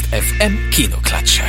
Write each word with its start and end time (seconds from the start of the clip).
Ernst 0.00 0.14
FM 0.14 0.70
Kinoklatsche. 0.70 1.42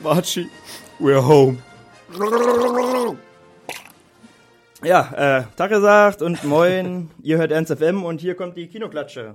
Marchi, 0.00 0.48
we're 0.98 1.20
home. 1.20 1.58
Ja, 4.82 5.12
äh, 5.16 5.44
Tag 5.56 5.70
gesagt 5.70 6.22
und 6.22 6.44
moin, 6.44 7.10
ihr 7.22 7.38
hört 7.38 7.52
Ernst 7.52 7.72
FM 7.72 8.04
und 8.04 8.20
hier 8.20 8.34
kommt 8.34 8.56
die 8.56 8.68
Kinoklatsche. 8.68 9.34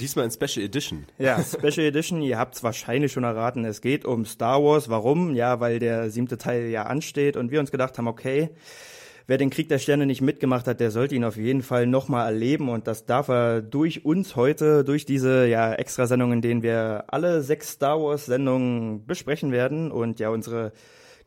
Diesmal 0.00 0.24
in 0.24 0.30
Special 0.30 0.64
Edition. 0.64 1.04
Ja, 1.18 1.42
Special 1.42 1.86
Edition, 1.86 2.22
ihr 2.22 2.38
habt 2.38 2.54
es 2.54 2.62
wahrscheinlich 2.62 3.12
schon 3.12 3.24
erraten, 3.24 3.66
es 3.66 3.82
geht 3.82 4.06
um 4.06 4.24
Star 4.24 4.62
Wars. 4.62 4.88
Warum? 4.88 5.34
Ja, 5.34 5.60
weil 5.60 5.78
der 5.78 6.10
siebte 6.10 6.38
Teil 6.38 6.68
ja 6.68 6.84
ansteht 6.84 7.36
und 7.36 7.50
wir 7.50 7.60
uns 7.60 7.70
gedacht 7.70 7.98
haben, 7.98 8.08
okay, 8.08 8.48
wer 9.26 9.36
den 9.36 9.50
Krieg 9.50 9.68
der 9.68 9.78
Sterne 9.78 10.06
nicht 10.06 10.22
mitgemacht 10.22 10.66
hat, 10.66 10.80
der 10.80 10.90
sollte 10.90 11.14
ihn 11.14 11.24
auf 11.24 11.36
jeden 11.36 11.60
Fall 11.60 11.86
nochmal 11.86 12.32
erleben 12.32 12.70
und 12.70 12.86
das 12.86 13.04
darf 13.04 13.28
er 13.28 13.60
durch 13.60 14.06
uns 14.06 14.36
heute, 14.36 14.84
durch 14.84 15.04
diese 15.04 15.46
ja, 15.46 15.74
Extrasendungen, 15.74 16.38
in 16.38 16.42
denen 16.42 16.62
wir 16.62 17.04
alle 17.08 17.42
sechs 17.42 17.72
Star 17.72 18.00
Wars 18.00 18.24
Sendungen 18.24 19.04
besprechen 19.04 19.52
werden 19.52 19.92
und 19.92 20.18
ja 20.18 20.30
unsere 20.30 20.72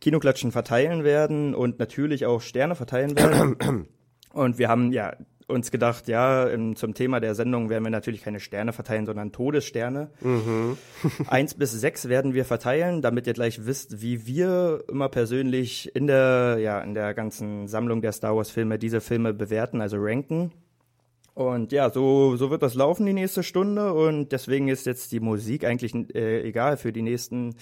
Kinoklatschen 0.01 0.51
verteilen 0.51 1.03
werden 1.03 1.53
und 1.53 1.77
natürlich 1.77 2.25
auch 2.25 2.41
Sterne 2.41 2.73
verteilen 2.73 3.15
werden. 3.15 3.87
Und 4.33 4.57
wir 4.57 4.67
haben 4.67 4.91
ja 4.91 5.15
uns 5.47 5.71
gedacht, 5.71 6.07
ja, 6.07 6.45
im, 6.45 6.75
zum 6.75 6.93
Thema 6.93 7.19
der 7.19 7.35
Sendung 7.35 7.69
werden 7.69 7.83
wir 7.83 7.91
natürlich 7.91 8.23
keine 8.23 8.39
Sterne 8.39 8.73
verteilen, 8.73 9.05
sondern 9.05 9.31
Todessterne. 9.31 10.09
Eins 11.27 11.53
bis 11.53 11.71
sechs 11.71 12.09
werden 12.09 12.33
wir 12.33 12.45
verteilen, 12.45 13.01
damit 13.01 13.27
ihr 13.27 13.33
gleich 13.33 13.65
wisst, 13.65 14.01
wie 14.01 14.25
wir 14.25 14.83
immer 14.89 15.09
persönlich 15.09 15.95
in 15.95 16.07
der, 16.07 16.57
ja, 16.59 16.79
in 16.81 16.93
der 16.93 17.13
ganzen 17.13 17.67
Sammlung 17.67 18.01
der 18.01 18.11
Star 18.11 18.35
Wars 18.35 18.49
Filme 18.49 18.79
diese 18.79 19.01
Filme 19.01 19.33
bewerten, 19.33 19.81
also 19.81 19.97
ranken. 19.99 20.51
Und 21.33 21.71
ja, 21.71 21.89
so, 21.89 22.35
so 22.35 22.51
wird 22.51 22.61
das 22.61 22.75
laufen 22.75 23.07
die 23.07 23.13
nächste 23.13 23.41
Stunde 23.41 23.93
und 23.93 24.31
deswegen 24.31 24.67
ist 24.67 24.85
jetzt 24.85 25.11
die 25.11 25.19
Musik 25.19 25.65
eigentlich 25.65 25.95
äh, 26.13 26.41
egal 26.47 26.77
für 26.77 26.93
die 26.93 27.01
nächsten 27.01 27.55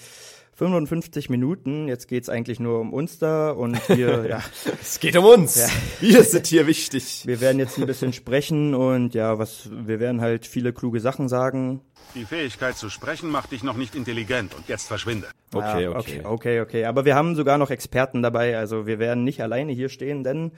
55 0.54 1.30
Minuten. 1.30 1.88
Jetzt 1.88 2.08
geht's 2.08 2.28
eigentlich 2.28 2.60
nur 2.60 2.80
um 2.80 2.92
uns 2.92 3.18
da 3.18 3.50
und 3.50 3.76
wir, 3.88 4.26
ja, 4.28 4.42
Es 4.80 5.00
geht 5.00 5.16
um 5.16 5.24
uns. 5.24 5.56
Ja. 5.56 5.68
Wir 6.00 6.22
sind 6.24 6.46
hier 6.46 6.66
wichtig. 6.66 7.22
wir 7.26 7.40
werden 7.40 7.58
jetzt 7.58 7.78
ein 7.78 7.86
bisschen 7.86 8.12
sprechen 8.12 8.74
und 8.74 9.14
ja, 9.14 9.38
was, 9.38 9.70
wir 9.72 9.98
werden 9.98 10.20
halt 10.20 10.46
viele 10.46 10.72
kluge 10.72 11.00
Sachen 11.00 11.28
sagen. 11.28 11.80
Die 12.14 12.24
Fähigkeit 12.26 12.76
zu 12.76 12.90
sprechen 12.90 13.30
macht 13.30 13.52
dich 13.52 13.62
noch 13.62 13.76
nicht 13.76 13.94
intelligent 13.94 14.54
und 14.54 14.68
jetzt 14.68 14.86
verschwinde. 14.86 15.28
Okay, 15.54 15.84
Ja, 15.84 15.90
okay. 15.90 15.96
okay, 15.96 16.20
okay, 16.24 16.60
okay. 16.60 16.84
Aber 16.84 17.04
wir 17.06 17.14
haben 17.14 17.34
sogar 17.34 17.56
noch 17.56 17.70
Experten 17.70 18.22
dabei. 18.22 18.58
Also 18.58 18.86
wir 18.86 18.98
werden 18.98 19.24
nicht 19.24 19.42
alleine 19.42 19.72
hier 19.72 19.88
stehen, 19.88 20.22
denn 20.22 20.52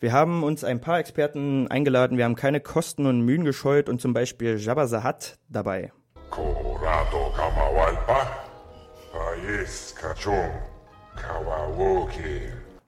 wir 0.00 0.12
haben 0.12 0.42
uns 0.42 0.64
ein 0.64 0.80
paar 0.80 0.98
Experten 0.98 1.68
eingeladen. 1.68 2.16
Wir 2.16 2.24
haben 2.24 2.34
keine 2.36 2.60
Kosten 2.60 3.04
und 3.06 3.20
Mühen 3.20 3.44
gescheut 3.44 3.88
und 3.90 4.00
zum 4.00 4.14
Beispiel 4.14 4.58
Jabba 4.58 4.86
Hutt 5.04 5.36
dabei. 5.48 5.92
Corrado 6.30 7.32
Kamawalpa, 7.36 8.26
Pais 8.26 8.26
Kachong, 8.26 8.26
Kawawoki. 8.26 8.45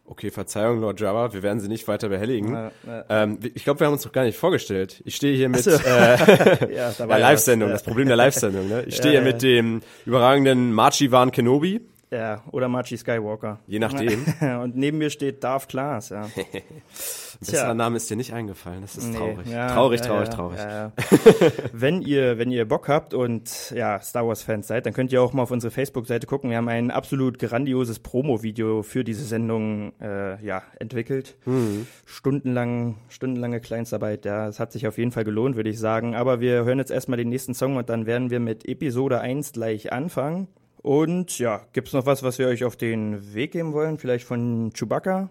Okay, 0.06 0.30
Verzeihung, 0.30 0.80
Lord 0.80 0.98
Jabba, 1.00 1.32
wir 1.32 1.42
werden 1.42 1.60
Sie 1.60 1.68
nicht 1.68 1.86
weiter 1.86 2.08
behelligen. 2.08 2.52
Ja, 2.54 2.72
ja. 2.86 3.04
Ähm, 3.10 3.38
ich 3.54 3.62
glaube, 3.62 3.80
wir 3.80 3.86
haben 3.86 3.92
uns 3.94 4.04
noch 4.04 4.12
gar 4.12 4.24
nicht 4.24 4.38
vorgestellt. 4.38 5.02
Ich 5.04 5.16
stehe 5.16 5.36
hier 5.36 5.48
mit 5.48 5.62
so. 5.62 5.70
äh, 5.70 5.76
Ja, 6.74 6.90
da 6.98 7.06
der 7.06 7.08
war 7.08 7.18
ja 7.18 7.28
Live-Sendung, 7.28 7.68
das 7.70 7.82
Problem 7.82 8.08
der 8.08 8.16
Live-Sendung. 8.16 8.68
Ne? 8.68 8.84
Ich 8.86 8.96
stehe 8.96 9.14
Ja, 9.14 9.20
hier 9.20 9.28
ja. 9.28 9.32
mit 9.34 9.42
dem 9.42 9.82
überragenden 10.06 10.72
Marchivan 10.72 11.30
Kenobi, 11.30 11.80
Ja, 12.10 12.42
oder 12.52 12.68
Marchi 12.68 12.96
Skywalker. 12.96 13.58
je 13.66 13.78
nachdem. 13.78 14.24
und 14.62 14.76
neben 14.76 14.98
mir 14.98 15.10
steht 15.10 15.44
Darth 15.44 15.68
Klaas, 15.68 16.08
ja. 16.08 16.28
Besserer 17.40 17.74
Name 17.74 17.96
ist 17.98 18.08
dir 18.10 18.16
nicht 18.16 18.32
eingefallen, 18.32 18.80
das 18.80 18.96
ist 18.96 19.08
Nee, 19.08 19.16
traurig. 19.18 19.46
ja, 19.46 19.68
traurig, 19.68 20.00
traurig, 20.00 20.28
ja, 20.28 20.34
traurig. 20.34 20.58
Ja, 20.58 20.70
ja. 20.70 20.92
wenn 21.72 22.02
ihr, 22.02 22.38
wenn 22.38 22.50
ihr 22.50 22.66
Bock 22.66 22.88
habt 22.88 23.14
und 23.14 23.70
ja, 23.76 24.00
Star 24.00 24.26
Wars 24.26 24.42
Fans 24.42 24.66
seid, 24.66 24.86
dann 24.86 24.94
könnt 24.94 25.12
ihr 25.12 25.22
auch 25.22 25.32
mal 25.34 25.42
auf 25.42 25.50
unsere 25.50 25.70
Facebook-Seite 25.70 26.26
gucken. 26.26 26.50
Wir 26.50 26.56
haben 26.56 26.68
ein 26.68 26.90
absolut 26.90 27.38
grandioses 27.38 27.98
Promo-Video 28.00 28.82
für 28.82 29.04
diese 29.04 29.24
Sendung 29.24 29.92
äh, 30.00 30.42
ja, 30.44 30.62
entwickelt. 30.80 31.36
Mhm. 31.44 31.86
Stundenlang, 32.06 32.96
stundenlange 33.08 33.60
Kleinstarbeit, 33.60 34.24
ja, 34.24 34.48
es 34.48 34.58
hat 34.58 34.72
sich 34.72 34.88
auf 34.88 34.98
jeden 34.98 35.12
Fall 35.12 35.24
gelohnt, 35.24 35.56
würde 35.56 35.70
ich 35.70 35.78
sagen. 35.78 36.14
Aber 36.16 36.40
wir 36.40 36.64
hören 36.64 36.78
jetzt 36.78 36.90
erstmal 36.90 37.18
den 37.18 37.28
nächsten 37.28 37.54
Song 37.54 37.76
und 37.76 37.88
dann 37.90 38.06
werden 38.06 38.30
wir 38.30 38.40
mit 38.40 38.66
Episode 38.66 39.20
1 39.20 39.52
gleich 39.52 39.92
anfangen. 39.92 40.48
Und 40.82 41.38
ja, 41.38 41.62
gibt's 41.72 41.92
noch 41.92 42.06
was, 42.06 42.22
was 42.22 42.38
wir 42.38 42.46
euch 42.48 42.64
auf 42.64 42.76
den 42.76 43.34
Weg 43.34 43.52
geben 43.52 43.72
wollen? 43.72 43.98
Vielleicht 43.98 44.24
von 44.24 44.72
Chewbacca? 44.72 45.28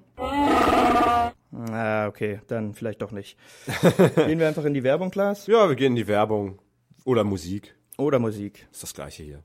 Ah, 1.72 2.08
okay, 2.08 2.42
dann 2.48 2.74
vielleicht 2.74 3.02
doch 3.02 3.12
nicht. 3.12 3.38
Gehen 4.16 4.40
wir 4.40 4.48
einfach 4.48 4.66
in 4.66 4.74
die 4.74 4.84
Werbung, 4.84 5.10
Klaas? 5.12 5.48
Ja, 5.48 5.68
wir 5.68 5.76
gehen 5.76 5.94
in 5.94 5.96
die 5.96 6.08
Werbung. 6.08 6.60
Oder 7.06 7.24
Musik. 7.24 7.76
Oder 7.98 8.20
Musik? 8.20 8.68
Ist 8.72 8.84
das 8.84 8.94
gleiche 8.94 9.24
hier. 9.24 9.44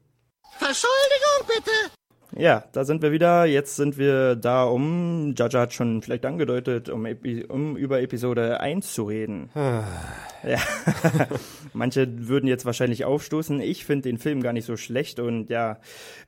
Entschuldigung 0.59 1.47
bitte. 1.47 2.02
Ja, 2.37 2.65
da 2.73 2.85
sind 2.85 3.03
wir 3.03 3.13
wieder. 3.13 3.45
Jetzt 3.45 3.77
sind 3.77 3.99
wir 3.99 4.37
da, 4.37 4.65
um, 4.65 5.35
Jaja 5.37 5.61
hat 5.61 5.73
schon 5.73 6.03
vielleicht 6.03 6.25
angedeutet, 6.25 6.89
um, 6.89 7.07
um 7.49 7.77
über 7.77 8.01
Episode 8.01 8.61
1 8.61 8.93
zu 8.93 9.05
reden. 9.05 9.51
ja. 9.55 10.59
Manche 11.73 12.07
würden 12.29 12.47
jetzt 12.47 12.65
wahrscheinlich 12.65 13.05
aufstoßen. 13.05 13.61
Ich 13.61 13.85
finde 13.85 14.09
den 14.09 14.19
Film 14.19 14.43
gar 14.43 14.53
nicht 14.53 14.67
so 14.67 14.77
schlecht 14.77 15.21
und 15.21 15.51
ja, 15.51 15.79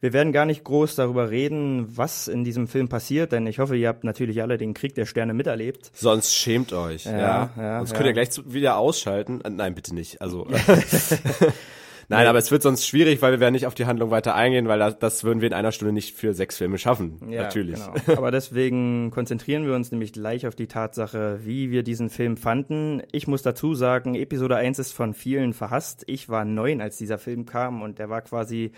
wir 0.01 0.13
werden 0.13 0.33
gar 0.33 0.47
nicht 0.47 0.65
groß 0.65 0.95
darüber 0.95 1.31
reden, 1.31 1.97
was 1.97 2.29
in 2.29 2.45
diesem 2.45 2.69
Film 2.69 2.89
passiert, 2.89 3.33
denn 3.33 3.47
ich 3.47 3.59
hoffe, 3.59 3.77
ihr 3.77 3.89
habt 3.89 4.05
natürlich 4.05 4.43
alle 4.43 4.59
den 4.59 4.75
Krieg 4.75 4.95
der 4.95 5.07
Sterne 5.07 5.35
miterlebt. 5.35 5.91
Sonst 5.95 6.35
schämt 6.35 6.73
euch. 6.73 7.05
Ja, 7.05 7.19
Ja, 7.19 7.51
ja, 7.57 7.79
Sonst 7.79 7.91
ja. 7.91 7.97
könnt 7.97 8.07
ihr 8.09 8.13
gleich 8.13 8.29
wieder 8.47 8.77
ausschalten. 8.77 9.41
Äh, 9.43 9.51
Nein, 9.51 9.75
bitte 9.75 9.95
nicht. 9.95 10.21
Also. 10.21 10.47
Nein, 12.09 12.27
aber 12.27 12.39
es 12.39 12.51
wird 12.51 12.63
sonst 12.63 12.87
schwierig, 12.87 13.23
weil 13.23 13.33
wir 13.33 13.41
werden 13.41 13.55
nicht 13.55 13.67
auf 13.67 13.75
die 13.75 13.87
Handlung 13.87 14.11
weiter 14.11 14.35
eingehen, 14.35 14.69
weil 14.69 14.79
das, 14.79 14.99
das 14.99 15.25
würden 15.25 15.41
wir 15.41 15.49
in 15.49 15.55
einer 15.55 15.73
Stunde 15.73 15.93
nicht 15.93 16.17
für 16.17 16.35
sechs 16.35 16.57
Filme 16.57 16.79
schaffen. 16.79 17.21
Ja, 17.29 17.43
Natürlich. 17.43 17.81
Genau. 17.81 18.17
Aber 18.17 18.31
deswegen 18.31 19.11
konzentrieren 19.11 19.67
wir 19.67 19.75
uns 19.75 19.91
nämlich 19.91 20.13
gleich 20.13 20.47
auf 20.47 20.55
die 20.55 20.67
Tatsache, 20.67 21.41
wie 21.45 21.71
wir 21.71 21.83
diesen 21.83 22.11
Film 22.11 22.37
fanden. 22.37 23.03
Ich 23.13 23.27
muss 23.27 23.43
dazu 23.43 23.75
sagen, 23.75 24.15
Episode 24.15 24.57
1 24.57 24.79
ist 24.79 24.93
von 24.93 25.15
vielen 25.15 25.53
verhasst. 25.53 26.05
Ich 26.07 26.29
war 26.29 26.45
neun, 26.45 26.81
als 26.81 26.97
dieser 26.97 27.19
Film 27.19 27.47
kam 27.47 27.83
und 27.83 27.99
der 27.99 28.11
war 28.11 28.23
quasi 28.23 28.73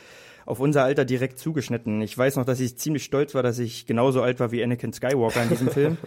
auf 0.46 0.60
unser 0.60 0.84
Alter 0.84 1.04
direkt 1.04 1.38
zugeschnitten. 1.38 2.00
Ich 2.00 2.16
weiß 2.16 2.36
noch, 2.36 2.44
dass 2.44 2.60
ich 2.60 2.78
ziemlich 2.78 3.04
stolz 3.04 3.34
war, 3.34 3.42
dass 3.42 3.58
ich 3.58 3.84
genauso 3.84 4.22
alt 4.22 4.40
war 4.40 4.52
wie 4.52 4.62
Anakin 4.62 4.92
Skywalker 4.92 5.42
in 5.42 5.48
diesem 5.50 5.68
Film. 5.68 5.98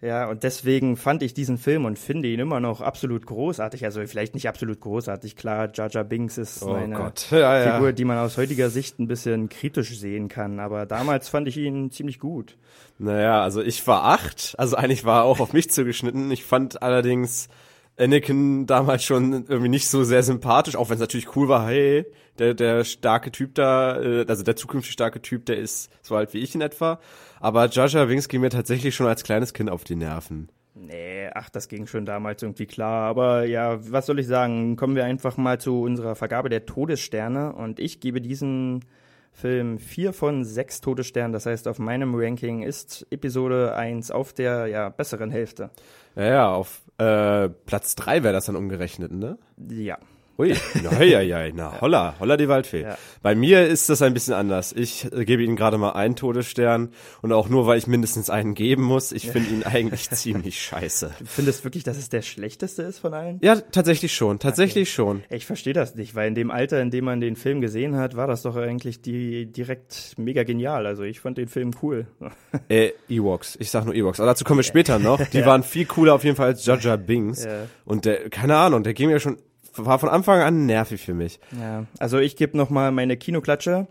Ja, 0.00 0.28
und 0.28 0.44
deswegen 0.44 0.96
fand 0.96 1.24
ich 1.24 1.34
diesen 1.34 1.58
Film 1.58 1.84
und 1.84 1.98
finde 1.98 2.28
ihn 2.28 2.38
immer 2.38 2.60
noch 2.60 2.80
absolut 2.80 3.26
großartig. 3.26 3.84
Also 3.84 4.00
vielleicht 4.06 4.34
nicht 4.34 4.48
absolut 4.48 4.78
großartig, 4.78 5.34
klar, 5.34 5.70
Jar 5.74 5.90
Jar 5.90 6.04
Binks 6.04 6.38
ist 6.38 6.62
Oh 6.62 6.72
eine 6.72 6.94
ja. 7.32 7.74
Figur, 7.74 7.92
die 7.92 8.04
man 8.04 8.16
aus 8.18 8.36
heutiger 8.36 8.70
Sicht 8.70 9.00
ein 9.00 9.08
bisschen 9.08 9.48
kritisch 9.48 9.98
sehen 9.98 10.28
kann. 10.28 10.60
Aber 10.60 10.86
damals 10.86 11.28
fand 11.28 11.48
ich 11.48 11.56
ihn 11.56 11.90
ziemlich 11.90 12.20
gut. 12.20 12.56
Naja, 12.98 13.42
also 13.42 13.60
ich 13.60 13.84
war 13.88 14.04
acht, 14.04 14.54
also 14.56 14.76
eigentlich 14.76 15.04
war 15.04 15.22
er 15.22 15.24
auch 15.24 15.40
auf 15.40 15.52
mich 15.52 15.68
zugeschnitten. 15.68 16.30
Ich 16.30 16.44
fand 16.44 16.80
allerdings 16.80 17.48
Anakin 17.98 18.66
damals 18.66 19.04
schon 19.04 19.32
irgendwie 19.48 19.68
nicht 19.68 19.88
so 19.88 20.04
sehr 20.04 20.22
sympathisch, 20.22 20.76
auch 20.76 20.88
wenn 20.88 20.94
es 20.94 21.00
natürlich 21.00 21.34
cool 21.36 21.48
war, 21.48 21.66
hey, 21.66 22.06
der, 22.38 22.54
der 22.54 22.84
starke 22.84 23.32
Typ 23.32 23.54
da, 23.54 24.00
äh, 24.00 24.24
also 24.28 24.44
der 24.44 24.56
zukünftig 24.56 24.92
starke 24.92 25.20
Typ, 25.20 25.46
der 25.46 25.58
ist 25.58 25.90
so 26.02 26.14
alt 26.14 26.32
wie 26.32 26.38
ich 26.38 26.54
in 26.54 26.60
etwa. 26.60 27.00
Aber 27.40 27.68
Jar 27.68 28.06
Binks 28.06 28.28
ging 28.28 28.40
mir 28.40 28.50
tatsächlich 28.50 28.94
schon 28.94 29.06
als 29.06 29.24
kleines 29.24 29.52
Kind 29.52 29.70
auf 29.70 29.84
die 29.84 29.96
Nerven. 29.96 30.48
Nee, 30.74 31.28
ach, 31.34 31.50
das 31.50 31.68
ging 31.68 31.86
schon 31.86 32.06
damals 32.06 32.42
irgendwie 32.42 32.66
klar. 32.66 33.08
Aber 33.08 33.44
ja, 33.44 33.78
was 33.90 34.06
soll 34.06 34.20
ich 34.20 34.26
sagen? 34.26 34.76
Kommen 34.76 34.94
wir 34.94 35.04
einfach 35.04 35.36
mal 35.36 35.60
zu 35.60 35.82
unserer 35.82 36.14
Vergabe 36.14 36.48
der 36.48 36.66
Todessterne. 36.66 37.52
Und 37.52 37.80
ich 37.80 37.98
gebe 37.98 38.20
diesen 38.20 38.84
Film 39.32 39.78
vier 39.78 40.12
von 40.12 40.44
sechs 40.44 40.80
Todessternen. 40.80 41.32
Das 41.32 41.46
heißt, 41.46 41.66
auf 41.66 41.78
meinem 41.78 42.14
Ranking 42.14 42.62
ist 42.62 43.06
Episode 43.10 43.74
1 43.74 44.10
auf 44.12 44.32
der 44.32 44.66
ja, 44.66 44.88
besseren 44.88 45.30
Hälfte. 45.30 45.70
Ja, 46.14 46.24
ja, 46.24 46.52
auf 46.52 46.82
äh, 46.98 47.48
Platz 47.48 47.94
drei 47.94 48.22
wäre 48.22 48.34
das 48.34 48.46
dann 48.46 48.56
umgerechnet, 48.56 49.12
ne? 49.12 49.38
Ja. 49.56 49.98
Ui, 50.40 50.54
na, 50.84 51.02
ja, 51.02 51.20
ja, 51.20 51.52
na, 51.52 51.80
holla, 51.80 52.14
holla 52.20 52.36
die 52.36 52.46
Waldfee. 52.46 52.82
Ja. 52.82 52.96
Bei 53.22 53.34
mir 53.34 53.66
ist 53.66 53.88
das 53.88 54.02
ein 54.02 54.14
bisschen 54.14 54.34
anders. 54.34 54.72
Ich 54.72 55.12
äh, 55.12 55.24
gebe 55.24 55.42
Ihnen 55.42 55.56
gerade 55.56 55.78
mal 55.78 55.90
einen 55.90 56.14
Todesstern 56.14 56.92
und 57.22 57.32
auch 57.32 57.48
nur, 57.48 57.66
weil 57.66 57.76
ich 57.76 57.88
mindestens 57.88 58.30
einen 58.30 58.54
geben 58.54 58.84
muss. 58.84 59.10
Ich 59.10 59.28
finde 59.28 59.50
ihn 59.50 59.62
eigentlich 59.64 60.08
ziemlich 60.10 60.62
scheiße. 60.62 61.10
Du 61.18 61.26
findest 61.26 61.64
wirklich, 61.64 61.82
dass 61.82 61.98
es 61.98 62.08
der 62.08 62.22
schlechteste 62.22 62.82
ist 62.84 63.00
von 63.00 63.14
allen? 63.14 63.40
Ja, 63.42 63.56
tatsächlich 63.56 64.14
schon, 64.14 64.38
tatsächlich 64.38 64.92
schon. 64.92 65.24
Ich 65.28 65.44
verstehe 65.44 65.72
das 65.72 65.96
nicht, 65.96 66.14
weil 66.14 66.28
in 66.28 66.36
dem 66.36 66.52
Alter, 66.52 66.80
in 66.80 66.92
dem 66.92 67.06
man 67.06 67.20
den 67.20 67.34
Film 67.34 67.60
gesehen 67.60 67.96
hat, 67.96 68.14
war 68.14 68.28
das 68.28 68.42
doch 68.42 68.54
eigentlich 68.54 69.02
die 69.02 69.46
direkt 69.46 70.14
mega 70.18 70.44
genial. 70.44 70.86
Also 70.86 71.02
ich 71.02 71.18
fand 71.18 71.38
den 71.38 71.48
Film 71.48 71.72
cool. 71.82 72.06
Äh, 72.68 72.92
Ewoks, 73.08 73.56
ich 73.60 73.70
sag 73.70 73.84
nur 73.84 73.94
Ewoks, 73.94 74.20
aber 74.20 74.26
dazu 74.28 74.44
kommen 74.44 74.58
wir 74.58 74.64
später 74.64 74.98
noch. 74.98 75.24
Die 75.28 75.44
waren 75.44 75.62
viel 75.62 75.86
cooler 75.86 76.14
auf 76.14 76.24
jeden 76.24 76.36
Fall 76.36 76.48
als 76.48 76.64
Jar 76.66 76.96
Binks. 76.96 77.44
Ja. 77.44 77.66
Und 77.84 78.04
der, 78.04 78.28
keine 78.30 78.56
Ahnung, 78.56 78.82
der 78.82 78.94
ging 78.94 79.08
mir 79.08 79.20
schon 79.20 79.38
war 79.84 79.98
von 79.98 80.08
Anfang 80.08 80.40
an 80.40 80.66
nervig 80.66 81.00
für 81.04 81.14
mich. 81.14 81.40
Ja, 81.60 81.84
also 81.98 82.18
ich 82.18 82.36
gebe 82.36 82.56
noch 82.56 82.70
mal 82.70 82.90
meine 82.92 83.16
Kinoklatsche. 83.16 83.86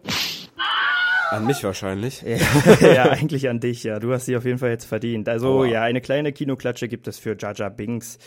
An 1.30 1.46
mich 1.46 1.64
wahrscheinlich. 1.64 2.24
ja, 2.82 3.04
eigentlich 3.10 3.50
an 3.50 3.60
dich, 3.60 3.84
ja. 3.84 4.00
Du 4.00 4.14
hast 4.14 4.26
sie 4.26 4.38
auf 4.38 4.46
jeden 4.46 4.60
Fall 4.60 4.70
jetzt 4.70 4.86
verdient. 4.86 5.28
Also 5.28 5.66
ja, 5.66 5.82
eine 5.84 6.00
kleine 6.00 6.32
Kinoklatsche 6.32 6.88
gibt 6.88 7.08
es 7.08 7.20
für 7.20 7.36
Jaja 7.38 7.68
Binks. 7.70 8.18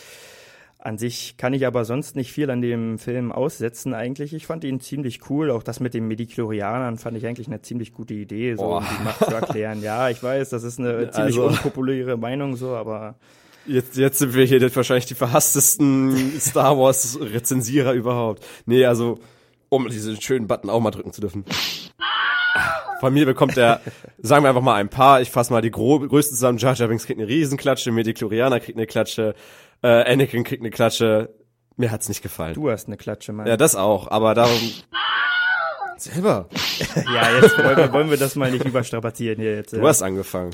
An 0.79 0.97
sich 0.99 1.37
kann 1.37 1.53
ich 1.53 1.67
aber 1.67 1.85
sonst 1.85 2.17
nicht 2.17 2.33
viel 2.33 2.51
an 2.51 2.63
dem 2.63 2.99
Film 2.99 3.33
aussetzen 3.33 3.93
eigentlich. 3.95 4.33
Ich 4.33 4.47
fand 4.47 4.65
ihn 4.65 4.81
ziemlich 4.81 5.29
cool. 5.31 5.51
Auch 5.51 5.63
das 5.63 5.79
mit 5.81 5.93
den 5.95 6.09
Medichlorianern 6.09 6.97
fand 6.99 7.17
ich 7.19 7.27
eigentlich 7.27 7.49
eine 7.49 7.61
ziemlich 7.61 7.93
gute 7.93 8.15
Idee, 8.15 8.55
so 8.57 8.77
um 8.79 8.85
die 8.99 9.05
Macht 9.05 9.19
zu 9.25 9.31
erklären. 9.35 9.83
Ja, 9.83 10.09
ich 10.09 10.23
weiß, 10.23 10.49
das 10.51 10.63
ist 10.63 10.79
eine 10.79 11.11
ziemlich 11.11 11.37
Also- 11.37 11.47
unpopuläre 11.49 12.17
Meinung 12.17 12.57
so, 12.57 12.75
aber 12.77 13.17
Jetzt, 13.67 13.97
jetzt 13.97 14.19
sind 14.19 14.35
wir 14.35 14.45
hier 14.45 14.75
wahrscheinlich 14.75 15.07
die 15.07 15.15
verhasstesten 15.15 16.41
Star 16.41 16.79
Wars 16.79 17.19
Rezensierer 17.21 17.93
überhaupt. 17.93 18.45
Nee, 18.67 18.85
also, 18.85 19.19
um 19.69 19.89
diesen 19.89 20.21
schönen 20.21 20.47
Button 20.47 20.71
auch 20.71 20.81
mal 20.81 20.91
drücken 20.91 21.13
zu 21.13 21.21
dürfen. 21.21 21.45
Von 23.01 23.15
mir 23.15 23.25
bekommt 23.25 23.57
er, 23.57 23.81
sagen 24.19 24.45
wir 24.45 24.49
einfach 24.51 24.63
mal 24.63 24.75
ein 24.75 24.91
paar, 24.91 25.23
ich 25.23 25.31
fasse 25.31 25.53
mal 25.53 25.63
die 25.63 25.71
größten 25.71 26.37
zusammen. 26.37 26.59
Jar 26.59 26.75
Jar 26.75 26.89
Binks 26.89 27.07
kriegt 27.07 27.19
eine 27.19 27.29
Riesenklatsche, 27.29 27.93
Medichlorianer 27.93 28.61
kriegt 28.61 28.77
eine 28.77 28.87
Klatsche, 28.87 29.35
äh, 29.83 30.13
Anakin 30.13 30.45
kriegt 30.45 30.63
eine 30.63 30.71
Klatsche. 30.71 31.35
Mir 31.77 31.91
hat's 31.91 32.09
nicht 32.09 32.23
gefallen. 32.23 32.55
du 32.55 32.71
hast 32.71 32.89
eine 32.89 32.99
Klatsche, 32.99 33.33
Mann. 33.33 33.47
Ja, 33.47 33.57
das 33.57 33.75
auch, 33.75 34.11
aber 34.11 34.35
darum... 34.35 34.59
Selber. 35.97 36.49
Ja, 37.13 37.41
jetzt 37.41 37.59
wollen 37.59 37.77
wir, 37.77 37.93
wollen 37.93 38.11
wir 38.11 38.17
das 38.17 38.35
mal 38.35 38.51
nicht 38.51 38.65
überstrapazieren 38.65 39.39
hier 39.39 39.57
jetzt. 39.57 39.75
Du 39.75 39.87
hast 39.87 40.01
angefangen. 40.01 40.51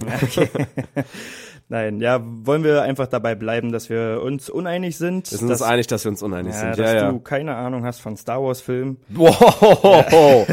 Nein, 1.69 2.01
ja, 2.01 2.21
wollen 2.23 2.63
wir 2.63 2.83
einfach 2.83 3.09
dabei 3.09 3.35
bleiben, 3.35 3.73
dass 3.73 3.91
wir 3.91 4.21
uns 4.23 4.49
uneinig 4.49 4.97
sind. 4.99 5.29
Wir 5.33 5.39
sind 5.39 5.49
dass, 5.51 5.61
uns 5.63 5.69
einig, 5.69 5.89
dass 5.89 6.05
wir 6.05 6.13
uns 6.13 6.23
uneinig 6.23 6.53
ja, 6.55 6.61
sind. 6.61 6.71
dass 6.79 6.93
Ja, 6.93 6.95
ja. 6.95 7.11
du 7.11 7.19
keine 7.19 7.57
Ahnung 7.57 7.85
hast 7.85 8.01
von 8.01 8.17
Star 8.17 8.41
Wars 8.41 8.61
Filmen. 8.61 8.99
Wow. 9.09 10.47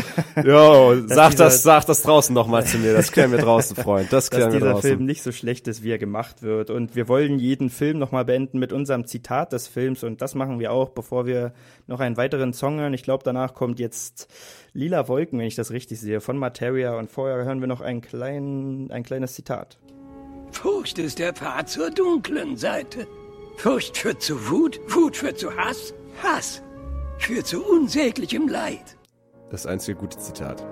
Jo, 0.43 0.95
sag 1.05 1.31
dieser- 1.31 1.43
das, 1.45 1.61
sag 1.61 1.85
das 1.85 2.01
draußen 2.01 2.33
noch 2.33 2.47
mal 2.47 2.65
zu 2.65 2.77
mir. 2.79 2.93
Das 2.93 3.11
klären 3.11 3.31
wir 3.31 3.37
draußen, 3.37 3.75
Freund. 3.75 4.11
Das 4.11 4.25
dass 4.29 4.29
klären 4.31 4.53
wir 4.53 4.59
dieser 4.59 4.71
draußen. 4.71 4.89
Film 4.89 5.05
nicht 5.05 5.21
so 5.21 5.31
schlecht 5.31 5.67
ist, 5.67 5.83
wie 5.83 5.91
er 5.91 5.99
gemacht 5.99 6.41
wird. 6.41 6.71
Und 6.71 6.95
wir 6.95 7.07
wollen 7.07 7.37
jeden 7.37 7.69
Film 7.69 7.99
nochmal 7.99 8.25
beenden 8.25 8.57
mit 8.57 8.73
unserem 8.73 9.05
Zitat 9.05 9.53
des 9.53 9.67
Films. 9.67 10.03
Und 10.03 10.21
das 10.23 10.33
machen 10.33 10.59
wir 10.59 10.71
auch, 10.71 10.89
bevor 10.89 11.27
wir 11.27 11.53
noch 11.85 11.99
einen 11.99 12.17
weiteren 12.17 12.53
Song 12.53 12.79
hören. 12.79 12.93
Ich 12.95 13.03
glaube, 13.03 13.23
danach 13.23 13.53
kommt 13.53 13.79
jetzt 13.79 14.27
Lila 14.73 15.07
Wolken, 15.07 15.37
wenn 15.37 15.45
ich 15.45 15.55
das 15.55 15.69
richtig 15.69 15.99
sehe, 15.99 16.21
von 16.21 16.37
Materia. 16.39 16.97
Und 16.97 17.11
vorher 17.11 17.45
hören 17.45 17.59
wir 17.61 17.67
noch 17.67 17.81
ein, 17.81 18.01
klein, 18.01 18.89
ein 18.91 19.03
kleines 19.03 19.33
Zitat. 19.35 19.77
Furcht 20.53 20.99
ist 20.99 21.19
der 21.19 21.33
Pfad 21.33 21.69
zur 21.69 21.89
dunklen 21.89 22.55
Seite. 22.55 23.07
Furcht 23.57 23.97
führt 23.97 24.21
zu 24.21 24.49
Wut, 24.49 24.79
Wut 24.87 25.17
führt 25.17 25.39
zu 25.39 25.55
Hass, 25.55 25.93
Hass 26.21 26.61
führt 27.17 27.47
zu 27.47 27.63
unsäglichem 27.63 28.47
Leid. 28.47 28.97
Das 29.49 29.65
einzige 29.65 29.97
gute 29.97 30.17
Zitat. 30.17 30.65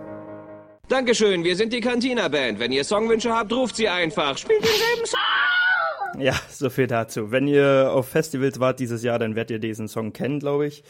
Dankeschön, 0.87 1.43
wir 1.43 1.55
sind 1.55 1.71
die 1.71 1.79
Cantina 1.79 2.27
Band. 2.27 2.59
Wenn 2.59 2.71
ihr 2.71 2.83
Songwünsche 2.83 3.33
habt, 3.33 3.53
ruft 3.53 3.75
sie 3.75 3.87
einfach. 3.87 4.37
Spielt 4.37 4.63
denselben 4.63 5.05
Song. 5.05 6.21
Ja, 6.21 6.35
so 6.49 6.69
viel 6.69 6.87
dazu. 6.87 7.31
Wenn 7.31 7.47
ihr 7.47 7.91
auf 7.93 8.07
Festivals 8.09 8.59
wart 8.59 8.79
dieses 8.79 9.01
Jahr, 9.01 9.17
dann 9.17 9.35
werdet 9.35 9.51
ihr 9.51 9.59
diesen 9.59 9.87
Song 9.87 10.11
kennen, 10.11 10.39
glaube 10.39 10.67
ich. 10.67 10.83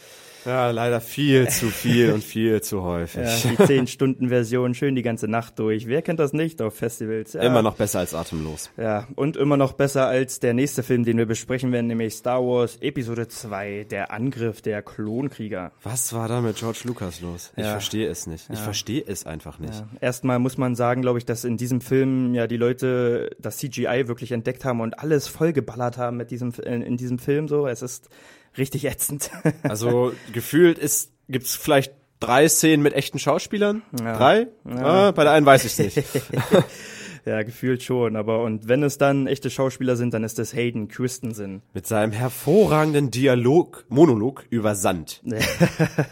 Ja, 0.44 0.70
leider 0.70 1.00
viel 1.00 1.48
zu 1.48 1.66
viel 1.66 2.12
und 2.12 2.24
viel 2.24 2.60
zu 2.62 2.82
häufig. 2.82 3.22
Ja, 3.44 3.50
die 3.50 3.56
10-Stunden-Version, 3.56 4.74
schön 4.74 4.94
die 4.94 5.02
ganze 5.02 5.28
Nacht 5.28 5.58
durch. 5.58 5.86
Wer 5.86 6.02
kennt 6.02 6.18
das 6.18 6.32
nicht 6.32 6.60
auf 6.60 6.74
Festivals? 6.74 7.32
Ja. 7.34 7.42
Immer 7.42 7.62
noch 7.62 7.76
besser 7.76 8.00
als 8.00 8.14
atemlos. 8.14 8.70
Ja, 8.76 9.06
und 9.14 9.36
immer 9.36 9.56
noch 9.56 9.72
besser 9.74 10.06
als 10.06 10.40
der 10.40 10.54
nächste 10.54 10.82
Film, 10.82 11.04
den 11.04 11.18
wir 11.18 11.26
besprechen 11.26 11.70
werden, 11.72 11.86
nämlich 11.86 12.14
Star 12.14 12.40
Wars 12.42 12.76
Episode 12.80 13.28
2, 13.28 13.86
der 13.90 14.10
Angriff 14.12 14.62
der 14.62 14.82
Klonkrieger. 14.82 15.72
Was 15.82 16.12
war 16.12 16.28
da 16.28 16.40
mit 16.40 16.56
George 16.56 16.80
Lucas 16.84 17.20
los? 17.20 17.52
Ich 17.56 17.64
Ja. 17.64 17.70
verstehe 17.72 18.08
es 18.08 18.26
nicht. 18.26 18.48
Ich 18.52 18.58
verstehe 18.58 19.04
es 19.06 19.26
einfach 19.26 19.58
nicht. 19.58 19.84
Erstmal 20.00 20.38
muss 20.38 20.58
man 20.58 20.74
sagen, 20.74 21.02
glaube 21.02 21.18
ich, 21.18 21.24
dass 21.24 21.44
in 21.44 21.56
diesem 21.56 21.80
Film 21.80 22.34
ja 22.34 22.46
die 22.46 22.56
Leute 22.56 23.30
das 23.38 23.58
CGI 23.58 24.08
wirklich 24.08 24.32
entdeckt 24.32 24.64
haben 24.64 24.80
und 24.80 24.98
alles 24.98 25.28
vollgeballert 25.28 25.98
haben 25.98 26.16
mit 26.16 26.30
diesem, 26.30 26.52
in, 26.64 26.82
in 26.82 26.96
diesem 26.96 27.18
Film 27.18 27.48
so. 27.48 27.66
Es 27.66 27.82
ist 27.82 28.08
richtig 28.56 28.84
ätzend. 28.84 29.30
Also 29.62 30.12
gefühlt 30.32 30.78
ist 30.78 31.12
gibt's 31.28 31.54
vielleicht 31.54 31.92
drei 32.20 32.48
Szenen 32.48 32.82
mit 32.82 32.94
echten 32.94 33.18
Schauspielern. 33.18 33.82
Ja. 33.98 34.16
Drei? 34.16 34.48
Ah, 34.64 35.10
bei 35.12 35.24
der 35.24 35.32
einen 35.32 35.46
weiß 35.46 35.64
ich 35.64 35.78
nicht. 35.78 36.04
ja, 37.24 37.42
gefühlt 37.42 37.82
schon. 37.82 38.16
Aber 38.16 38.42
und 38.42 38.68
wenn 38.68 38.82
es 38.82 38.98
dann 38.98 39.26
echte 39.26 39.50
Schauspieler 39.50 39.96
sind, 39.96 40.12
dann 40.14 40.24
ist 40.24 40.38
es 40.38 40.54
Hayden 40.54 40.88
Christensen. 40.88 41.62
mit 41.74 41.86
seinem 41.86 42.12
hervorragenden 42.12 43.10
Dialog, 43.10 43.84
Monolog 43.88 44.44
über 44.50 44.74
Sand. 44.74 45.20
ja, 45.24 45.36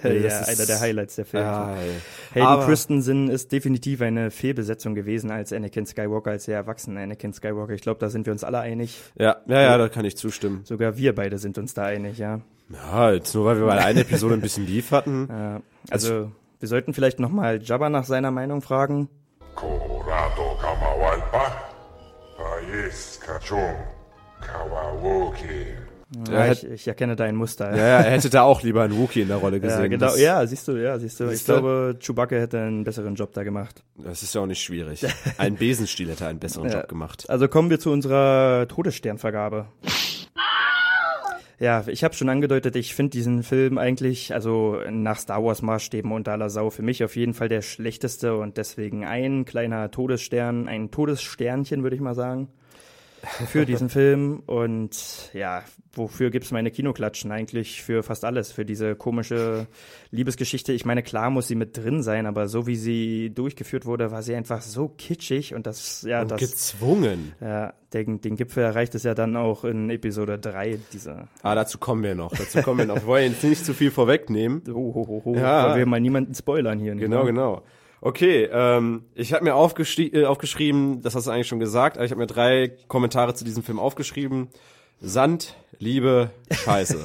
das 0.02 0.48
ist- 0.48 0.58
einer 0.60 0.66
der 0.66 0.80
Highlights 0.80 1.16
der 1.16 1.24
Filme. 1.24 1.46
Ah, 1.46 1.76
Hayden 2.34 2.46
aber- 2.46 2.66
Christensen 2.66 3.28
ist 3.28 3.52
definitiv 3.52 4.02
eine 4.02 4.30
Fehlbesetzung 4.30 4.94
gewesen 4.94 5.30
als 5.30 5.52
Anakin 5.52 5.86
Skywalker, 5.86 6.30
als 6.30 6.44
der 6.44 6.56
erwachsene 6.56 7.00
Anakin 7.00 7.32
Skywalker. 7.32 7.72
Ich 7.74 7.82
glaube, 7.82 8.00
da 8.00 8.08
sind 8.08 8.26
wir 8.26 8.32
uns 8.32 8.44
alle 8.44 8.60
einig. 8.60 8.98
Ja, 9.18 9.36
ja, 9.46 9.62
ja, 9.62 9.78
da 9.78 9.88
kann 9.88 10.04
ich 10.04 10.16
zustimmen. 10.16 10.60
Sogar 10.64 10.96
wir 10.96 11.14
beide 11.14 11.38
sind 11.38 11.58
uns 11.58 11.74
da 11.74 11.84
einig, 11.84 12.18
ja. 12.18 12.40
Ja, 12.72 13.12
jetzt 13.12 13.34
nur 13.34 13.44
weil 13.46 13.58
wir 13.58 13.66
bei 13.66 13.74
der 13.74 13.84
einen 13.86 13.98
Episode 13.98 14.34
ein 14.34 14.40
bisschen 14.40 14.66
Beef 14.66 14.92
hatten. 14.92 15.26
ja. 15.30 15.60
Also, 15.90 16.30
wir 16.60 16.68
sollten 16.68 16.94
vielleicht 16.94 17.18
nochmal 17.18 17.60
Jabba 17.62 17.88
nach 17.90 18.04
seiner 18.04 18.30
Meinung 18.30 18.60
fragen. 18.62 19.08
Corrado 19.56 20.49
Kamawalpa, 21.30 21.52
Pais 22.36 23.20
Kachung, 23.24 23.74
Kawawoki. 24.40 25.66
Ja, 26.28 26.46
Ja, 26.46 26.52
ich, 26.52 26.64
ich 26.64 26.88
erkenne 26.88 27.14
dein 27.14 27.36
Muster. 27.36 27.70
Ja, 27.70 27.76
ja, 27.76 28.00
er 28.00 28.10
hätte 28.10 28.30
da 28.30 28.42
auch 28.42 28.62
lieber 28.62 28.82
einen 28.82 28.98
Wookie 28.98 29.20
in 29.22 29.28
der 29.28 29.36
Rolle 29.36 29.60
gesehen. 29.60 29.82
Ja, 29.82 29.86
genau. 29.86 30.06
Das, 30.06 30.18
Ja, 30.20 30.44
siehst 30.44 30.66
du, 30.66 30.72
ja, 30.72 30.98
siehst 30.98 31.20
du. 31.20 31.24
Ich 31.26 31.30
Siehst 31.30 31.48
du? 31.48 31.52
glaube, 31.52 31.96
Chewbacca 32.00 32.34
hätte 32.36 32.58
einen 32.58 32.82
besseren 32.82 33.14
Job 33.14 33.32
da 33.32 33.44
gemacht. 33.44 33.84
das 33.96 34.24
ist 34.24 34.34
ja 34.34 34.40
auch 34.40 34.46
nicht 34.46 34.60
schwierig. 34.62 35.06
Ein 35.38 35.54
Besenstiel 35.54 36.08
hätte 36.10 36.26
einen 36.26 36.40
besseren 36.40 36.68
Job 36.72 36.88
gemacht. 36.88 37.30
Also 37.30 37.46
kommen 37.46 37.70
wir 37.70 37.78
zu 37.78 37.92
unserer 37.92 38.66
Todessternvergabe. 38.66 39.66
Ja, 41.60 41.84
ich 41.88 42.04
habe 42.04 42.14
schon 42.14 42.30
angedeutet, 42.30 42.74
ich 42.74 42.94
finde 42.94 43.10
diesen 43.10 43.42
Film 43.42 43.76
eigentlich, 43.76 44.32
also 44.32 44.80
nach 44.88 45.18
Star 45.18 45.44
Wars 45.44 45.60
Maßstäben 45.60 46.10
und 46.10 46.26
aller 46.26 46.48
Sau, 46.48 46.70
für 46.70 46.80
mich 46.80 47.04
auf 47.04 47.16
jeden 47.16 47.34
Fall 47.34 47.50
der 47.50 47.60
schlechteste 47.60 48.34
und 48.34 48.56
deswegen 48.56 49.04
ein 49.04 49.44
kleiner 49.44 49.90
Todesstern, 49.90 50.68
ein 50.68 50.90
Todessternchen, 50.90 51.82
würde 51.82 51.96
ich 51.96 52.00
mal 52.00 52.14
sagen, 52.14 52.48
für 53.46 53.66
diesen 53.66 53.88
Film. 53.88 54.42
Und 54.46 55.30
ja, 55.32 55.62
wofür 55.92 56.30
gibt's 56.30 56.50
meine 56.50 56.70
Kinoklatschen? 56.70 57.30
Eigentlich 57.32 57.82
für 57.82 58.02
fast 58.02 58.24
alles, 58.24 58.52
für 58.52 58.64
diese 58.64 58.94
komische 58.94 59.66
Liebesgeschichte. 60.10 60.72
Ich 60.72 60.84
meine, 60.84 61.02
klar 61.02 61.30
muss 61.30 61.48
sie 61.48 61.54
mit 61.54 61.76
drin 61.76 62.02
sein, 62.02 62.26
aber 62.26 62.48
so 62.48 62.66
wie 62.66 62.76
sie 62.76 63.30
durchgeführt 63.34 63.86
wurde, 63.86 64.10
war 64.10 64.22
sie 64.22 64.34
einfach 64.34 64.62
so 64.62 64.88
kitschig 64.88 65.54
und 65.54 65.66
das, 65.66 66.02
ja, 66.02 66.22
Und 66.22 66.30
das. 66.30 66.40
gezwungen. 66.40 67.32
Ja, 67.40 67.74
den, 67.92 68.20
den 68.20 68.36
Gipfel 68.36 68.62
erreicht 68.62 68.94
es 68.94 69.02
ja 69.02 69.14
dann 69.14 69.36
auch 69.36 69.64
in 69.64 69.90
Episode 69.90 70.38
3, 70.38 70.78
diese. 70.92 71.28
Ah, 71.42 71.54
dazu 71.54 71.78
kommen 71.78 72.02
wir 72.02 72.14
noch. 72.14 72.32
Dazu 72.32 72.62
kommen 72.62 72.78
wir 72.78 72.86
noch. 72.86 72.96
Wir 72.96 73.06
wollen 73.06 73.32
jetzt 73.32 73.44
nicht 73.44 73.64
zu 73.64 73.74
viel 73.74 73.90
vorwegnehmen. 73.90 74.62
Oh, 74.68 74.94
ho, 74.94 75.06
ho, 75.08 75.22
ho. 75.24 75.34
Ja. 75.34 75.66
Wollen 75.68 75.78
wir 75.78 75.86
mal 75.86 76.00
niemanden 76.00 76.34
spoilern 76.34 76.78
hier. 76.78 76.94
Genau, 76.94 77.18
wahr? 77.18 77.26
genau. 77.26 77.62
Okay, 78.00 78.48
ähm, 78.50 79.04
ich 79.14 79.32
habe 79.32 79.44
mir 79.44 79.50
äh, 79.50 80.24
aufgeschrieben, 80.24 81.02
das 81.02 81.14
hast 81.14 81.26
du 81.26 81.30
eigentlich 81.30 81.48
schon 81.48 81.60
gesagt, 81.60 81.96
aber 81.96 82.06
ich 82.06 82.10
habe 82.10 82.20
mir 82.20 82.26
drei 82.26 82.72
Kommentare 82.88 83.34
zu 83.34 83.44
diesem 83.44 83.62
Film 83.62 83.78
aufgeschrieben. 83.78 84.48
Sand, 85.00 85.56
Liebe, 85.78 86.30
Scheiße. 86.50 86.98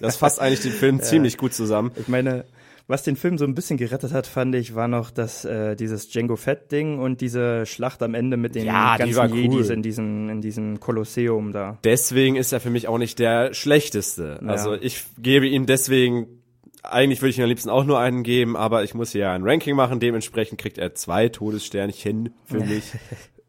das 0.00 0.16
fasst 0.16 0.40
eigentlich 0.40 0.60
den 0.60 0.72
Film 0.72 1.00
ziemlich 1.02 1.38
gut 1.38 1.54
zusammen. 1.54 1.92
Ich 1.96 2.08
meine, 2.08 2.44
was 2.88 3.02
den 3.02 3.16
Film 3.16 3.38
so 3.38 3.44
ein 3.44 3.54
bisschen 3.54 3.76
gerettet 3.78 4.12
hat, 4.12 4.26
fand 4.26 4.54
ich, 4.54 4.74
war 4.74 4.88
noch 4.88 5.10
das, 5.10 5.44
äh, 5.44 5.76
dieses 5.76 6.10
Django 6.10 6.36
Fett-Ding 6.36 6.98
und 6.98 7.20
diese 7.20 7.64
Schlacht 7.64 8.02
am 8.02 8.14
Ende 8.14 8.36
mit 8.36 8.54
den 8.54 8.66
Ja, 8.66 8.96
die 8.98 9.12
ganzen 9.12 9.32
cool. 9.32 9.38
Jedis 9.38 9.70
in 9.70 9.82
diesem, 9.82 10.28
in 10.28 10.40
diesem 10.40 10.80
Kolosseum 10.80 11.52
da. 11.52 11.78
Deswegen 11.84 12.36
ist 12.36 12.52
er 12.52 12.60
für 12.60 12.70
mich 12.70 12.88
auch 12.88 12.98
nicht 12.98 13.18
der 13.18 13.54
schlechteste. 13.54 14.40
Also 14.44 14.74
ich 14.74 15.04
gebe 15.18 15.46
ihm 15.46 15.66
deswegen, 15.66 16.41
eigentlich 16.82 17.22
würde 17.22 17.30
ich 17.30 17.38
ihm 17.38 17.44
am 17.44 17.48
liebsten 17.48 17.70
auch 17.70 17.84
nur 17.84 17.98
einen 17.98 18.22
geben, 18.22 18.56
aber 18.56 18.82
ich 18.82 18.94
muss 18.94 19.12
hier 19.12 19.30
ein 19.30 19.42
Ranking 19.44 19.76
machen. 19.76 20.00
Dementsprechend 20.00 20.60
kriegt 20.60 20.78
er 20.78 20.94
zwei 20.94 21.28
Todessternchen 21.28 22.34
für 22.44 22.60
mich 22.60 22.92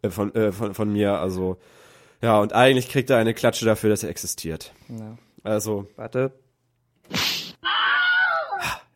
äh, 0.02 0.10
von, 0.10 0.34
äh, 0.36 0.52
von, 0.52 0.74
von 0.74 0.92
mir. 0.92 1.20
Also 1.20 1.58
ja, 2.22 2.40
und 2.40 2.54
eigentlich 2.54 2.90
kriegt 2.90 3.10
er 3.10 3.18
eine 3.18 3.34
Klatsche 3.34 3.66
dafür, 3.66 3.90
dass 3.90 4.04
er 4.04 4.10
existiert. 4.10 4.74
Ja. 4.90 5.18
Also 5.44 5.88
Warte, 5.96 6.32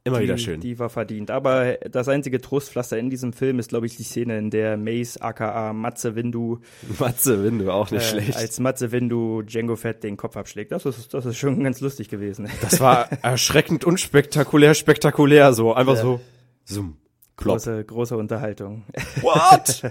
immer 0.07 0.19
die, 0.19 0.23
wieder 0.23 0.37
schön. 0.37 0.59
die 0.59 0.79
war 0.79 0.89
verdient. 0.89 1.31
Aber 1.31 1.73
das 1.89 2.07
einzige 2.07 2.41
Trostpflaster 2.41 2.97
in 2.97 3.09
diesem 3.09 3.33
Film 3.33 3.59
ist, 3.59 3.69
glaube 3.69 3.85
ich, 3.85 3.95
die 3.97 4.03
Szene, 4.03 4.37
in 4.37 4.49
der 4.49 4.77
Mace 4.77 5.17
aka 5.17 5.73
Matze 5.73 6.15
Windu 6.15 6.59
Matze 6.99 7.43
Windu, 7.43 7.71
auch 7.71 7.91
nicht 7.91 8.03
äh, 8.03 8.21
schlecht. 8.21 8.35
als 8.37 8.59
Matze 8.59 8.91
Windu 8.91 9.41
Django 9.43 9.75
Fett 9.75 10.03
den 10.03 10.17
Kopf 10.17 10.37
abschlägt. 10.37 10.71
Das 10.71 10.85
ist, 10.85 11.13
das 11.13 11.25
ist 11.25 11.37
schon 11.37 11.63
ganz 11.63 11.81
lustig 11.81 12.09
gewesen. 12.09 12.49
Das 12.61 12.79
war 12.81 13.09
erschreckend 13.23 13.85
unspektakulär, 13.85 14.73
spektakulär 14.73 15.53
so. 15.53 15.73
Einfach 15.73 15.95
so, 15.95 16.19
zoom, 16.65 16.97
plopp. 17.37 17.57
Große, 17.57 17.85
große 17.85 18.17
Unterhaltung. 18.17 18.83
What? 19.21 19.83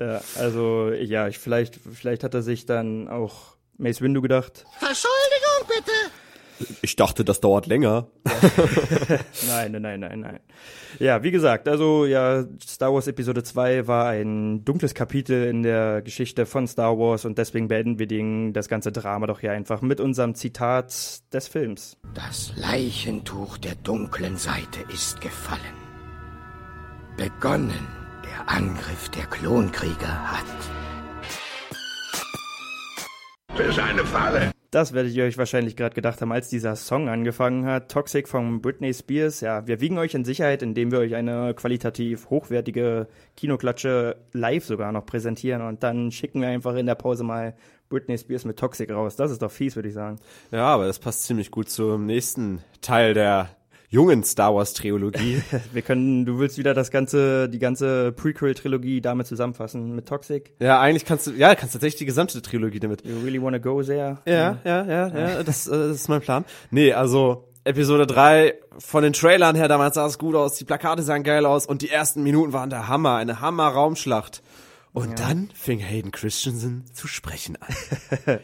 ja, 0.00 0.20
also, 0.38 0.90
ja, 0.92 1.28
ich, 1.28 1.38
vielleicht, 1.38 1.76
vielleicht 1.76 2.24
hat 2.24 2.34
er 2.34 2.42
sich 2.42 2.66
dann 2.66 3.08
auch 3.08 3.56
Mace 3.78 4.02
Windu 4.02 4.20
gedacht. 4.20 4.66
Entschuldigung, 4.80 5.66
bitte. 5.66 6.19
Ich 6.82 6.96
dachte, 6.96 7.24
das 7.24 7.40
dauert 7.40 7.66
länger. 7.66 8.08
Nein, 9.48 9.72
nein, 9.72 9.82
nein, 9.82 10.00
nein, 10.00 10.20
nein. 10.20 10.40
Ja, 10.98 11.22
wie 11.22 11.30
gesagt, 11.30 11.68
also 11.68 12.04
ja, 12.04 12.44
Star 12.62 12.92
Wars 12.92 13.06
Episode 13.06 13.42
2 13.42 13.86
war 13.86 14.08
ein 14.08 14.64
dunkles 14.64 14.94
Kapitel 14.94 15.46
in 15.46 15.62
der 15.62 16.02
Geschichte 16.02 16.46
von 16.46 16.66
Star 16.66 16.98
Wars 16.98 17.24
und 17.24 17.38
deswegen 17.38 17.68
beenden 17.68 17.98
wir 17.98 18.06
den, 18.06 18.52
das 18.52 18.68
ganze 18.68 18.92
Drama 18.92 19.26
doch 19.26 19.40
hier 19.40 19.52
einfach 19.52 19.82
mit 19.82 20.00
unserem 20.00 20.34
Zitat 20.34 21.22
des 21.32 21.48
Films. 21.48 21.96
Das 22.14 22.52
Leichentuch 22.56 23.58
der 23.58 23.74
dunklen 23.76 24.36
Seite 24.36 24.80
ist 24.92 25.20
gefallen. 25.20 25.60
Begonnen 27.16 27.86
der 28.24 28.48
Angriff 28.48 29.08
der 29.10 29.26
Klonkrieger 29.26 30.32
hat. 30.32 30.44
Das 33.56 33.68
ist 33.68 33.78
eine 33.78 34.04
Falle. 34.04 34.52
Das 34.70 34.92
werdet 34.92 35.14
ihr 35.14 35.24
euch 35.24 35.36
wahrscheinlich 35.36 35.74
gerade 35.74 35.96
gedacht 35.96 36.20
haben, 36.20 36.30
als 36.30 36.48
dieser 36.48 36.76
Song 36.76 37.08
angefangen 37.08 37.66
hat. 37.66 37.90
Toxic 37.90 38.28
von 38.28 38.60
Britney 38.60 38.94
Spears. 38.94 39.40
Ja, 39.40 39.66
wir 39.66 39.80
wiegen 39.80 39.98
euch 39.98 40.14
in 40.14 40.24
Sicherheit, 40.24 40.62
indem 40.62 40.92
wir 40.92 41.00
euch 41.00 41.16
eine 41.16 41.54
qualitativ 41.54 42.30
hochwertige 42.30 43.08
Kinoklatsche 43.36 44.16
live 44.32 44.64
sogar 44.64 44.92
noch 44.92 45.04
präsentieren 45.06 45.62
und 45.62 45.82
dann 45.82 46.12
schicken 46.12 46.40
wir 46.40 46.48
einfach 46.48 46.76
in 46.76 46.86
der 46.86 46.94
Pause 46.94 47.24
mal 47.24 47.54
Britney 47.88 48.16
Spears 48.16 48.44
mit 48.44 48.60
Toxic 48.60 48.88
raus. 48.92 49.16
Das 49.16 49.32
ist 49.32 49.42
doch 49.42 49.50
fies, 49.50 49.74
würde 49.74 49.88
ich 49.88 49.94
sagen. 49.94 50.20
Ja, 50.52 50.66
aber 50.66 50.86
das 50.86 51.00
passt 51.00 51.24
ziemlich 51.24 51.50
gut 51.50 51.68
zum 51.68 52.06
nächsten 52.06 52.62
Teil 52.80 53.12
der 53.12 53.50
jungen 53.90 54.22
Star 54.24 54.54
Wars 54.54 54.72
Trilogie. 54.72 55.42
Wir 55.72 55.82
können, 55.82 56.24
du 56.24 56.38
willst 56.38 56.56
wieder 56.56 56.74
das 56.74 56.90
ganze, 56.90 57.48
die 57.48 57.58
ganze 57.58 58.12
Prequel-Trilogie 58.12 59.00
damit 59.00 59.26
zusammenfassen 59.26 59.94
mit 59.94 60.06
Toxic. 60.06 60.54
ja, 60.60 60.80
eigentlich 60.80 61.04
kannst 61.04 61.26
du, 61.26 61.32
ja, 61.32 61.54
kannst 61.54 61.74
tatsächlich 61.74 61.98
die 61.98 62.06
gesamte 62.06 62.40
Trilogie 62.40 62.80
damit. 62.80 63.04
You 63.04 63.18
really 63.22 63.42
wanna 63.42 63.58
go 63.58 63.82
there? 63.82 64.18
Ja, 64.24 64.58
ja, 64.64 64.84
ja, 64.84 65.08
ja, 65.08 65.42
das, 65.42 65.66
äh, 65.66 65.70
das 65.72 65.96
ist 65.96 66.08
mein 66.08 66.20
Plan. 66.20 66.44
Nee, 66.70 66.92
also 66.92 67.48
Episode 67.64 68.06
3, 68.06 68.54
von 68.78 69.02
den 69.02 69.12
Trailern 69.12 69.56
her, 69.56 69.68
damals 69.68 69.96
sah 69.96 70.06
es 70.06 70.18
gut 70.18 70.34
aus, 70.34 70.54
die 70.54 70.64
Plakate 70.64 71.02
sahen 71.02 71.24
geil 71.24 71.44
aus 71.44 71.66
und 71.66 71.82
die 71.82 71.90
ersten 71.90 72.22
Minuten 72.22 72.52
waren 72.52 72.70
der 72.70 72.88
Hammer, 72.88 73.16
eine 73.16 73.40
Hammer-Raumschlacht. 73.40 74.42
Und 74.92 75.20
dann 75.20 75.50
fing 75.54 75.78
Hayden 75.78 76.10
Christensen 76.10 76.84
zu 76.92 77.06
sprechen 77.06 77.56
an. 77.60 77.68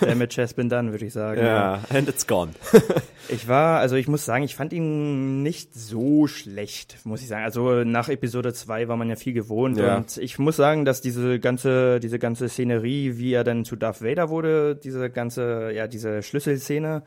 Damage 0.00 0.36
has 0.42 0.52
been 0.52 0.68
done, 0.68 0.90
würde 0.92 1.06
ich 1.06 1.12
sagen. 1.14 1.40
Ja, 1.40 1.80
and 1.90 2.08
it's 2.08 2.26
gone. 2.26 2.52
Ich 3.30 3.48
war, 3.48 3.78
also 3.80 3.96
ich 3.96 4.06
muss 4.06 4.26
sagen, 4.26 4.44
ich 4.44 4.54
fand 4.54 4.74
ihn 4.74 5.42
nicht 5.42 5.72
so 5.74 6.26
schlecht, 6.26 6.98
muss 7.04 7.22
ich 7.22 7.28
sagen. 7.28 7.42
Also 7.42 7.82
nach 7.82 8.10
Episode 8.10 8.52
2 8.52 8.86
war 8.88 8.98
man 8.98 9.08
ja 9.08 9.16
viel 9.16 9.32
gewohnt 9.32 9.78
Ja. 9.78 9.96
und 9.96 10.18
ich 10.18 10.38
muss 10.38 10.56
sagen, 10.56 10.84
dass 10.84 11.00
diese 11.00 11.40
ganze, 11.40 12.00
diese 12.00 12.18
ganze 12.18 12.50
Szenerie, 12.50 13.16
wie 13.16 13.32
er 13.32 13.42
dann 13.42 13.64
zu 13.64 13.76
Darth 13.76 14.02
Vader 14.02 14.28
wurde, 14.28 14.76
diese 14.76 15.08
ganze, 15.08 15.72
ja, 15.72 15.86
diese 15.86 16.22
Schlüsselszene, 16.22 17.02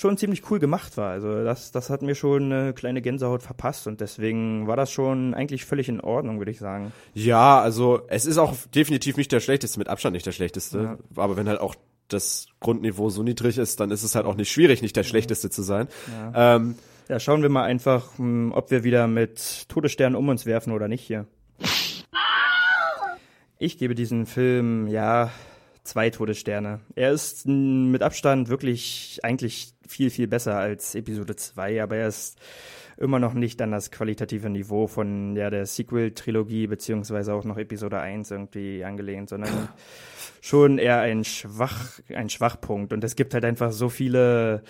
schon 0.00 0.16
ziemlich 0.16 0.50
cool 0.50 0.58
gemacht 0.58 0.96
war. 0.96 1.10
Also 1.10 1.44
das, 1.44 1.72
das 1.72 1.90
hat 1.90 2.02
mir 2.02 2.14
schon 2.14 2.52
eine 2.52 2.72
kleine 2.72 3.02
Gänsehaut 3.02 3.42
verpasst 3.42 3.86
und 3.86 4.00
deswegen 4.00 4.66
war 4.66 4.76
das 4.76 4.90
schon 4.90 5.34
eigentlich 5.34 5.64
völlig 5.64 5.88
in 5.88 6.00
Ordnung, 6.00 6.38
würde 6.38 6.50
ich 6.50 6.58
sagen. 6.58 6.92
Ja, 7.14 7.60
also 7.60 8.00
es 8.08 8.24
ist 8.24 8.38
auch 8.38 8.56
definitiv 8.74 9.16
nicht 9.16 9.30
der 9.30 9.40
schlechteste, 9.40 9.78
mit 9.78 9.88
Abstand 9.88 10.14
nicht 10.14 10.26
der 10.26 10.32
schlechteste. 10.32 10.98
Aber 11.14 11.36
wenn 11.36 11.48
halt 11.48 11.60
auch 11.60 11.74
das 12.08 12.46
Grundniveau 12.60 13.10
so 13.10 13.22
niedrig 13.22 13.58
ist, 13.58 13.78
dann 13.78 13.90
ist 13.90 14.02
es 14.02 14.14
halt 14.14 14.26
auch 14.26 14.34
nicht 14.34 14.50
schwierig, 14.50 14.82
nicht 14.82 14.96
der 14.96 15.04
schlechteste 15.04 15.50
zu 15.50 15.62
sein. 15.62 15.86
Ähm, 16.34 16.74
Ja, 17.08 17.20
schauen 17.20 17.42
wir 17.42 17.48
mal 17.48 17.64
einfach, 17.64 18.18
hm, 18.18 18.52
ob 18.52 18.70
wir 18.70 18.84
wieder 18.84 19.06
mit 19.06 19.68
Todessternen 19.68 20.16
um 20.16 20.28
uns 20.28 20.46
werfen 20.46 20.72
oder 20.72 20.88
nicht 20.88 21.02
hier. 21.02 21.26
Ich 23.58 23.78
gebe 23.78 23.94
diesem 23.94 24.26
Film, 24.26 24.86
ja, 24.86 25.30
zwei 25.84 26.10
Todessterne. 26.10 26.80
Er 26.94 27.12
ist 27.12 27.44
hm, 27.44 27.90
mit 27.90 28.02
Abstand 28.02 28.48
wirklich 28.48 29.20
eigentlich 29.22 29.74
viel, 29.90 30.10
viel 30.10 30.28
besser 30.28 30.56
als 30.56 30.94
Episode 30.94 31.36
2, 31.36 31.82
aber 31.82 31.96
er 31.96 32.08
ist 32.08 32.38
immer 32.96 33.18
noch 33.18 33.34
nicht 33.34 33.60
an 33.60 33.72
das 33.72 33.90
qualitative 33.90 34.48
Niveau 34.50 34.86
von 34.86 35.34
ja, 35.34 35.50
der 35.50 35.66
Sequel-Trilogie 35.66 36.66
beziehungsweise 36.66 37.34
auch 37.34 37.44
noch 37.44 37.56
Episode 37.56 37.98
1 37.98 38.30
irgendwie 38.30 38.84
angelehnt, 38.84 39.30
sondern 39.30 39.68
schon 40.40 40.78
eher 40.78 41.00
ein 41.00 41.24
Schwach, 41.24 42.00
ein 42.14 42.28
Schwachpunkt. 42.28 42.92
Und 42.92 43.02
es 43.02 43.16
gibt 43.16 43.34
halt 43.34 43.44
einfach 43.44 43.72
so 43.72 43.88
viele 43.88 44.62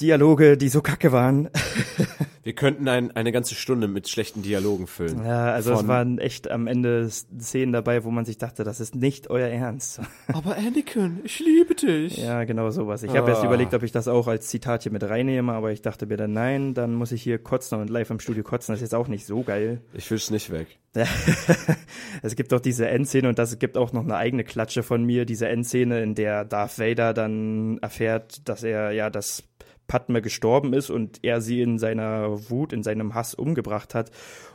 Dialoge, 0.00 0.56
die 0.56 0.68
so 0.68 0.82
kacke 0.82 1.12
waren. 1.12 1.50
wir 2.44 2.52
könnten 2.54 2.86
ein, 2.88 3.10
eine 3.16 3.32
ganze 3.32 3.54
Stunde 3.54 3.88
mit 3.88 4.08
schlechten 4.08 4.42
Dialogen 4.42 4.86
füllen. 4.86 5.24
Ja, 5.24 5.46
also 5.52 5.72
es 5.72 5.78
Von- 5.80 5.88
waren 5.88 6.18
echt 6.18 6.50
am 6.50 6.66
Ende 6.66 7.08
Szenen 7.10 7.72
dabei, 7.72 8.04
wo 8.04 8.10
man 8.10 8.24
sich 8.24 8.38
dachte, 8.38 8.62
das 8.64 8.78
ist 8.80 8.94
nicht 8.94 9.30
euer 9.30 9.48
Ernst. 9.48 10.00
Aber 10.32 10.56
Anakin, 10.56 11.20
ich 11.24 11.40
liebe 11.40 11.74
dich. 11.74 12.18
Ja, 12.18 12.44
genau 12.44 12.70
sowas. 12.70 13.02
Ich 13.02 13.16
habe 13.16 13.30
erst 13.30 13.42
Ah. 13.42 13.46
überlegt, 13.46 13.74
ob 13.74 13.82
ich 13.82 13.92
das 13.92 14.06
auch 14.08 14.28
als 14.28 14.48
Zitat 14.48 14.84
hier 14.84 14.92
mit 14.92 15.02
reinnehme, 15.02 15.52
aber 15.52 15.72
ich 15.72 15.82
dachte 15.82 16.06
mir 16.06 16.16
dann, 16.16 16.32
nein, 16.32 16.74
dann 16.74 16.94
muss 16.94 17.10
ich 17.12 17.22
hier 17.22 17.38
kotzen 17.38 17.80
und 17.80 17.90
live 17.90 18.10
im 18.10 18.20
Studio 18.20 18.42
kotzen. 18.44 18.72
Das 18.72 18.78
ist 18.78 18.82
jetzt 18.92 18.94
auch 18.94 19.08
nicht 19.08 19.26
so 19.26 19.42
geil. 19.42 19.80
Ich 19.94 20.10
wisch's 20.10 20.30
nicht 20.30 20.50
weg. 20.52 20.66
es 22.22 22.36
gibt 22.36 22.52
auch 22.54 22.60
diese 22.60 22.88
Endszene 22.88 23.28
und 23.28 23.38
das 23.38 23.58
gibt 23.58 23.76
auch 23.76 23.92
noch 23.92 24.04
eine 24.04 24.16
eigene 24.16 24.44
Klatsche 24.44 24.82
von 24.82 25.02
mir, 25.04 25.24
diese 25.24 25.48
Endszene, 25.48 26.02
in 26.02 26.14
der 26.14 26.44
Darth 26.44 26.78
Vader 26.78 27.14
dann 27.14 27.78
erfährt, 27.78 28.48
dass 28.48 28.62
er 28.62 28.92
ja 28.92 29.10
das 29.10 29.42
Padme 29.86 30.22
gestorben 30.22 30.72
ist 30.72 30.90
und 30.90 31.18
er 31.22 31.40
sie 31.40 31.60
in 31.62 31.78
seiner 31.78 32.50
Wut, 32.50 32.72
in 32.72 32.82
seinem 32.82 33.14
Hass 33.14 33.34
umgebracht 33.34 33.94
hat 33.94 34.10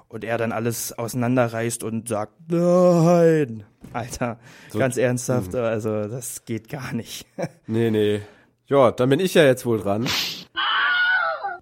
und 0.08 0.24
er 0.24 0.38
dann 0.38 0.52
alles 0.52 0.98
auseinanderreißt 0.98 1.84
und 1.84 2.10
sagt, 2.10 2.34
nein. 2.50 3.64
Alter, 3.94 4.40
ganz 4.78 4.98
ernsthaft, 4.98 5.56
also 5.56 6.08
das 6.08 6.46
geht 6.46 6.70
gar 6.70 6.94
nicht. 6.94 7.26
Nee, 7.68 7.92
nee. 7.92 8.22
Ja, 8.68 8.92
dann 8.92 9.10
bin 9.10 9.20
ich 9.20 9.34
ja 9.36 9.44
jetzt 9.44 9.66
wohl 9.66 9.80
dran. 9.80 10.08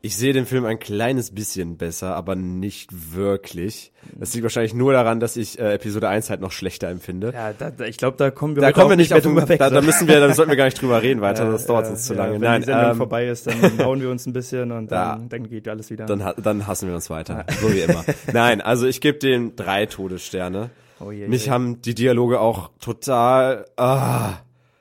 Ich 0.01 0.15
sehe 0.15 0.31
den 0.33 0.45
Film 0.45 0.65
ein 0.65 0.79
kleines 0.79 1.31
bisschen 1.31 1.77
besser, 1.77 2.15
aber 2.15 2.35
nicht 2.35 3.15
wirklich. 3.15 3.91
Das 4.15 4.33
liegt 4.33 4.43
wahrscheinlich 4.43 4.73
nur 4.73 4.93
daran, 4.93 5.19
dass 5.19 5.35
ich 5.37 5.57
äh, 5.59 5.73
Episode 5.73 6.07
1 6.07 6.29
halt 6.29 6.39
noch 6.39 6.51
schlechter 6.51 6.87
empfinde. 6.89 7.31
ja, 7.33 7.51
da, 7.53 7.71
da, 7.71 7.85
ich 7.85 7.97
glaube, 7.97 8.15
da 8.17 8.29
kommen 8.31 8.55
wir 8.55 8.61
da 8.61 8.71
kommen 8.71 8.89
wir 8.91 8.95
nicht 8.95 9.09
mehr 9.09 9.17
auf 9.17 9.23
den, 9.23 9.33
drüber 9.35 9.49
weg. 9.49 9.59
da, 9.59 9.69
da 9.69 9.81
müssen 9.81 10.07
wir, 10.07 10.19
da 10.19 10.33
sollten 10.33 10.51
wir 10.51 10.55
gar 10.57 10.65
nicht 10.65 10.79
drüber 10.81 11.01
reden 11.01 11.21
weiter, 11.21 11.51
das 11.51 11.65
dauert 11.67 11.85
Ja, 11.85 11.91
uns 11.91 12.03
zu 12.05 12.13
ja, 12.13 12.19
lange. 12.23 12.33
Wenn 12.35 12.41
Nein, 12.41 12.61
die 12.61 12.65
Sendung 12.67 12.91
ähm, 12.91 12.97
vorbei 12.97 13.27
ist, 13.27 13.47
dann 13.47 13.77
hauen 13.85 13.99
wir 14.01 14.09
uns 14.11 14.25
ein 14.27 14.33
bisschen 14.33 14.71
und 14.71 14.91
dann, 14.91 15.19
Ja. 15.21 15.25
dann 15.29 15.49
geht 15.49 15.67
alles 15.67 15.89
wieder. 15.89 16.05
dann, 16.05 16.33
dann 16.41 16.67
hassen 16.67 16.87
wir 16.87 16.95
uns 16.95 17.09
weiter, 17.09 17.45
so 17.61 17.73
wie 17.73 17.79
immer. 17.79 18.05
Nein, 18.33 18.61
also 18.61 18.85
ich 18.87 19.01
gebe 19.01 19.17
dem 19.17 19.55
drei 19.55 19.87
Todessterne. 19.87 20.69
Oh 20.99 21.11
je, 21.11 21.27
Mich 21.27 21.45
je. 21.47 21.51
haben 21.51 21.81
die 21.81 21.95
Dialoge 21.95 22.39
auch 22.39 22.69
total, 22.79 23.65
ah, 23.77 24.33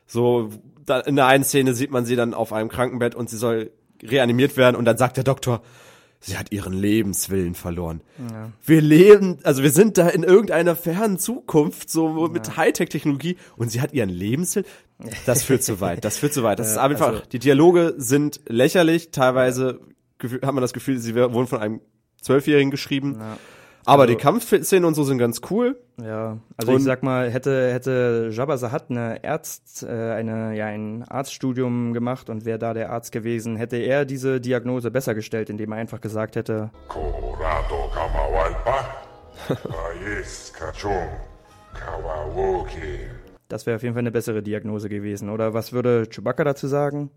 so, 0.06 0.50
da, 0.84 1.00
in 1.00 1.16
der 1.16 1.26
einen 1.26 1.42
Szene 1.44 1.74
sieht 1.74 1.90
man 1.90 2.04
sie 2.04 2.16
dann 2.16 2.32
auf 2.34 2.52
einem 2.52 2.68
Krankenbett 2.68 3.14
und 3.14 3.28
sie 3.28 3.36
soll 3.38 3.70
reanimiert 4.02 4.56
werden 4.56 4.76
und 4.76 4.84
dann 4.84 4.96
sagt 4.98 5.16
der 5.16 5.24
Doktor, 5.24 5.62
sie 6.20 6.36
hat 6.38 6.50
ihren 6.52 6.72
Lebenswillen 6.72 7.54
verloren. 7.54 8.00
Wir 8.64 8.80
leben, 8.80 9.38
also 9.42 9.62
wir 9.62 9.70
sind 9.70 9.98
da 9.98 10.08
in 10.08 10.22
irgendeiner 10.22 10.74
fernen 10.76 11.18
Zukunft, 11.18 11.90
so 11.90 12.28
mit 12.28 12.56
Hightech-Technologie 12.56 13.36
und 13.56 13.70
sie 13.70 13.80
hat 13.80 13.92
ihren 13.92 14.08
Lebenswillen. 14.10 14.66
Das 15.26 15.42
führt 15.42 15.62
zu 15.62 15.80
weit, 15.80 16.04
das 16.04 16.16
führt 16.16 16.32
zu 16.32 16.42
weit. 16.42 16.58
Das 16.58 16.70
ist 16.70 16.78
einfach, 16.78 17.08
also- 17.08 17.22
die 17.32 17.38
Dialoge 17.38 17.94
sind 17.98 18.40
lächerlich, 18.48 19.10
teilweise 19.10 19.80
hat 20.22 20.54
man 20.54 20.62
das 20.62 20.72
Gefühl, 20.72 20.98
sie 20.98 21.14
wurden 21.14 21.46
von 21.46 21.60
einem 21.60 21.80
Zwölfjährigen 22.22 22.70
geschrieben. 22.70 23.18
Aber 23.86 24.02
Also- 24.02 24.14
die 24.14 24.20
Kampfszenen 24.20 24.84
und 24.84 24.94
so 24.94 25.04
sind 25.04 25.18
ganz 25.18 25.40
cool. 25.50 25.78
Ja, 26.02 26.38
also 26.56 26.72
Und- 26.72 26.78
ich 26.78 26.84
sag 26.84 27.02
mal, 27.02 27.30
hätte 27.30 27.72
hätte 27.72 28.30
Jabba 28.32 28.56
Sahat 28.58 28.90
eine 28.90 29.22
Ärzt, 29.22 29.84
äh, 29.84 29.86
eine 29.86 30.56
ja 30.56 30.66
ein 30.66 31.04
Arztstudium 31.04 31.92
gemacht 31.94 32.28
und 32.28 32.44
wäre 32.44 32.58
da 32.58 32.74
der 32.74 32.90
Arzt 32.90 33.12
gewesen, 33.12 33.56
hätte 33.56 33.76
er 33.76 34.04
diese 34.04 34.40
Diagnose 34.40 34.90
besser 34.90 35.14
gestellt, 35.14 35.48
indem 35.50 35.72
er 35.72 35.78
einfach 35.78 36.00
gesagt 36.00 36.36
hätte, 36.36 36.70
das 43.48 43.66
wäre 43.66 43.76
auf 43.76 43.82
jeden 43.82 43.94
Fall 43.94 44.00
eine 44.00 44.10
bessere 44.10 44.42
Diagnose 44.42 44.88
gewesen. 44.88 45.30
Oder 45.30 45.54
was 45.54 45.72
würde 45.72 46.08
Chewbacca 46.10 46.44
dazu 46.44 46.66
sagen? 46.66 47.10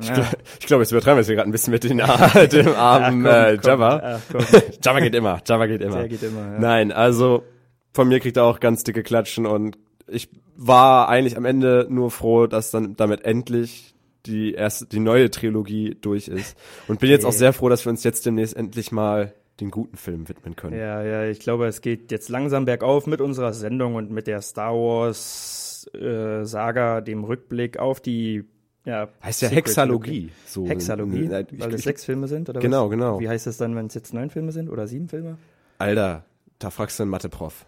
Ich 0.00 0.66
glaube, 0.66 0.82
jetzt 0.82 0.92
übertreiben 0.92 1.16
wir 1.16 1.20
es 1.20 1.26
hier 1.26 1.36
gerade 1.36 1.48
ein 1.48 1.52
bisschen 1.52 1.72
mit 1.72 1.84
den, 1.84 1.98
dem 2.52 2.68
armen 2.74 3.24
komm, 3.24 3.32
äh, 3.32 3.58
komm. 3.62 3.82
Ach, 3.82 4.20
komm. 4.30 4.40
Jabba 4.82 5.00
geht 5.00 5.14
immer, 5.14 5.40
Jabba 5.44 5.66
geht 5.66 5.82
immer. 5.82 5.96
Der 5.96 6.08
geht 6.08 6.22
immer, 6.22 6.52
ja. 6.52 6.58
Nein, 6.58 6.92
also 6.92 7.44
von 7.92 8.08
mir 8.08 8.20
kriegt 8.20 8.36
er 8.36 8.44
auch 8.44 8.60
ganz 8.60 8.84
dicke 8.84 9.02
Klatschen 9.02 9.46
und 9.46 9.78
ich 10.06 10.28
war 10.56 11.08
eigentlich 11.08 11.36
am 11.36 11.44
Ende 11.44 11.86
nur 11.88 12.10
froh, 12.10 12.46
dass 12.46 12.70
dann 12.70 12.96
damit 12.96 13.24
endlich 13.24 13.94
die 14.26 14.52
erste, 14.52 14.86
die 14.86 15.00
neue 15.00 15.30
Trilogie 15.30 15.96
durch 16.00 16.28
ist. 16.28 16.56
Und 16.86 17.00
bin 17.00 17.10
jetzt 17.10 17.24
auch 17.24 17.32
sehr 17.32 17.52
froh, 17.52 17.68
dass 17.68 17.86
wir 17.86 17.90
uns 17.90 18.04
jetzt 18.04 18.26
demnächst 18.26 18.56
endlich 18.56 18.92
mal 18.92 19.32
den 19.60 19.70
guten 19.70 19.96
Film 19.96 20.28
widmen 20.28 20.56
können. 20.56 20.78
Ja, 20.78 21.02
ja, 21.02 21.24
ich 21.24 21.40
glaube, 21.40 21.66
es 21.66 21.80
geht 21.80 22.12
jetzt 22.12 22.28
langsam 22.28 22.64
bergauf 22.64 23.06
mit 23.06 23.20
unserer 23.20 23.52
Sendung 23.52 23.94
und 23.94 24.10
mit 24.10 24.26
der 24.26 24.40
Star 24.40 24.74
Wars 24.74 25.86
äh, 25.94 26.44
Saga, 26.44 27.00
dem 27.00 27.24
Rückblick 27.24 27.78
auf 27.78 28.00
die 28.00 28.44
ja, 28.84 29.08
Heißt 29.22 29.42
ja. 29.42 29.48
Hexalogie. 29.48 30.30
So, 30.46 30.66
Hexalogie, 30.66 31.26
Äh, 31.26 31.44
ich- 31.50 31.60
weil 31.60 31.74
es 31.74 31.82
sechs 31.82 32.04
Filme 32.04 32.28
sind, 32.28 32.48
oder 32.48 32.60
Genau, 32.60 32.84
was? 32.86 32.90
genau. 32.90 33.20
Wie 33.20 33.28
heißt 33.28 33.46
es 33.46 33.56
dann, 33.58 33.76
wenn 33.76 33.86
es 33.86 33.94
jetzt 33.94 34.14
neun 34.14 34.30
Filme 34.30 34.52
sind 34.52 34.68
oder 34.70 34.86
sieben 34.86 35.08
Filme? 35.08 35.36
Alter, 35.78 36.24
da 36.58 36.70
fragst 36.70 36.98
du 36.98 37.02
einen 37.04 37.10
Mathe-Prof. 37.10 37.64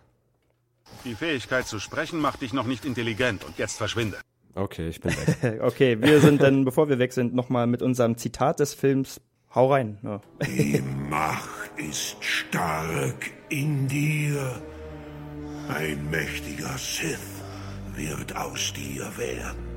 Die 1.05 1.15
Fähigkeit 1.15 1.67
zu 1.67 1.79
sprechen 1.79 2.21
macht 2.21 2.43
dich 2.43 2.53
noch 2.53 2.67
nicht 2.67 2.85
intelligent 2.85 3.45
und 3.45 3.57
jetzt 3.59 3.77
verschwinde. 3.77 4.17
Okay, 4.55 4.89
ich 4.89 5.01
bin 5.01 5.13
weg. 5.13 5.61
Okay, 5.63 6.01
wir 6.01 6.21
sind 6.21 6.43
dann, 6.43 6.65
bevor 6.65 6.89
wir 6.89 6.99
weg 6.99 7.13
sind, 7.13 7.35
nochmal 7.35 7.67
mit 7.69 7.83
unserem 7.83 8.17
Zitat 8.17 8.59
des 8.61 8.75
Films. 8.75 9.21
Hau 9.55 9.71
rein. 9.73 9.99
Ja. 10.03 10.21
Die 10.47 10.81
Macht 11.09 11.49
ist 11.77 12.17
stark 12.23 13.31
in 13.49 13.87
dir. 13.89 14.61
Ein 15.69 16.11
mächtiger 16.11 16.77
Sith 16.79 17.19
wird 17.95 18.35
aus 18.37 18.73
dir 18.73 19.07
werden. 19.17 19.70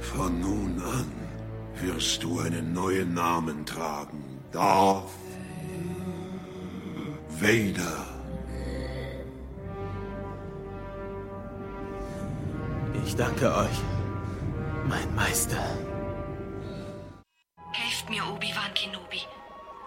Von 0.00 0.40
nun 0.40 0.82
an 0.82 1.12
wirst 1.80 2.22
du 2.22 2.40
einen 2.40 2.72
neuen 2.72 3.14
Namen 3.14 3.64
tragen. 3.66 4.40
Darth 4.52 5.10
Vader. 7.40 8.04
Ich 13.04 13.14
danke 13.14 13.54
euch, 13.54 13.78
mein 14.88 15.14
Meister. 15.14 15.62
Helft 17.72 18.10
mir, 18.10 18.22
Obi-Wan 18.26 18.74
Kenobi. 18.74 19.20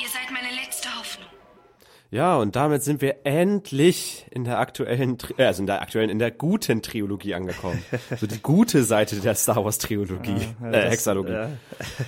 Ihr 0.02 0.08
seid 0.08 0.32
meine 0.32 0.56
letzte 0.56 0.88
Hoffnung. 0.98 1.41
Ja, 2.14 2.36
und 2.36 2.58
damit 2.58 2.84
sind 2.84 3.02
wir 3.02 3.26
endlich 3.26 4.26
in 4.32 4.44
der 4.44 4.60
aktuellen, 4.60 5.18
Tri- 5.18 5.34
äh, 5.38 5.46
also 5.46 5.62
in 5.64 5.66
der 5.68 5.82
aktuellen, 5.82 6.10
in 6.10 6.20
der 6.20 6.30
guten 6.30 6.82
Trilogie 6.82 7.34
angekommen. 7.36 7.82
so 8.20 8.28
die 8.28 8.42
gute 8.42 8.84
Seite 8.84 9.16
der 9.22 9.34
Star 9.34 9.64
Wars 9.64 9.78
Trilogie, 9.78 10.36
äh, 10.62 10.72
das- 10.72 10.92
Hexalogie. 10.92 11.32
ja. 11.32 11.50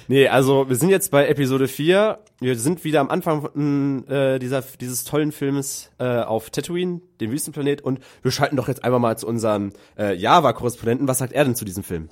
Nee, 0.09 0.27
also 0.27 0.67
wir 0.67 0.75
sind 0.75 0.89
jetzt 0.89 1.09
bei 1.09 1.27
Episode 1.27 1.69
4. 1.69 2.19
Wir 2.41 2.57
sind 2.59 2.83
wieder 2.83 2.99
am 2.99 3.09
Anfang 3.09 4.05
äh, 4.09 4.39
dieser, 4.39 4.61
dieses 4.81 5.05
tollen 5.05 5.31
Filmes 5.31 5.89
äh, 5.99 6.03
auf 6.19 6.49
Tatooine, 6.49 6.99
dem 7.21 7.31
Wüstenplanet, 7.31 7.81
und 7.81 7.99
wir 8.21 8.31
schalten 8.31 8.57
doch 8.57 8.67
jetzt 8.67 8.83
einmal 8.83 8.99
mal 8.99 9.17
zu 9.17 9.25
unserem 9.25 9.71
äh, 9.97 10.13
Java-Korrespondenten. 10.15 11.07
Was 11.07 11.19
sagt 11.19 11.31
er 11.31 11.45
denn 11.45 11.55
zu 11.55 11.63
diesem 11.63 11.83
Film? 11.83 12.09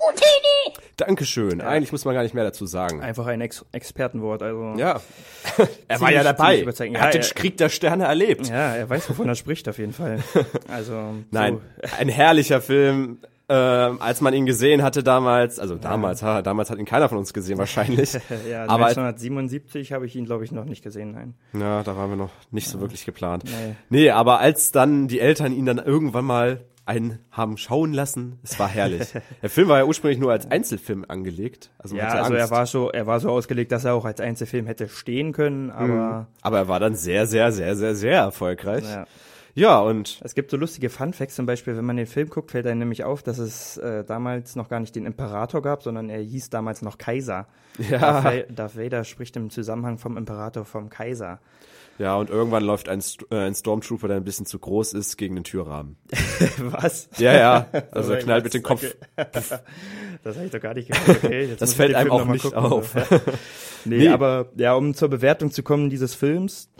Dankeschön. 0.96 1.60
Eigentlich 1.60 1.92
muss 1.92 2.04
man 2.04 2.14
gar 2.14 2.22
nicht 2.22 2.34
mehr 2.34 2.44
dazu 2.44 2.66
sagen. 2.66 3.00
Einfach 3.00 3.26
ein 3.26 3.40
Ex 3.40 3.64
Expertenwort. 3.72 4.42
Also 4.42 4.74
Ja. 4.76 5.00
er 5.88 6.00
war 6.00 6.12
ja 6.12 6.22
dabei. 6.22 6.60
Er 6.60 6.66
hat 6.66 6.78
Ja, 6.80 7.10
den 7.10 7.22
er- 7.22 7.28
Krieg 7.34 7.56
der 7.56 7.68
Sterne 7.68 8.04
erlebt. 8.04 8.48
Ja, 8.48 8.74
er 8.74 8.88
weiß, 8.90 9.08
wovon 9.10 9.28
er 9.28 9.34
spricht, 9.34 9.68
auf 9.68 9.78
jeden 9.78 9.92
Fall. 9.92 10.18
Also, 10.68 11.14
Nein, 11.30 11.58
ein 11.98 12.08
herrlicher 12.08 12.60
Film. 12.60 13.18
Ähm, 13.48 14.00
als 14.00 14.20
man 14.22 14.32
ihn 14.32 14.46
gesehen 14.46 14.82
hatte 14.82 15.02
damals, 15.02 15.58
also 15.58 15.74
damals, 15.74 16.22
ha, 16.22 16.40
damals 16.40 16.70
hat 16.70 16.78
ihn 16.78 16.86
keiner 16.86 17.08
von 17.10 17.18
uns 17.18 17.34
gesehen 17.34 17.58
wahrscheinlich. 17.58 18.10
So, 18.12 18.18
ja, 18.50 18.62
aber 18.66 18.86
1977 18.86 19.92
habe 19.92 20.06
ich 20.06 20.16
ihn, 20.16 20.24
glaube 20.24 20.44
ich, 20.44 20.52
noch 20.52 20.64
nicht 20.64 20.82
gesehen, 20.82 21.12
nein. 21.12 21.34
ja, 21.60 21.82
da 21.82 21.96
waren 21.96 22.08
wir 22.10 22.16
noch 22.16 22.30
nicht 22.50 22.68
so 22.68 22.80
wirklich 22.80 23.04
geplant. 23.04 23.44
Nee. 23.44 23.74
Nee, 23.90 24.10
aber 24.10 24.38
als 24.38 24.72
dann 24.72 25.06
die 25.08 25.20
Eltern 25.20 25.52
ihn 25.52 25.66
dann 25.66 25.78
irgendwann 25.78 26.24
mal 26.24 26.60
einen 26.84 27.18
haben 27.30 27.56
schauen 27.56 27.92
lassen, 27.92 28.38
es 28.42 28.58
war 28.58 28.68
herrlich. 28.68 29.08
Der 29.42 29.50
Film 29.50 29.68
war 29.68 29.78
ja 29.78 29.84
ursprünglich 29.84 30.18
nur 30.18 30.32
als 30.32 30.50
Einzelfilm 30.50 31.04
angelegt. 31.06 31.70
Also 31.78 31.96
Ja, 31.96 32.08
also 32.08 32.34
er 32.34 32.50
war 32.50 32.66
so, 32.66 32.90
er 32.90 33.06
war 33.06 33.20
so 33.20 33.30
ausgelegt, 33.30 33.70
dass 33.72 33.84
er 33.84 33.94
auch 33.94 34.04
als 34.04 34.20
Einzelfilm 34.20 34.66
hätte 34.66 34.88
stehen 34.88 35.32
können, 35.32 35.70
aber 35.70 36.26
aber 36.40 36.58
er 36.58 36.68
war 36.68 36.80
dann 36.80 36.94
sehr, 36.94 37.26
sehr, 37.26 37.52
sehr, 37.52 37.76
sehr, 37.76 37.94
sehr 37.94 38.18
erfolgreich. 38.18 38.84
ja. 38.84 39.06
Ja, 39.54 39.80
und 39.80 40.18
Es 40.24 40.34
gibt 40.34 40.50
so 40.50 40.56
lustige 40.56 40.88
Funfacts, 40.88 41.34
zum 41.34 41.44
Beispiel, 41.44 41.76
wenn 41.76 41.84
man 41.84 41.96
den 41.98 42.06
Film 42.06 42.30
guckt, 42.30 42.52
fällt 42.52 42.66
einem 42.66 42.78
nämlich 42.78 43.04
auf, 43.04 43.22
dass 43.22 43.36
es 43.36 43.76
äh, 43.76 44.02
damals 44.02 44.56
noch 44.56 44.70
gar 44.70 44.80
nicht 44.80 44.96
den 44.96 45.04
Imperator 45.04 45.60
gab, 45.60 45.82
sondern 45.82 46.08
er 46.08 46.20
hieß 46.20 46.48
damals 46.48 46.80
noch 46.80 46.96
Kaiser. 46.96 47.46
Ja. 47.90 48.22
Darth 48.48 48.78
Vader 48.78 49.04
spricht 49.04 49.36
im 49.36 49.50
Zusammenhang 49.50 49.98
vom 49.98 50.16
Imperator 50.16 50.64
vom 50.64 50.88
Kaiser. 50.88 51.38
Ja, 51.98 52.16
und 52.16 52.30
irgendwann 52.30 52.64
läuft 52.64 52.88
ein, 52.88 53.00
St 53.00 53.26
äh, 53.30 53.36
ein 53.46 53.54
Stormtrooper, 53.54 54.08
der 54.08 54.16
ein 54.16 54.24
bisschen 54.24 54.46
zu 54.46 54.58
groß 54.58 54.92
ist, 54.94 55.16
gegen 55.16 55.34
den 55.34 55.44
Türrahmen. 55.44 55.96
Was? 56.58 57.08
Ja, 57.18 57.32
ja. 57.34 57.66
Also 57.92 58.12
er 58.12 58.18
knallt 58.20 58.44
mit 58.44 58.54
dem 58.54 58.62
Kopf. 58.62 58.84
Das 60.24 60.36
habe 60.36 60.46
ich 60.46 60.52
doch 60.52 60.60
gar 60.60 60.74
nicht 60.74 60.88
gehört. 60.88 61.24
Okay, 61.24 61.46
jetzt 61.46 61.62
Das 61.62 61.74
fällt 61.74 61.96
einem 61.96 62.10
Film 62.10 62.20
auch 62.20 62.26
nicht 62.26 62.42
gucken. 62.44 62.58
auf. 62.58 62.94
Nee, 63.84 63.98
Nee. 63.98 64.08
aber 64.08 64.50
ja, 64.56 64.74
um 64.74 64.94
zur 64.94 65.08
Bewertung 65.08 65.50
zu 65.50 65.64
kommen 65.64 65.90
dieses 65.90 66.14
Films. 66.14 66.70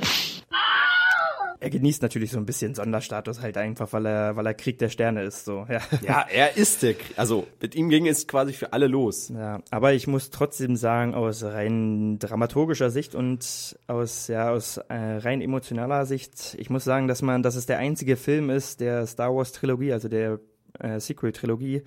Er 1.62 1.70
genießt 1.70 2.02
natürlich 2.02 2.30
so 2.32 2.38
ein 2.38 2.44
bisschen 2.46 2.74
Sonderstatus 2.74 3.40
halt 3.40 3.56
einfach, 3.56 3.92
weil 3.92 4.06
er, 4.06 4.36
weil 4.36 4.46
er 4.46 4.54
Krieg 4.54 4.78
der 4.78 4.88
Sterne 4.88 5.22
ist, 5.22 5.44
so, 5.44 5.64
ja. 5.68 5.80
Ja, 6.02 6.26
er 6.28 6.56
ist 6.56 6.82
der, 6.82 6.94
Krie- 6.94 7.14
also 7.16 7.46
mit 7.60 7.74
ihm 7.74 7.88
ging 7.88 8.06
es 8.08 8.26
quasi 8.26 8.52
für 8.52 8.72
alle 8.72 8.88
los. 8.88 9.28
Ja, 9.28 9.60
aber 9.70 9.92
ich 9.92 10.06
muss 10.06 10.30
trotzdem 10.30 10.76
sagen, 10.76 11.14
aus 11.14 11.42
rein 11.44 12.18
dramaturgischer 12.18 12.90
Sicht 12.90 13.14
und 13.14 13.78
aus, 13.86 14.28
ja, 14.28 14.50
aus 14.50 14.78
äh, 14.78 14.94
rein 14.94 15.40
emotionaler 15.40 16.04
Sicht, 16.06 16.56
ich 16.58 16.68
muss 16.68 16.84
sagen, 16.84 17.06
dass 17.08 17.22
man, 17.22 17.42
dass 17.42 17.54
es 17.56 17.66
der 17.66 17.78
einzige 17.78 18.16
Film 18.16 18.50
ist 18.50 18.80
der 18.80 19.06
Star 19.06 19.34
Wars 19.34 19.52
Trilogie, 19.52 19.92
also 19.92 20.08
der 20.08 20.40
äh, 20.80 20.98
Sequel-Trilogie, 20.98 21.82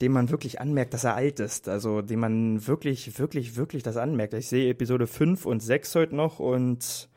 dem 0.00 0.12
man 0.12 0.30
wirklich 0.30 0.60
anmerkt, 0.60 0.94
dass 0.94 1.04
er 1.04 1.14
alt 1.16 1.38
ist. 1.40 1.68
Also 1.68 2.02
dem 2.02 2.20
man 2.20 2.66
wirklich, 2.66 3.18
wirklich, 3.18 3.56
wirklich 3.56 3.82
das 3.82 3.96
anmerkt. 3.96 4.32
Ich 4.34 4.48
sehe 4.48 4.70
Episode 4.70 5.06
5 5.06 5.44
und 5.44 5.60
6 5.60 5.94
heute 5.96 6.16
noch 6.16 6.38
und 6.38 7.08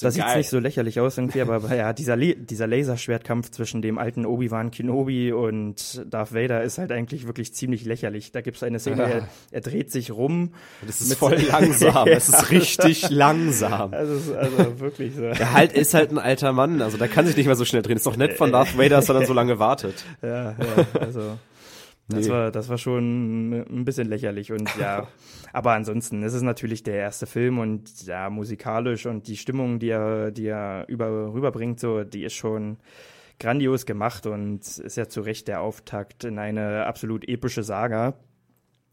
das 0.00 0.14
sieht 0.14 0.36
nicht 0.36 0.48
so 0.50 0.58
lächerlich 0.58 1.00
aus 1.00 1.18
irgendwie, 1.18 1.40
aber 1.42 1.74
ja, 1.74 1.92
dieser, 1.92 2.16
Le 2.16 2.36
dieser 2.36 2.66
Laserschwertkampf 2.66 3.50
zwischen 3.50 3.82
dem 3.82 3.98
alten 3.98 4.26
Obi-Wan 4.26 4.70
Kenobi 4.70 5.32
und 5.32 6.04
Darth 6.08 6.32
Vader 6.34 6.62
ist 6.62 6.78
halt 6.78 6.92
eigentlich 6.92 7.26
wirklich 7.26 7.54
ziemlich 7.54 7.84
lächerlich. 7.84 8.32
Da 8.32 8.40
gibt's 8.40 8.62
eine 8.62 8.78
Szene, 8.78 9.02
er, 9.02 9.28
er 9.50 9.60
dreht 9.60 9.90
sich 9.90 10.10
rum. 10.12 10.54
Das 10.86 11.00
ist 11.00 11.14
voll 11.14 11.38
so- 11.40 11.48
langsam. 11.50 12.08
Es 12.08 12.28
ist 12.28 12.50
richtig 12.50 13.10
langsam. 13.10 13.92
Also, 13.92 14.14
es 14.14 14.30
also 14.32 14.80
wirklich 14.80 15.14
so. 15.14 15.22
Der 15.22 15.52
halt 15.52 15.72
ist 15.72 15.94
halt 15.94 16.10
ein 16.12 16.18
alter 16.18 16.52
Mann, 16.52 16.82
also 16.82 16.96
der 16.96 17.08
kann 17.08 17.26
sich 17.26 17.36
nicht 17.36 17.46
mehr 17.46 17.56
so 17.56 17.64
schnell 17.64 17.82
drehen. 17.82 17.96
Ist 17.96 18.06
doch 18.06 18.16
nett 18.16 18.34
von 18.34 18.52
Darth 18.52 18.76
Vader, 18.78 18.96
dass 18.96 19.08
er 19.08 19.14
dann 19.14 19.26
so 19.26 19.32
lange 19.32 19.58
wartet. 19.58 20.04
Ja, 20.22 20.52
ja, 20.52 20.56
also. 21.00 21.38
Das, 22.10 22.26
Nee. 22.26 22.32
war, 22.32 22.50
das 22.50 22.68
war 22.68 22.78
schon 22.78 23.52
ein 23.52 23.84
bisschen 23.84 24.08
lächerlich 24.08 24.52
und 24.52 24.68
ja, 24.78 25.06
aber 25.52 25.72
ansonsten 25.72 26.22
ist 26.22 26.34
es 26.34 26.42
natürlich 26.42 26.82
der 26.82 26.96
erste 26.96 27.26
Film 27.26 27.58
und 27.58 28.04
ja, 28.04 28.28
musikalisch 28.30 29.06
und 29.06 29.28
die 29.28 29.36
Stimmung, 29.36 29.78
die 29.78 29.88
er, 29.90 30.30
die 30.30 30.46
er 30.46 30.84
über, 30.88 31.32
rüberbringt, 31.32 31.78
so, 31.80 32.04
die 32.04 32.24
ist 32.24 32.34
schon 32.34 32.78
grandios 33.38 33.86
gemacht 33.86 34.26
und 34.26 34.60
ist 34.78 34.96
ja 34.96 35.08
zu 35.08 35.22
Recht 35.22 35.48
der 35.48 35.62
Auftakt 35.62 36.24
in 36.24 36.38
eine 36.38 36.84
absolut 36.86 37.26
epische 37.28 37.62
Saga. 37.62 38.14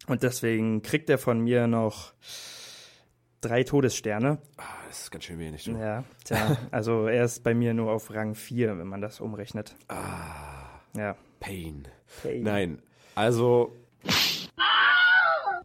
Und 0.08 0.24
deswegen 0.24 0.82
kriegt 0.84 1.10
er 1.10 1.18
von 1.18 1.42
mir 1.42 1.68
noch 1.68 2.14
drei 3.42 3.64
Todessterne. 3.64 4.38
Ah, 4.56 4.64
das 4.88 5.02
ist 5.02 5.12
ganz 5.12 5.26
schön 5.26 5.40
wenig. 5.40 5.66
Du. 5.66 5.72
Ja, 5.72 6.06
tja, 6.24 6.58
also 6.72 7.08
er 7.08 7.26
ist 7.26 7.44
bei 7.44 7.54
mir 7.54 7.74
nur 7.74 7.92
auf 7.92 8.14
Rang 8.14 8.36
4, 8.36 8.78
wenn 8.78 8.88
man 8.88 9.02
das 9.02 9.20
umrechnet. 9.20 9.76
Ja. 10.96 11.16
Pain. 11.40 11.88
Pain. 12.24 12.44
Nein, 12.44 12.82
also 13.18 13.72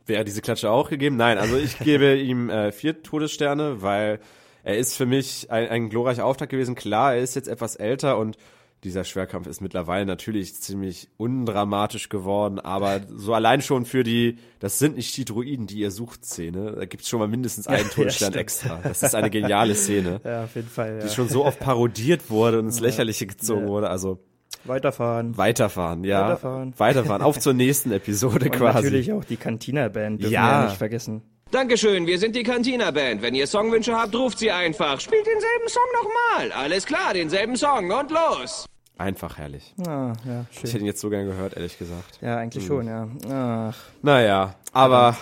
wäre 0.06 0.24
diese 0.24 0.40
Klatsche 0.42 0.70
auch 0.70 0.88
gegeben? 0.90 1.16
Nein, 1.16 1.38
also 1.38 1.56
ich 1.56 1.78
gebe 1.78 2.16
ihm 2.18 2.50
äh, 2.50 2.72
vier 2.72 3.02
Todessterne, 3.02 3.82
weil 3.82 4.20
er 4.64 4.78
ist 4.78 4.96
für 4.96 5.06
mich 5.06 5.50
ein, 5.50 5.68
ein 5.68 5.88
glorreicher 5.90 6.24
Auftakt 6.24 6.50
gewesen. 6.50 6.74
Klar, 6.74 7.14
er 7.14 7.20
ist 7.22 7.34
jetzt 7.36 7.48
etwas 7.48 7.76
älter 7.76 8.18
und 8.18 8.36
dieser 8.84 9.04
Schwerkampf 9.04 9.46
ist 9.46 9.60
mittlerweile 9.60 10.04
natürlich 10.06 10.56
ziemlich 10.56 11.08
undramatisch 11.16 12.08
geworden, 12.08 12.58
aber 12.58 13.00
so 13.14 13.32
allein 13.32 13.62
schon 13.62 13.84
für 13.86 14.02
die, 14.02 14.38
das 14.58 14.80
sind 14.80 14.96
nicht 14.96 15.16
die 15.16 15.24
Druiden, 15.24 15.68
die 15.68 15.78
ihr 15.78 15.92
sucht, 15.92 16.24
Szene, 16.24 16.72
da 16.72 16.84
gibt's 16.86 17.08
schon 17.08 17.20
mal 17.20 17.28
mindestens 17.28 17.68
einen 17.68 17.84
Ja, 17.88 17.94
Todesstern 17.94 18.32
stimmt. 18.32 18.40
extra. 18.40 18.80
Das 18.82 19.04
ist 19.04 19.14
eine 19.14 19.30
geniale 19.30 19.76
Szene, 19.76 20.20
Ja, 20.24 20.44
auf 20.44 20.54
jeden 20.56 20.68
Fall. 20.68 20.98
die 20.98 21.06
Ja. 21.06 21.12
schon 21.12 21.28
so 21.28 21.44
oft 21.44 21.60
parodiert 21.60 22.28
wurde 22.28 22.58
und 22.58 22.66
ins 22.66 22.80
Lächerliche 22.80 23.26
gezogen 23.28 23.68
wurde, 23.68 23.88
also 23.88 24.18
Weiterfahren. 24.64 25.36
weiterfahren, 25.36 26.04
ja. 26.04 26.22
Weiterfahren. 26.26 26.74
Weiterfahren, 26.76 27.22
auf 27.22 27.38
zur 27.38 27.52
nächsten 27.54 27.92
Episode 27.92 28.46
Und 28.46 28.52
quasi. 28.52 28.84
natürlich 28.84 29.12
auch 29.12 29.24
die 29.24 29.36
Cantina-Band 29.36 30.20
dürfen 30.22 30.32
Ja. 30.32 30.42
wir 30.46 30.52
ja 30.52 30.64
nicht 30.66 30.76
vergessen. 30.78 31.22
Dankeschön, 31.50 32.06
wir 32.06 32.18
sind 32.18 32.34
die 32.34 32.44
Cantina 32.44 32.90
Band. 32.92 33.20
Wenn 33.20 33.34
ihr 33.34 33.46
Songwünsche 33.46 33.94
habt, 33.94 34.14
ruft 34.14 34.38
sie 34.38 34.50
einfach. 34.50 34.98
Spielt 35.00 35.26
denselben 35.26 35.68
Song 35.68 35.82
nochmal. 36.02 36.52
Alles 36.64 36.86
klar, 36.86 37.12
denselben 37.12 37.56
Song 37.56 37.90
und 37.90 38.10
los. 38.10 38.64
Einfach 38.96 39.36
herrlich. 39.36 39.74
Ah, 39.86 40.12
ja, 40.26 40.46
Ich 40.50 40.58
hätte 40.58 40.68
schön. 40.70 40.80
ihn 40.80 40.86
jetzt 40.86 41.00
so 41.00 41.10
gern 41.10 41.26
gehört, 41.26 41.54
ehrlich 41.56 41.76
gesagt. 41.78 42.18
Ja, 42.22 42.36
eigentlich 42.38 42.64
schon, 42.64 42.86
ja. 42.86 43.06
Ach. 43.30 43.76
Naja, 44.00 44.54
aber 44.72 45.16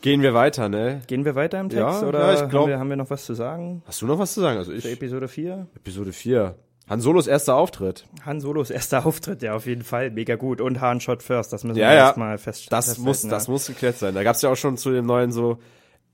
gehen 0.00 0.22
wir 0.22 0.32
weiter, 0.32 0.68
ne? 0.70 1.02
Gehen 1.06 1.24
wir 1.26 1.34
weiter 1.34 1.60
im 1.60 1.68
Text 1.68 1.80
Ja, 2.02 2.08
oder 2.08 2.20
ja, 2.32 2.44
ich 2.44 2.48
glaub- 2.48 2.62
haben, 2.62 2.68
wir, 2.70 2.78
haben 2.78 2.88
wir 2.90 2.96
noch 2.96 3.10
was 3.10 3.24
zu 3.26 3.34
sagen 3.34 3.82
Hast 3.86 4.00
du 4.00 4.06
noch 4.06 4.18
was 4.18 4.32
zu 4.34 4.40
sagen? 4.40 4.56
Also 4.58 4.70
zu 4.72 4.78
ich, 4.78 4.86
Episode 4.90 5.28
4? 5.28 5.66
Episode 5.76 6.12
4. 6.12 6.54
Han 6.88 7.00
Solos 7.00 7.26
erster 7.26 7.54
Auftritt. 7.56 8.04
Han 8.26 8.40
Solos 8.40 8.70
erster 8.70 9.06
Auftritt, 9.06 9.40
ja, 9.42 9.54
auf 9.54 9.66
jeden 9.66 9.84
Fall. 9.84 10.10
Mega 10.10 10.36
gut. 10.36 10.60
Und 10.60 10.80
Han 10.80 11.00
Shot 11.00 11.22
First, 11.22 11.52
das 11.52 11.64
müssen 11.64 11.78
Ja, 11.78 11.88
wir 11.88 11.94
ja. 11.94 12.06
erstmal 12.06 12.36
fest, 12.38 12.66
Das 12.70 12.98
muss, 12.98 13.22
das 13.22 13.46
ja. 13.46 13.52
muss 13.52 13.66
geklärt 13.66 13.98
sein. 13.98 14.14
Da 14.14 14.22
gab's 14.22 14.42
ja 14.42 14.50
auch 14.50 14.56
schon 14.56 14.76
zu 14.76 14.90
dem 14.92 15.06
neuen 15.06 15.32
so, 15.32 15.58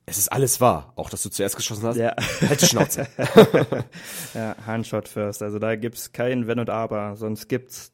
es 0.07 0.17
ist 0.19 0.31
alles 0.33 0.61
wahr. 0.61 0.93
Auch, 0.97 1.11
dass 1.11 1.23
du 1.23 1.29
zuerst 1.29 1.57
geschossen 1.57 1.85
hast. 1.87 1.97
Ja. 1.97 2.15
Halt 2.49 2.63
die 2.63 2.67
Schnauze. 2.67 3.07
Ja, 4.35 4.55
Han 4.67 4.85
Shot 4.85 5.09
First. 5.09 5.43
Also 5.43 5.59
da 5.59 5.75
gibt's 5.77 6.13
kein 6.13 6.47
Wenn 6.47 6.59
und 6.61 6.71
Aber, 6.71 7.17
sonst 7.17 7.49
gibt's 7.49 7.93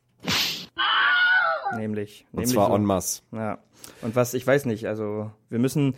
nämlich. 1.76 2.26
Und 2.32 2.40
nämlich 2.40 2.54
zwar 2.54 2.68
so. 2.68 2.74
en 2.76 2.84
masse. 2.84 3.22
Ja. 3.32 3.58
Und 4.02 4.14
was, 4.16 4.34
ich 4.34 4.46
weiß 4.46 4.64
nicht, 4.66 4.86
also 4.86 5.30
wir 5.48 5.58
müssen, 5.58 5.94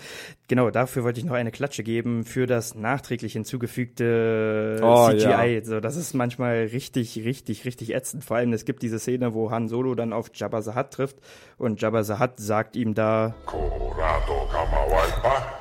genau, 0.47 0.71
dafür 0.71 1.05
wollte 1.05 1.21
ich 1.21 1.27
noch 1.27 1.35
eine 1.35 1.51
Klatsche 1.51 1.83
geben 1.83 2.25
für 2.25 2.47
das 2.47 2.75
nachträglich 2.75 3.33
hinzugefügte 3.33 4.81
Oh, 4.83 5.09
CGI. 5.11 5.55
ja. 5.59 5.65
So, 5.65 5.81
das 5.81 5.97
ist 5.97 6.15
manchmal 6.15 6.65
richtig, 6.73 7.17
richtig, 7.25 7.65
richtig 7.65 7.95
ätzend. 7.95 8.25
Vor 8.25 8.37
allem, 8.37 8.53
es 8.53 8.65
gibt 8.65 8.83
diese 8.83 8.99
Szene, 8.99 9.35
wo 9.35 9.51
Han 9.51 9.69
Solo 9.69 9.95
dann 9.95 10.13
auf 10.13 10.31
Jabba 10.35 10.63
the 10.63 10.75
Hutt 10.75 10.91
trifft 10.91 11.17
und 11.57 11.81
Jabba 11.81 12.03
the 12.05 12.15
Hutt 12.19 12.33
sagt 12.37 12.77
ihm 12.77 12.95
da, 12.95 13.35
Korato 13.47 14.47
Kamawaipa, 14.53 15.61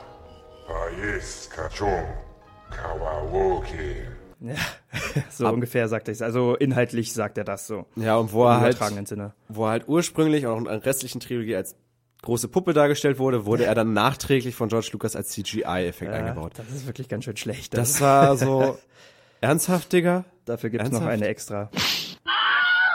Pais 0.68 1.50
Kachung, 1.54 2.04
Kawawoki. 2.70 3.96
so 5.32 5.48
ungefähr 5.50 5.88
sagt 5.88 6.08
er 6.10 6.12
es. 6.12 6.22
Also 6.22 6.56
inhaltlich 6.56 7.12
sagt 7.14 7.38
er 7.40 7.44
das 7.44 7.66
so. 7.66 7.86
Ja, 7.96 8.18
und 8.18 8.34
wo 8.34 8.46
er 8.46 8.56
Im 8.58 8.62
halt, 8.80 9.08
Sinne. 9.08 9.34
wo 9.50 9.66
er 9.66 9.72
halt 9.72 9.88
ursprünglich 9.88 10.46
auch 10.46 10.58
in 10.58 10.66
der 10.66 10.86
restlichen 10.86 11.20
Trilogie 11.20 11.56
als 11.56 11.76
große 12.22 12.48
Puppe 12.48 12.74
dargestellt 12.74 13.20
wurde, 13.20 13.46
wurde 13.46 13.66
er 13.66 13.76
dann 13.76 13.94
nachträglich 13.94 14.56
von 14.56 14.70
George 14.70 14.90
Lucas 14.94 15.16
als 15.16 15.30
CGI-Effekt 15.30 16.12
Ja, 16.12 16.18
eingebaut. 16.18 16.54
das 16.58 16.70
ist 16.70 16.88
wirklich 16.88 17.08
ganz 17.10 17.24
schön 17.26 17.38
schlecht. 17.38 17.78
Das 17.78 18.02
war 18.02 18.36
so 18.38 18.78
ernsthaft, 19.42 19.94
Digga. 19.94 20.26
Dafür 20.46 20.70
gibt's 20.70 20.90
noch 20.92 21.02
Ernsthaft? 21.02 21.14
eine 21.22 21.28
extra. 21.28 21.70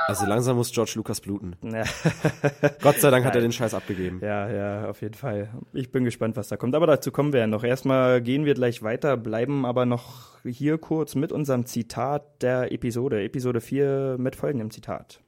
Also 0.09 0.27
langsam 0.27 0.57
muss 0.57 0.73
George 0.73 0.93
Lucas 0.97 1.21
bluten. 1.21 1.55
Ja. 1.63 1.85
Gott 2.83 2.99
sei 3.01 3.11
Dank 3.11 3.25
hat 3.25 3.37
er 3.37 3.41
den 3.41 3.53
Scheiß 3.53 3.73
abgegeben. 3.73 4.19
Ja, 4.21 4.51
ja, 4.51 4.91
auf 4.91 5.01
jeden 5.01 5.15
Fall. 5.15 5.49
Ich 5.73 5.93
bin 5.93 6.05
gespannt, 6.05 6.37
was 6.37 6.49
da 6.49 6.57
kommt. 6.57 6.75
Aber 6.75 6.89
dazu 6.89 7.13
kommen 7.13 7.33
wir 7.33 7.41
ja 7.41 7.47
noch. 7.47 7.63
Erstmal 7.63 8.21
gehen 8.21 8.45
wir 8.45 8.55
gleich 8.55 8.83
weiter, 8.83 9.17
bleiben 9.17 9.65
aber 9.65 9.87
noch 9.87 10.39
hier 10.45 10.77
kurz 10.79 11.15
mit 11.15 11.31
unserem 11.31 11.67
Zitat 11.67 12.43
der 12.43 12.73
Episode. 12.73 13.23
Episode 13.23 13.61
4 13.61 14.17
mit 14.19 14.35
folgendem 14.35 14.73
Zitat. 14.73 15.21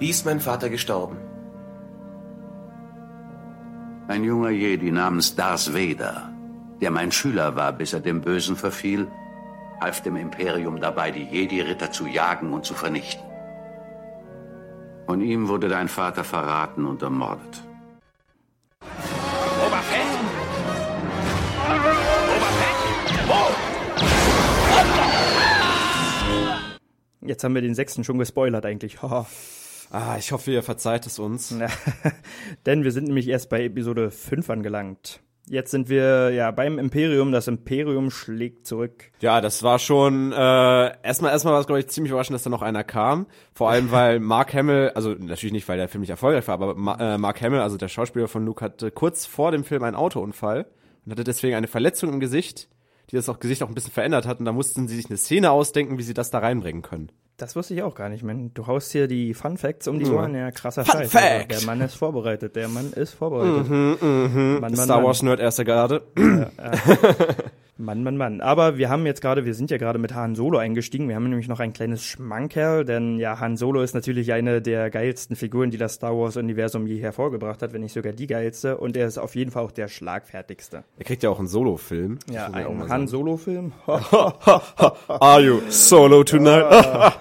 Wie 0.00 0.10
ist 0.10 0.26
mein 0.26 0.40
Vater 0.40 0.68
gestorben? 0.68 1.16
Ein 4.06 4.22
junger 4.22 4.50
Jedi 4.50 4.90
namens 4.90 5.34
Darth 5.34 5.72
Vader, 5.72 6.30
der 6.80 6.90
mein 6.90 7.10
Schüler 7.10 7.56
war, 7.56 7.72
bis 7.72 7.94
er 7.94 8.00
dem 8.00 8.20
Bösen 8.20 8.54
verfiel, 8.54 9.06
half 9.80 10.02
dem 10.02 10.16
Imperium 10.16 10.78
dabei, 10.78 11.10
die 11.10 11.24
Jedi-Ritter 11.24 11.90
zu 11.90 12.06
jagen 12.06 12.52
und 12.52 12.66
zu 12.66 12.74
vernichten. 12.74 13.24
Von 15.06 15.22
ihm 15.22 15.48
wurde 15.48 15.68
dein 15.68 15.88
Vater 15.88 16.22
verraten 16.22 16.84
und 16.84 17.02
ermordet. 17.02 17.62
Oberfett? 19.66 20.14
Jetzt 27.22 27.42
haben 27.42 27.54
wir 27.54 27.62
den 27.62 27.74
sechsten 27.74 28.04
schon 28.04 28.18
gespoilert 28.18 28.66
eigentlich. 28.66 29.00
Haha. 29.02 29.26
Ah, 29.94 30.16
ich 30.18 30.32
hoffe, 30.32 30.50
ihr 30.50 30.64
verzeiht 30.64 31.06
es 31.06 31.20
uns. 31.20 31.54
Denn 32.66 32.82
wir 32.82 32.90
sind 32.90 33.04
nämlich 33.04 33.28
erst 33.28 33.48
bei 33.48 33.62
Episode 33.62 34.10
5 34.10 34.50
angelangt. 34.50 35.20
Jetzt 35.46 35.70
sind 35.70 35.88
wir 35.88 36.30
ja 36.30 36.50
beim 36.50 36.80
Imperium. 36.80 37.30
Das 37.30 37.46
Imperium 37.46 38.10
schlägt 38.10 38.66
zurück. 38.66 39.12
Ja, 39.20 39.40
das 39.40 39.62
war 39.62 39.78
schon 39.78 40.32
äh, 40.32 40.36
erstmal 40.36 41.30
erstmal 41.30 41.52
war 41.52 41.60
es 41.60 41.68
glaube 41.68 41.78
ich 41.78 41.86
ziemlich 41.86 42.10
überraschend, 42.10 42.34
dass 42.34 42.42
da 42.42 42.50
noch 42.50 42.62
einer 42.62 42.82
kam. 42.82 43.28
Vor 43.52 43.70
allem 43.70 43.88
weil 43.92 44.18
Mark 44.18 44.52
Hamill, 44.52 44.90
also 44.96 45.10
natürlich 45.10 45.52
nicht, 45.52 45.68
weil 45.68 45.78
der 45.78 45.86
Film 45.86 46.00
nicht 46.00 46.10
erfolgreich 46.10 46.48
war, 46.48 46.54
aber 46.54 46.74
Ma 46.74 47.14
äh, 47.14 47.16
Mark 47.16 47.40
Hamill, 47.40 47.60
also 47.60 47.76
der 47.76 47.86
Schauspieler 47.86 48.26
von 48.26 48.44
Luke, 48.44 48.64
hatte 48.64 48.90
kurz 48.90 49.26
vor 49.26 49.52
dem 49.52 49.62
Film 49.62 49.84
einen 49.84 49.94
Autounfall 49.94 50.66
und 51.06 51.12
hatte 51.12 51.22
deswegen 51.22 51.54
eine 51.54 51.68
Verletzung 51.68 52.12
im 52.12 52.18
Gesicht, 52.18 52.68
die 53.12 53.16
das 53.16 53.28
auch 53.28 53.38
Gesicht 53.38 53.62
auch 53.62 53.68
ein 53.68 53.74
bisschen 53.74 53.92
verändert 53.92 54.26
hat 54.26 54.40
und 54.40 54.44
da 54.44 54.50
mussten 54.52 54.88
sie 54.88 54.96
sich 54.96 55.06
eine 55.06 55.18
Szene 55.18 55.52
ausdenken, 55.52 55.98
wie 55.98 56.02
sie 56.02 56.14
das 56.14 56.32
da 56.32 56.40
reinbringen 56.40 56.82
können. 56.82 57.12
Das 57.36 57.56
wusste 57.56 57.74
ich 57.74 57.82
auch 57.82 57.96
gar 57.96 58.08
nicht. 58.08 58.22
Man, 58.22 58.54
du 58.54 58.66
haust 58.68 58.92
hier 58.92 59.08
die 59.08 59.34
Fun 59.34 59.56
Facts 59.56 59.88
um 59.88 59.98
die 59.98 60.06
Ja. 60.06 60.12
Ohren. 60.12 60.34
Ja, 60.36 60.50
krasser 60.52 60.84
Fun 60.84 61.00
Scheiß. 61.00 61.10
Fact! 61.10 61.52
Also, 61.52 61.66
der 61.66 61.74
Mann 61.74 61.80
ist 61.84 61.94
vorbereitet. 61.94 62.54
Der 62.54 62.68
Mann 62.68 62.92
ist 62.92 63.14
vorbereitet. 63.14 63.68
Mhm, 63.68 63.96
mhm. 64.00 64.52
Mann, 64.60 64.72
Mann, 64.72 64.76
Star. 64.76 65.02
Wars 65.02 65.22
Nerd 65.22 65.40
erster 65.40 65.64
Garde. 65.64 66.02
Mann, 67.76 68.04
Mann, 68.04 68.16
Mann. 68.16 68.40
Aber 68.40 68.78
wir 68.78 68.88
haben 68.88 69.04
jetzt 69.04 69.20
gerade, 69.20 69.44
wir 69.44 69.52
sind 69.54 69.68
ja 69.72 69.78
gerade 69.78 69.98
mit 69.98 70.14
Han 70.14 70.36
Solo 70.36 70.58
eingestiegen. 70.58 71.08
Wir 71.08 71.16
haben 71.16 71.28
nämlich 71.28 71.48
noch 71.48 71.58
ein 71.58 71.72
kleines 71.72 72.04
Schmankerl, 72.04 72.84
denn 72.84 73.18
ja, 73.18 73.40
Han 73.40 73.56
Solo 73.56 73.82
ist 73.82 73.94
natürlich 73.94 74.32
eine 74.32 74.62
der 74.62 74.90
geilsten 74.90 75.34
Figuren, 75.34 75.72
die 75.72 75.76
das 75.78 75.94
Star 75.94 76.16
Wars 76.16 76.36
Universum 76.36 76.86
je 76.86 77.00
hervorgebracht 77.00 77.62
hat, 77.62 77.72
wenn 77.72 77.80
nicht 77.80 77.92
sogar 77.92 78.12
die 78.12 78.28
geilste. 78.28 78.76
Und 78.76 78.96
er 78.96 79.08
ist 79.08 79.18
auf 79.18 79.34
jeden 79.34 79.50
Fall 79.50 79.64
auch 79.64 79.72
der 79.72 79.88
schlagfertigste. 79.88 80.84
Er 80.98 81.04
kriegt 81.04 81.24
ja 81.24 81.30
auch 81.30 81.40
einen 81.40 81.48
Solo-Film. 81.48 82.20
Ja, 82.30 82.46
Das 82.46 82.48
muss 82.48 82.54
man 82.54 82.64
auch 82.66 82.70
ein 82.70 82.76
mal 82.78 82.82
Han 82.82 82.88
sagen. 82.88 83.06
Solo 83.08 83.36
Film. 83.36 83.72
Are 85.08 85.40
you 85.40 85.60
solo 85.68 86.22
tonight? 86.22 86.64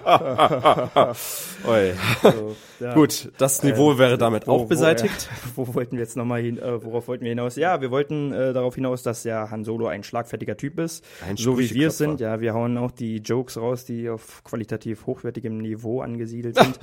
Oi. 1.67 1.93
So, 2.21 2.55
ja. 2.79 2.93
Gut, 2.93 3.31
das 3.37 3.63
Niveau 3.63 3.93
Äh, 3.93 3.97
wäre 3.97 4.17
damit 4.17 4.45
wo- 4.47 4.51
auch 4.51 4.59
wo, 4.61 4.65
beseitigt. 4.65 5.29
äh, 5.31 5.49
Wo, 5.55 5.73
wollten 5.73 5.93
wir 5.93 6.03
jetzt 6.03 6.17
nochmal 6.17 6.41
hin, 6.41 6.57
äh, 6.57 6.83
worauf 6.83 7.07
wollten 7.07 7.23
wir 7.23 7.29
hinaus? 7.29 7.55
Ja, 7.55 7.81
wir 7.81 7.89
wollten 7.91 8.33
äh, 8.33 8.53
darauf 8.53 8.75
hinaus, 8.75 9.01
dass 9.03 9.23
ja 9.23 9.49
Han 9.49 9.63
Solo 9.63 9.87
ein 9.87 10.03
schlagfertiger 10.03 10.42
Typ 10.45 10.79
ist. 10.79 11.03
Ein 11.27 11.37
so 11.37 11.57
wie 11.57 11.69
wir 11.73 11.87
es 11.87 11.97
sind. 11.97 12.19
Ja, 12.19 12.39
wir 12.41 12.53
hauen 12.53 12.77
auch 12.77 12.91
die 12.91 13.17
Jokes 13.17 13.57
raus, 13.57 13.85
die 13.85 14.09
auf 14.09 14.43
qualitativ 14.43 15.05
hochwertigem 15.05 15.57
Niveau 15.57 16.01
angesiedelt 16.01 16.57
sind. 16.57 16.79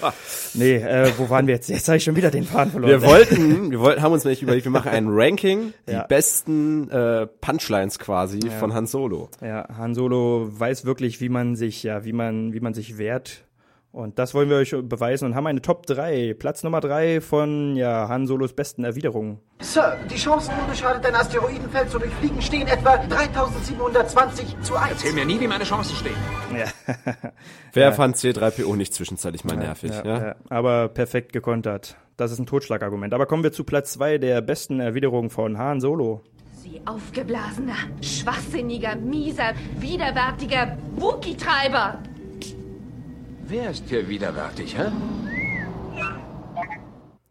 nee, 0.54 0.76
äh, 0.76 1.12
wo 1.18 1.28
waren 1.30 1.46
wir 1.46 1.54
jetzt? 1.54 1.68
Jetzt 1.68 1.88
habe 1.88 1.96
ich 1.98 2.04
schon 2.04 2.16
wieder 2.16 2.30
den 2.30 2.44
Faden 2.44 2.70
verloren. 2.72 2.90
Wir 2.90 3.02
wollten, 3.02 3.70
wir 3.70 3.80
wollten, 3.80 4.02
haben 4.02 4.12
uns 4.12 4.24
nämlich 4.24 4.42
überlegt, 4.42 4.64
wir 4.64 4.72
machen 4.72 4.88
ein 4.90 5.06
Ranking, 5.08 5.72
die 5.88 5.92
Ja. 5.92 6.04
besten 6.06 6.88
äh, 6.90 7.26
Punchlines 7.26 7.98
quasi 7.98 8.40
Ja. 8.44 8.50
von 8.52 8.72
Han 8.74 8.86
Solo. 8.86 9.28
Ja, 9.42 9.66
Han 9.76 9.94
Solo 9.94 10.48
weiß 10.50 10.84
wirklich, 10.84 11.20
wie 11.20 11.28
man 11.28 11.56
sich, 11.56 11.82
ja, 11.82 12.04
wie 12.04 12.12
man, 12.12 12.52
wie 12.52 12.60
man 12.60 12.74
sich 12.74 12.98
wehrt. 12.98 13.44
Und 13.92 14.20
das 14.20 14.34
wollen 14.34 14.48
wir 14.48 14.56
euch 14.56 14.70
beweisen 14.70 15.24
und 15.24 15.34
haben 15.34 15.48
eine 15.48 15.62
Top 15.62 15.84
3. 15.86 16.34
Platz 16.38 16.62
Nummer 16.62 16.80
3 16.80 17.20
von 17.20 17.74
ja, 17.74 18.08
Han 18.08 18.28
Solos 18.28 18.52
besten 18.52 18.84
Erwiderungen. 18.84 19.40
Sir, 19.60 19.96
die 20.08 20.14
Chancen, 20.16 20.54
unbeschadet 20.62 21.04
ein 21.06 21.14
Asteroidenfeld 21.16 21.90
zu 21.90 21.98
durchfliegen, 21.98 22.40
stehen 22.40 22.68
etwa 22.68 22.98
3720 22.98 24.60
zu 24.62 24.76
1. 24.76 24.90
Erzähl 24.92 25.12
mir 25.12 25.24
nie, 25.24 25.40
wie 25.40 25.48
meine 25.48 25.64
Chancen 25.64 25.96
stehen. 25.96 26.14
Ja. 26.56 26.66
Wer 27.72 27.86
Ja. 27.86 27.92
fand 27.92 28.16
C3PO 28.16 28.76
nicht 28.76 28.94
zwischenzeitlich 28.94 29.44
mal 29.44 29.56
nervig? 29.56 29.90
Ja, 29.90 30.04
Ja, 30.04 30.26
ja, 30.28 30.34
aber 30.48 30.88
perfekt 30.88 31.32
gekontert. 31.32 31.96
Das 32.16 32.30
ist 32.30 32.38
ein 32.38 32.46
Totschlagargument. 32.46 33.12
Aber 33.12 33.26
kommen 33.26 33.42
wir 33.42 33.52
zu 33.52 33.64
Platz 33.64 33.92
2 33.94 34.18
der 34.18 34.40
besten 34.40 34.78
Erwiderungen 34.78 35.30
von 35.30 35.58
Han 35.58 35.80
Solo. 35.80 36.22
Sie 36.62 36.80
aufgeblasener, 36.84 37.74
schwachsinniger, 38.02 38.94
mieser, 38.96 39.52
widerwärtiger 39.78 40.76
Wookie-Treiber. 40.96 41.98
Wer 43.50 43.70
ist 43.70 43.88
hier 43.88 44.08
widerwärtig, 44.08 44.78
hä? 44.78 44.92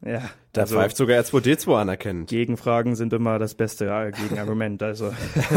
Ja, 0.05 0.29
Da 0.51 0.61
also 0.61 0.75
pfeift 0.75 0.97
sogar 0.97 1.21
R2D2 1.21 1.79
anerkennend. 1.79 2.29
Gegenfragen 2.29 2.95
sind 2.95 3.13
immer 3.13 3.39
das 3.39 3.55
beste 3.55 4.11
Gegenargument. 4.13 4.83
Also 4.89 5.13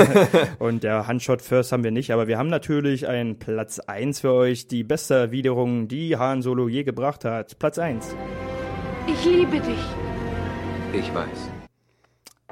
und 0.60 0.84
der 0.84 1.08
Handshot 1.08 1.42
First 1.42 1.72
haben 1.72 1.82
wir 1.82 1.90
nicht, 1.90 2.12
aber 2.12 2.28
wir 2.28 2.38
haben 2.38 2.48
natürlich 2.48 3.08
einen 3.08 3.40
Platz 3.40 3.80
1 3.80 4.20
für 4.20 4.32
euch, 4.32 4.68
die 4.68 4.84
beste 4.84 5.14
Erwiderung, 5.14 5.88
die 5.88 6.16
Han 6.16 6.42
Solo 6.42 6.68
je 6.68 6.84
gebracht 6.84 7.24
hat. 7.24 7.58
Platz 7.58 7.78
1. 7.78 8.14
Ich 9.08 9.24
liebe 9.24 9.58
dich. 9.58 9.84
Ich 10.92 11.12
weiß. 11.12 11.51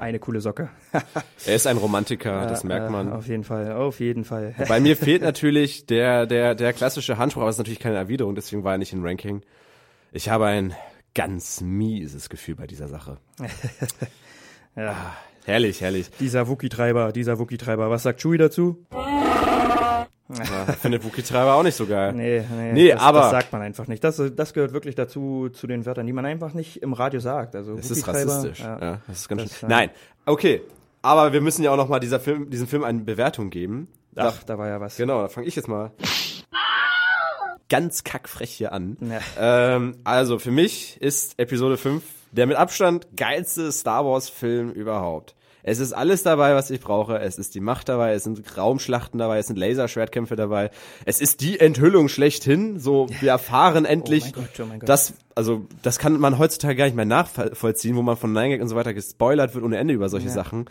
Eine 0.01 0.19
coole 0.19 0.41
Socke. 0.41 0.71
Er 1.47 1.55
ist 1.55 1.67
ein 1.67 1.77
Romantiker, 1.77 2.47
das 2.47 2.63
Ja, 2.63 2.69
merkt 2.69 2.89
äh, 2.89 2.91
man. 2.91 3.13
Auf 3.13 3.27
jeden 3.29 3.45
Fall, 3.45 3.73
auf 3.73 4.01
jeden 4.01 4.25
Fall. 4.25 4.55
Bei 4.69 4.81
mir 4.81 4.97
fehlt 4.97 5.23
natürlich 5.31 5.87
der, 5.87 6.27
der, 6.27 6.55
der 6.55 6.73
klassische 6.73 7.19
Handspruch, 7.19 7.43
aber 7.43 7.51
es 7.51 7.57
ist 7.57 7.59
natürlich 7.61 7.81
keine 7.81 7.97
Erwiderung, 7.97 8.35
deswegen 8.35 8.65
war 8.65 8.73
er 8.73 8.79
nicht 8.79 8.93
im 8.93 9.05
Ranking. 9.05 9.43
Ich 10.13 10.29
habe 10.29 10.47
ein 10.47 10.75
ganz 11.15 11.61
mieses 11.61 12.29
Gefühl 12.29 12.57
bei 12.57 12.67
dieser 12.67 12.89
Sache. 12.89 13.19
ja. 14.77 14.91
Ah, 14.93 15.17
herrlich, 15.45 15.81
herrlich. 15.81 16.11
Dieser 16.19 16.49
Wookie-Treiber, 16.49 17.13
dieser 17.13 17.39
Wookie-Treiber. 17.39 17.91
Was 17.91 18.03
sagt 18.03 18.21
Chewie 18.23 18.39
dazu? 18.39 18.87
Ja, 20.39 20.73
findet 20.81 21.05
Wookie-Treiber 21.05 21.55
auch 21.55 21.63
nicht 21.63 21.75
so 21.77 21.87
geil. 21.87 22.13
Nee, 22.13 22.45
nee, 22.51 22.73
Nee, 22.73 22.89
das, 22.93 23.01
aber- 23.03 23.21
das 23.21 23.31
sagt 23.31 23.53
man 23.53 23.63
einfach 23.63 23.87
nicht. 23.89 24.03
Das, 24.05 24.23
das 24.37 24.53
gehört 24.55 24.73
wirklich 24.73 24.95
dazu, 24.95 25.49
zu 25.51 25.67
den 25.67 25.87
Wörtern, 25.87 26.07
die 26.07 26.13
man 26.13 26.25
einfach 26.27 26.55
nicht 26.55 26.83
im 26.83 26.93
Radio 26.93 27.21
sagt. 27.21 27.55
Also 27.57 27.77
Das 27.77 27.91
ist 27.91 28.07
rassistisch. 28.07 28.61
Ja. 28.61 29.01
das 29.07 29.19
ist 29.21 29.29
ganz 29.29 29.43
Das, 29.43 29.59
schön. 29.59 29.71
äh, 29.71 29.73
Nein, 29.73 29.91
okay. 30.27 30.63
Aber 31.03 31.33
wir 31.33 31.41
müssen 31.41 31.63
ja 31.63 31.71
auch 31.73 31.77
noch 31.77 31.89
mal 31.89 31.99
dieser 32.01 32.21
Film, 32.21 32.51
diesem 32.51 32.67
Film 32.67 32.85
eine 32.85 33.01
Bewertung 33.01 33.51
geben. 33.51 33.89
Ach, 34.17 34.43
da 34.45 34.59
war 34.59 34.69
ja 34.69 34.81
was. 34.81 34.97
Genau, 34.97 35.23
da 35.23 35.29
fange 35.29 35.47
ich 35.47 35.57
jetzt 35.57 35.69
mal 35.69 35.93
ganz 37.69 38.05
kackfrech 38.05 38.51
hier 38.51 38.73
an. 38.73 38.97
Ja. 39.01 39.21
Ähm, 39.77 39.97
also 40.05 40.39
für 40.39 40.51
mich 40.51 41.01
ist 41.01 41.39
Episode 41.39 41.77
5 41.77 42.03
der 42.33 42.47
mit 42.47 42.57
Abstand 42.57 43.09
geilste 43.17 43.73
Star 43.73 44.05
Wars 44.05 44.29
Film 44.29 44.71
überhaupt. 44.71 45.35
Es 45.63 45.79
ist 45.79 45.93
alles 45.93 46.23
dabei, 46.23 46.55
was 46.55 46.71
ich 46.71 46.81
brauche. 46.81 47.19
Es 47.19 47.39
ist 47.39 47.55
die 47.55 47.61
Macht 47.61 47.89
dabei, 47.89 48.13
es 48.15 48.25
sind 48.25 48.57
Raumschlachten 48.57 49.19
dabei, 49.19 49.39
es 49.39 49.47
sind 49.47 49.59
Laserschwertkämpfe 49.59 50.37
dabei. 50.37 50.71
Es 51.05 51.21
ist 51.21 51.41
die 51.41 51.61
Enthüllung 51.61 52.09
schlechthin. 52.09 52.79
So, 52.79 53.09
wir 53.21 53.31
erfahren 53.31 53.85
endlich, 53.85 54.25
mein 54.25 54.33
Gott, 54.33 54.61
oh 54.61 54.85
dass, 54.85 55.15
also, 55.35 55.67
das 55.83 55.99
kann 55.99 56.19
man 56.19 56.39
heutzutage 56.39 56.77
gar 56.77 56.85
nicht 56.85 56.97
mehr 56.97 57.05
nachvollziehen, 57.05 57.97
wo 57.97 58.03
man 58.03 58.17
von 58.17 58.33
Nine 58.33 58.51
Gag 58.51 58.63
und 58.63 58.69
so 58.69 58.77
weiter 58.77 58.95
gespoilert 58.95 59.55
wird 59.55 59.65
ohne 59.65 59.77
Ende 59.79 59.95
über 59.95 60.09
solche 60.09 60.29
Ja. 60.29 60.33
Sachen. 60.33 60.67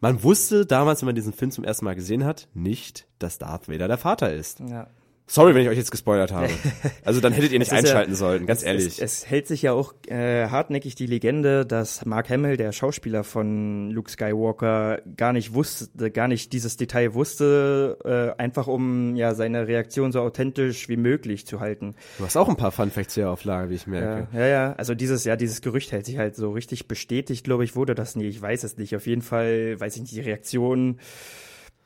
Man 0.00 0.22
wusste 0.22 0.66
damals, 0.66 1.00
wenn 1.00 1.06
man 1.06 1.14
diesen 1.14 1.32
Film 1.32 1.50
zum 1.50 1.64
ersten 1.64 1.84
Mal 1.84 1.94
gesehen 1.94 2.24
hat, 2.24 2.48
nicht, 2.52 3.06
dass 3.18 3.38
Darth 3.38 3.68
Vader 3.68 3.88
der 3.88 3.98
Vater 3.98 4.32
ist. 4.32 4.60
Ja. 4.60 4.88
Sorry, 5.26 5.54
wenn 5.54 5.62
ich 5.62 5.68
euch 5.68 5.78
jetzt 5.78 5.90
gespoilert 5.90 6.32
habe. 6.32 6.48
Also 7.04 7.20
dann 7.20 7.32
hättet 7.32 7.52
ihr 7.52 7.58
nicht 7.58 7.68
ist 7.68 7.72
ja- 7.72 7.78
einschalten 7.78 8.14
sollen, 8.14 8.46
ganz 8.46 8.60
es, 8.60 8.66
ehrlich. 8.66 8.86
Es, 8.86 8.98
es 9.00 9.26
hält 9.26 9.46
sich 9.46 9.62
ja 9.62 9.72
auch 9.72 9.94
äh, 10.06 10.48
hartnäckig 10.48 10.94
die 10.94 11.06
Legende, 11.06 11.66
dass 11.66 12.04
Mark 12.06 12.30
Hamill, 12.30 12.56
der 12.56 12.72
Schauspieler 12.72 13.24
von 13.24 13.90
Luke 13.90 14.10
Skywalker, 14.10 15.00
gar 15.16 15.32
nicht 15.32 15.52
wusste, 15.54 16.10
gar 16.10 16.28
nicht 16.28 16.52
dieses 16.52 16.76
Detail 16.76 17.14
wusste, 17.14 17.98
äh, 18.38 18.40
einfach 18.42 18.66
um 18.66 19.16
ja 19.16 19.34
seine 19.34 19.66
Reaktion 19.66 20.12
so 20.12 20.20
authentisch 20.20 20.88
wie 20.88 20.96
möglich 20.96 21.46
zu 21.46 21.60
halten. 21.60 21.94
du 22.18 22.24
hast 22.24 22.36
auch 22.36 22.48
ein 22.48 22.56
paar 22.56 22.72
Fun 22.72 22.90
Facts 22.90 23.14
hier 23.14 23.30
auf 23.30 23.44
Lager, 23.44 23.70
wie 23.70 23.74
ich 23.74 23.86
merke. 23.86 24.28
Ja, 24.32 24.40
ja, 24.40 24.46
ja. 24.46 24.72
Also 24.74 24.94
dieses, 24.94 25.24
ja, 25.24 25.36
dieses 25.36 25.60
Gerücht 25.60 25.92
hält 25.92 26.06
sich 26.06 26.18
halt 26.18 26.36
so 26.36 26.52
richtig 26.52 26.88
bestätigt, 26.88 27.44
glaube 27.44 27.64
ich, 27.64 27.76
wurde 27.76 27.94
das 27.94 28.16
nie. 28.16 28.24
Ich 28.26 28.40
weiß 28.40 28.64
es 28.64 28.76
nicht. 28.78 28.94
Auf 28.96 29.06
jeden 29.06 29.22
Fall, 29.22 29.78
weiß 29.78 29.96
ich 29.96 30.02
nicht, 30.02 30.14
die 30.14 30.20
Reaktion 30.20 30.98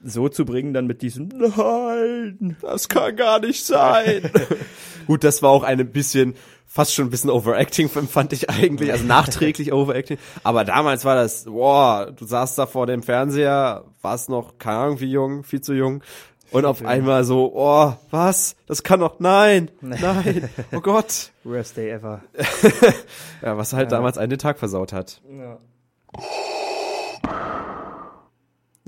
so 0.03 0.29
zu 0.29 0.45
bringen, 0.45 0.73
dann 0.75 0.87
mit 0.87 1.03
diesem 1.03 1.29
Nein, 1.29 2.57
Das 2.63 2.89
kann 2.89 3.17
gar 3.17 3.41
nicht 3.41 3.65
sein. 3.65 4.31
Gut, 5.07 5.25
das 5.25 5.43
war 5.43 5.51
auch 5.51 5.63
ein 5.65 5.91
bisschen, 5.91 6.35
fast 6.67 6.95
schon 6.95 7.07
ein 7.07 7.11
bisschen 7.11 7.31
Overacting, 7.31 7.89
fand 7.89 8.33
ich 8.33 8.49
eigentlich, 8.51 8.93
also 8.93 9.05
nachträglich 9.05 9.73
Overacting. 9.73 10.19
Aber 10.45 10.65
damals 10.65 11.05
war 11.05 11.17
das, 11.17 11.45
boah, 11.45 12.13
du 12.15 12.25
saßt 12.27 12.59
da 12.59 12.67
vor 12.67 12.87
dem 12.87 13.03
Fernseher, 13.03 13.85
warst 14.03 14.29
noch, 14.29 14.59
keine 14.59 14.79
Ahnung 14.79 15.01
wie 15.01 15.11
jung, 15.11 15.43
viel 15.45 15.61
zu 15.63 15.73
jung. 15.75 16.03
Und 16.51 16.65
auf 16.65 16.83
einmal 16.85 17.25
so, 17.25 17.53
oh, 17.55 17.93
was? 18.11 18.57
Das 18.67 18.83
kann 18.83 19.01
doch, 19.01 19.19
nein, 19.21 19.71
nein, 19.83 20.49
oh 20.73 20.81
Gott. 20.81 21.31
Worst 21.45 21.77
day 21.77 21.91
ever. 21.91 22.23
Ja, 23.43 23.57
was 23.57 23.73
halt 23.73 23.91
Ja. 23.91 23.97
damals 23.99 24.17
einen 24.19 24.31
den 24.31 24.39
Tag 24.39 24.59
versaut 24.59 24.93
hat. 24.93 25.21
Ja. 25.31 25.59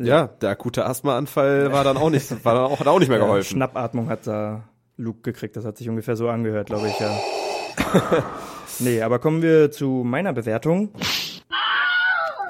Ja, 0.03 0.29
der 0.29 0.51
akute 0.51 0.87
Asthmaanfall 0.87 1.73
war 1.73 1.85
dann 1.85 1.99
auch 1.99 2.09
nicht, 2.09 2.45
war 2.45 2.55
dann 2.55 2.65
auch, 2.65 2.81
hat 2.81 2.87
auch 2.87 2.99
nicht 2.99 3.09
mehr 3.09 3.19
geholfen. 3.21 3.57
Schnappatmung 3.57 4.09
hat 4.09 4.27
da 4.27 4.65
Luke 4.97 5.21
gekriegt. 5.23 5.57
Das 5.57 5.65
hat 5.65 5.77
sich 5.77 5.89
ungefähr 5.89 6.17
so 6.17 6.29
angehört, 6.29 6.69
glaube 6.69 6.89
ich, 6.89 6.99
ja. 6.99 7.21
nee, 8.79 9.03
aber 9.03 9.19
kommen 9.19 9.43
wir 9.43 9.71
zu 9.71 10.03
meiner 10.05 10.33
Bewertung. 10.33 10.91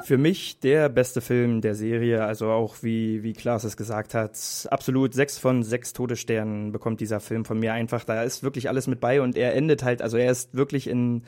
Für 0.04 0.18
mich 0.18 0.58
der 0.60 0.88
beste 0.88 1.20
Film 1.20 1.60
der 1.60 1.74
Serie, 1.74 2.24
also 2.24 2.50
auch 2.50 2.76
wie, 2.82 3.22
wie 3.22 3.32
Klaas 3.32 3.64
es 3.64 3.76
gesagt 3.76 4.14
hat, 4.14 4.32
absolut 4.70 5.14
sechs 5.14 5.38
von 5.38 5.62
sechs 5.62 5.92
Todessternen 5.92 6.72
bekommt 6.72 7.00
dieser 7.00 7.20
Film 7.20 7.44
von 7.44 7.58
mir 7.58 7.72
einfach. 7.72 8.04
Da 8.04 8.22
ist 8.22 8.42
wirklich 8.42 8.68
alles 8.68 8.86
mit 8.86 9.00
bei 9.00 9.20
und 9.20 9.36
er 9.36 9.54
endet 9.54 9.84
halt, 9.84 10.02
also 10.02 10.16
er 10.16 10.30
ist 10.30 10.54
wirklich 10.54 10.88
in, 10.88 11.22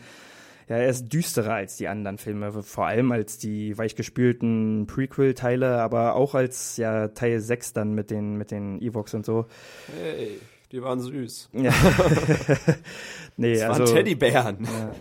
ja, 0.73 0.79
er 0.79 0.89
ist 0.89 1.13
düsterer 1.13 1.53
als 1.53 1.77
die 1.77 1.87
anderen 1.87 2.17
Filme, 2.17 2.63
vor 2.63 2.87
allem 2.87 3.13
als 3.13 3.37
die 3.37 3.77
weichgespülten 3.77 4.87
Prequel-Teile, 4.87 5.83
aber 5.83 6.15
auch 6.15 6.35
als 6.35 6.79
ja 6.79 7.09
Teil 7.09 7.41
6 7.41 7.75
dann 7.75 7.93
mit 7.93 8.11
den, 8.11 8.37
mit 8.39 8.51
den 8.51 8.81
Evox 8.81 9.13
und 9.13 9.27
so. 9.27 9.45
Hey, 10.01 10.39
die 10.73 10.83
waren 10.83 11.01
süß. 11.01 11.51
Ja. 11.63 11.71
nee, 13.37 13.55
Das 13.55 13.69
waren 13.69 13.81
also 13.83 13.95
Teddybären. 13.95 14.65
Ja. 14.65 14.93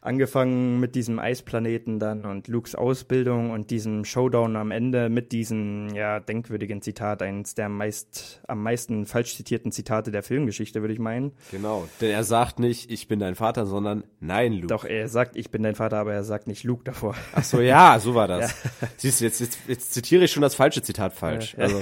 Angefangen 0.00 0.78
mit 0.80 0.94
diesem 0.94 1.18
Eisplaneten 1.18 1.98
dann 1.98 2.24
und 2.24 2.46
Lukes 2.46 2.74
Ausbildung 2.74 3.50
und 3.50 3.70
diesem 3.70 4.04
Showdown 4.04 4.56
am 4.56 4.70
Ende 4.70 5.08
mit 5.08 5.32
diesem 5.32 5.88
ja 5.94 6.20
denkwürdigen 6.20 6.82
Zitat, 6.82 7.22
eines 7.22 7.54
der 7.54 7.68
meist 7.68 8.40
am 8.46 8.62
meisten 8.62 9.06
falsch 9.06 9.36
zitierten 9.36 9.72
Zitate 9.72 10.10
der 10.10 10.22
Filmgeschichte, 10.22 10.82
würde 10.82 10.94
ich 10.94 11.00
meinen. 11.00 11.32
Genau, 11.50 11.88
denn 12.00 12.10
er 12.10 12.24
sagt 12.24 12.58
nicht, 12.58 12.90
ich 12.90 13.08
bin 13.08 13.18
dein 13.18 13.34
Vater, 13.34 13.66
sondern 13.66 14.04
nein, 14.20 14.52
Luke. 14.52 14.68
Doch 14.68 14.84
er 14.84 15.08
sagt, 15.08 15.36
ich 15.36 15.50
bin 15.50 15.62
dein 15.62 15.74
Vater, 15.74 15.98
aber 15.98 16.12
er 16.12 16.24
sagt 16.24 16.46
nicht 16.46 16.64
Luke 16.64 16.84
davor. 16.84 17.16
Ach 17.34 17.44
so, 17.44 17.60
ja, 17.60 17.98
so 18.00 18.14
war 18.14 18.28
das. 18.28 18.50
Ja. 18.50 18.88
Siehst 18.98 19.20
du, 19.20 19.24
jetzt, 19.24 19.40
jetzt, 19.40 19.58
jetzt 19.66 19.92
zitiere 19.94 20.24
ich 20.24 20.32
schon 20.32 20.42
das 20.42 20.54
falsche 20.54 20.82
Zitat 20.82 21.12
falsch. 21.12 21.54
Ja. 21.58 21.64
Also, 21.64 21.80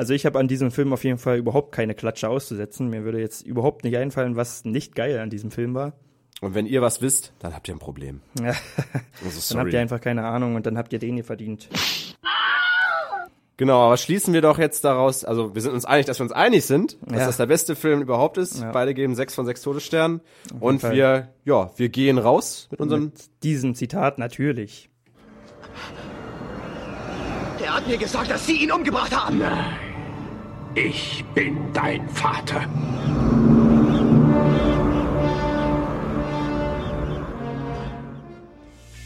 Also 0.00 0.14
ich 0.14 0.24
habe 0.24 0.38
an 0.38 0.48
diesem 0.48 0.70
Film 0.70 0.94
auf 0.94 1.04
jeden 1.04 1.18
Fall 1.18 1.36
überhaupt 1.36 1.72
keine 1.72 1.94
Klatsche 1.94 2.29
auszusetzen. 2.30 2.88
Mir 2.88 3.04
würde 3.04 3.20
jetzt 3.20 3.42
überhaupt 3.46 3.84
nicht 3.84 3.96
einfallen, 3.96 4.36
was 4.36 4.64
nicht 4.64 4.94
geil 4.94 5.18
an 5.18 5.28
diesem 5.30 5.50
Film 5.50 5.74
war. 5.74 5.92
und 6.40 6.54
wenn 6.54 6.64
ihr 6.66 6.80
was 6.80 7.02
wisst, 7.02 7.32
dann 7.40 7.54
habt 7.54 7.68
ihr 7.68 7.74
ein 7.74 7.78
Problem. 7.80 8.20
Also, 9.22 9.54
Dann 9.54 9.60
habt 9.64 9.72
ihr 9.74 9.80
einfach 9.80 10.00
keine 10.00 10.24
Ahnung 10.24 10.54
und 10.54 10.64
dann 10.64 10.78
habt 10.78 10.92
ihr 10.94 10.98
den 10.98 11.14
hier 11.16 11.24
verdient. 11.24 11.68
Genau, 13.58 13.84
aber 13.84 13.98
schließen 13.98 14.32
wir 14.32 14.40
doch 14.40 14.56
jetzt 14.58 14.84
daraus, 14.84 15.22
also 15.26 15.54
wir 15.54 15.60
sind 15.60 15.72
uns 15.74 15.84
einig, 15.84 16.06
dass 16.06 16.18
wir 16.18 16.22
uns 16.24 16.32
einig 16.32 16.64
sind, 16.64 16.96
dass 17.02 17.20
Ja. 17.20 17.26
das 17.26 17.36
der 17.36 17.44
beste 17.44 17.76
Film 17.76 18.00
überhaupt 18.00 18.38
ist. 18.38 18.62
Ja. 18.62 18.72
Beide 18.72 18.94
geben 18.94 19.14
sechs 19.14 19.34
von 19.34 19.44
sechs 19.44 19.60
Todessternen. 19.60 20.22
Und 20.60 20.80
Fall. 20.80 20.92
wir, 20.94 21.28
ja, 21.44 21.70
wir 21.76 21.90
gehen 21.90 22.16
raus 22.16 22.68
mit 22.70 22.80
unserem 22.80 23.04
Mit 23.04 23.42
diesem 23.42 23.74
Zitat 23.74 24.16
natürlich. 24.18 24.88
Der 27.60 27.74
hat 27.76 27.86
mir 27.86 27.98
gesagt, 27.98 28.30
dass 28.30 28.46
Sie 28.46 28.62
ihn 28.62 28.72
umgebracht 28.72 29.14
haben. 29.14 29.36
Nein, 29.38 29.76
ich 30.74 31.24
bin 31.34 31.72
dein 31.72 32.08
Vater. 32.08 32.66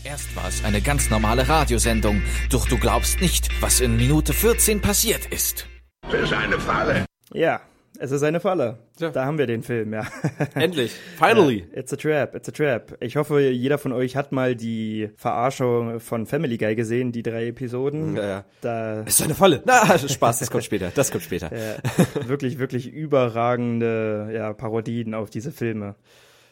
Erst 0.04 0.36
war 0.36 0.48
es 0.48 0.64
eine 0.64 0.80
ganz 0.80 1.10
normale 1.10 1.48
Radiosendung, 1.48 2.22
doch 2.50 2.68
du 2.68 2.78
glaubst 2.78 3.20
nicht, 3.20 3.48
was 3.60 3.80
in 3.80 3.96
Minute 3.96 4.32
14 4.32 4.80
passiert 4.80 5.26
ist. 5.26 5.66
Das 6.02 6.22
ist 6.22 6.32
eine 6.32 6.60
Falle. 6.60 7.06
Ja, 7.32 7.60
es 7.98 8.10
ist 8.10 8.22
eine 8.22 8.40
Falle. 8.40 8.78
Da 8.98 9.24
haben 9.24 9.38
wir 9.38 9.46
den 9.46 9.62
Film, 9.62 9.92
ja. 9.92 10.06
Endlich. 10.54 10.92
Finally. 11.16 11.66
Ja, 11.72 11.80
it's 11.80 11.92
a 11.92 11.96
trap, 11.96 12.34
it's 12.34 12.48
a 12.48 12.52
trap. 12.52 12.96
Ich 13.00 13.16
hoffe, 13.16 13.40
jeder 13.40 13.78
von 13.78 13.92
euch 13.92 14.16
hat 14.16 14.32
mal 14.32 14.56
die 14.56 15.10
Verarschung 15.16 16.00
von 16.00 16.26
Family 16.26 16.58
Guy 16.58 16.74
gesehen, 16.74 17.12
die 17.12 17.22
drei 17.22 17.48
Episoden. 17.48 18.16
Ja, 18.16 18.26
ja. 18.28 18.44
Da 18.60 19.02
ist 19.02 19.22
eine 19.22 19.34
Falle. 19.34 19.62
Na, 19.64 19.98
Spaß, 20.08 20.40
das 20.40 20.50
kommt 20.50 20.64
später. 20.64 20.90
Das 20.94 21.10
kommt 21.10 21.24
später. 21.24 21.50
Ja, 21.54 22.28
wirklich, 22.28 22.58
wirklich 22.58 22.88
überragende 22.92 24.30
ja, 24.32 24.52
Parodien 24.52 25.14
auf 25.14 25.30
diese 25.30 25.52
Filme. 25.52 25.94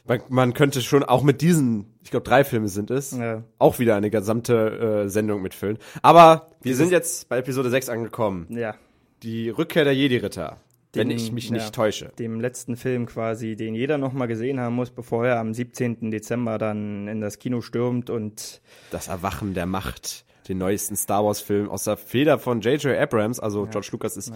Man, 0.05 0.21
man 0.31 0.53
könnte 0.55 0.81
schon 0.81 1.05
auch 1.05 1.23
mit 1.23 1.41
diesen, 1.43 1.87
ich 2.03 2.11
glaube 2.11 2.25
drei 2.29 2.43
Filme 2.45 2.69
sind 2.69 2.91
es, 2.91 3.13
Ja. 3.13 3.45
auch 3.59 3.79
wieder 3.79 3.95
eine 3.95 4.11
gesamte 4.11 5.05
äh, 5.05 5.09
Sendung 5.09 5.43
mitfüllen. 5.43 5.79
Aber 6.03 6.51
wir 6.61 6.75
sind 6.75 6.91
jetzt 6.91 7.29
bei 7.29 7.39
Episode 7.39 7.71
6 7.71 7.89
angekommen. 7.89 8.47
Ja. 8.51 8.75
Die 9.23 9.49
Rückkehr 9.49 9.85
der 9.85 9.95
Jedi-Ritter. 9.95 10.57
Wenn 10.95 11.09
Dem- 11.09 11.17
ich 11.17 11.33
mich 11.33 11.49
ja, 11.49 11.55
nicht 11.55 11.75
täusche. 11.75 12.13
Dem 12.19 12.41
letzten 12.41 12.77
Film 12.77 13.07
quasi, 13.07 13.57
den 13.57 13.75
jeder 13.75 13.97
nochmal 13.97 14.29
gesehen 14.29 14.61
haben 14.61 14.75
muss, 14.75 14.91
bevor 14.91 15.27
er 15.27 15.39
am 15.39 15.55
17. 15.55 16.11
Dezember 16.11 16.59
dann 16.59 17.09
in 17.09 17.21
das 17.21 17.39
Kino 17.39 17.63
stürmt 17.63 18.11
und 18.11 18.61
Das 18.91 19.09
Erwachen 19.09 19.55
der 19.55 19.67
Macht. 19.67 20.25
Den 20.49 20.59
neuesten 20.59 20.97
Star 20.97 21.25
Wars-Film 21.25 21.71
aus 21.71 21.85
der 21.85 21.97
Feder 21.97 22.39
von 22.39 22.61
J.J. 22.61 22.99
Abrams, 22.99 23.39
also 23.41 23.67
George 23.67 23.89
Lucas 23.93 24.17
ist. 24.17 24.33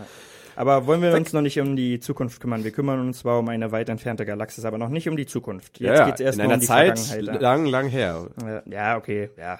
Aber 0.55 0.87
wollen 0.87 1.03
wir 1.03 1.13
uns 1.13 1.35
noch 1.35 1.43
nicht 1.43 1.61
um 1.61 1.77
die 1.77 2.01
Zukunft 2.01 2.41
kümmern? 2.41 2.65
Wir 2.65 2.71
kümmern 2.71 3.01
uns 3.01 3.19
zwar 3.19 3.39
um 3.41 3.49
eine 3.49 3.73
weit 3.73 3.91
entfernte 3.91 4.25
Galaxis, 4.25 4.65
aber 4.65 4.79
noch 4.79 4.89
nicht 4.89 5.07
um 5.09 5.17
die 5.17 5.27
Zukunft. 5.27 5.79
Jetzt 5.81 5.99
ja, 5.99 6.07
geht's 6.07 6.21
erst 6.21 6.39
in 6.39 6.45
mal 6.47 6.53
einer 6.53 6.55
um 6.55 6.61
die 6.61 6.67
Zeit 6.67 6.99
Vergangenheit. 6.99 7.43
lang, 7.43 7.67
lang 7.67 7.89
her. 7.89 8.29
Ja, 8.41 8.63
Ja, 8.65 8.97
okay, 8.97 9.29
ja. 9.37 9.59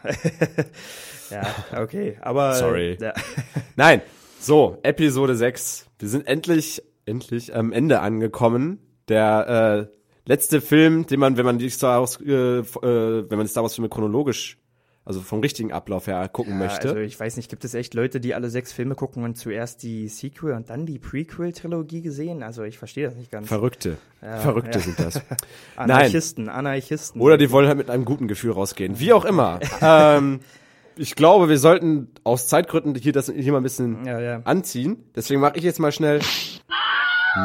ja, 1.31 1.83
okay, 1.83 2.17
aber. 2.21 2.55
Sorry. 2.55 2.97
Ja. 3.01 3.13
Nein, 3.77 4.01
so, 4.47 4.79
Episode 4.85 5.35
6. 5.35 5.87
Wir 5.99 6.09
sind 6.09 6.27
endlich, 6.29 6.81
endlich 7.05 7.55
am 7.55 7.73
Ende 7.73 8.01
angekommen. 8.01 8.79
Der 9.09 9.89
äh, 9.91 9.97
letzte 10.25 10.61
Film, 10.61 11.05
den 11.07 11.19
man, 11.19 11.37
wenn 11.37 11.45
man 11.45 11.59
die 11.59 11.69
Star 11.69 12.01
Wars, 12.01 12.21
äh, 12.21 12.33
äh, 12.33 12.65
wenn 13.29 13.37
man 13.37 13.47
die 13.47 13.51
Star 13.51 13.65
Wars 13.65 13.75
Filme 13.75 13.89
chronologisch, 13.89 14.59
also 15.05 15.21
vom 15.21 15.41
richtigen 15.41 15.73
Ablauf 15.73 16.07
her 16.07 16.29
gucken 16.29 16.55
Ja, 16.55 16.59
möchte. 16.67 16.89
Also 16.91 17.01
ich 17.01 17.19
weiß 17.19 17.37
nicht, 17.37 17.49
gibt 17.49 17.65
es 17.65 17.75
echt 17.75 17.95
Leute, 17.95 18.21
die 18.21 18.35
alle 18.35 18.49
sechs 18.49 18.73
Filme 18.73 18.95
gucken 18.95 19.25
und 19.25 19.37
zuerst 19.37 19.83
die 19.83 20.09
Sequel 20.09 20.53
und 20.53 20.71
dann 20.71 20.87
die 20.87 21.01
Prequel-Trilogie 21.01 22.03
gesehen? 22.03 22.45
Also 22.45 22.63
ich 22.63 22.79
verstehe 22.79 23.07
das 23.07 23.17
nicht 23.17 23.33
ganz. 23.33 23.49
Verrückte. 23.49 23.99
Ja, 24.23 24.39
Verrückte 24.39 24.79
ja. 24.79 24.85
sind 24.85 24.99
das. 24.99 25.23
Anarchisten, 25.77 26.49
Anarchisten. 26.49 27.21
Oder 27.21 27.37
die 27.37 27.51
wollen 27.51 27.67
halt 27.67 27.79
mit 27.79 27.91
einem 27.91 28.05
guten 28.05 28.29
Gefühl 28.29 28.53
rausgehen. 28.53 29.01
Wie 29.01 29.13
auch 29.13 29.25
immer. 29.25 29.59
ähm, 29.81 30.41
ich 30.97 31.15
glaube, 31.15 31.49
wir 31.49 31.59
sollten 31.59 32.09
aus 32.25 32.47
Zeitgründen 32.47 32.95
hier 32.95 33.13
das 33.13 33.31
hier 33.35 33.53
mal 33.53 33.59
ein 33.61 33.63
bisschen 33.63 34.05
Ja, 34.07 34.21
ja. 34.21 34.41
anziehen. 34.45 35.05
Deswegen 35.15 35.41
mache 35.41 35.57
ich 35.59 35.65
jetzt 35.65 35.79
mal 35.79 35.93
schnell 35.93 36.21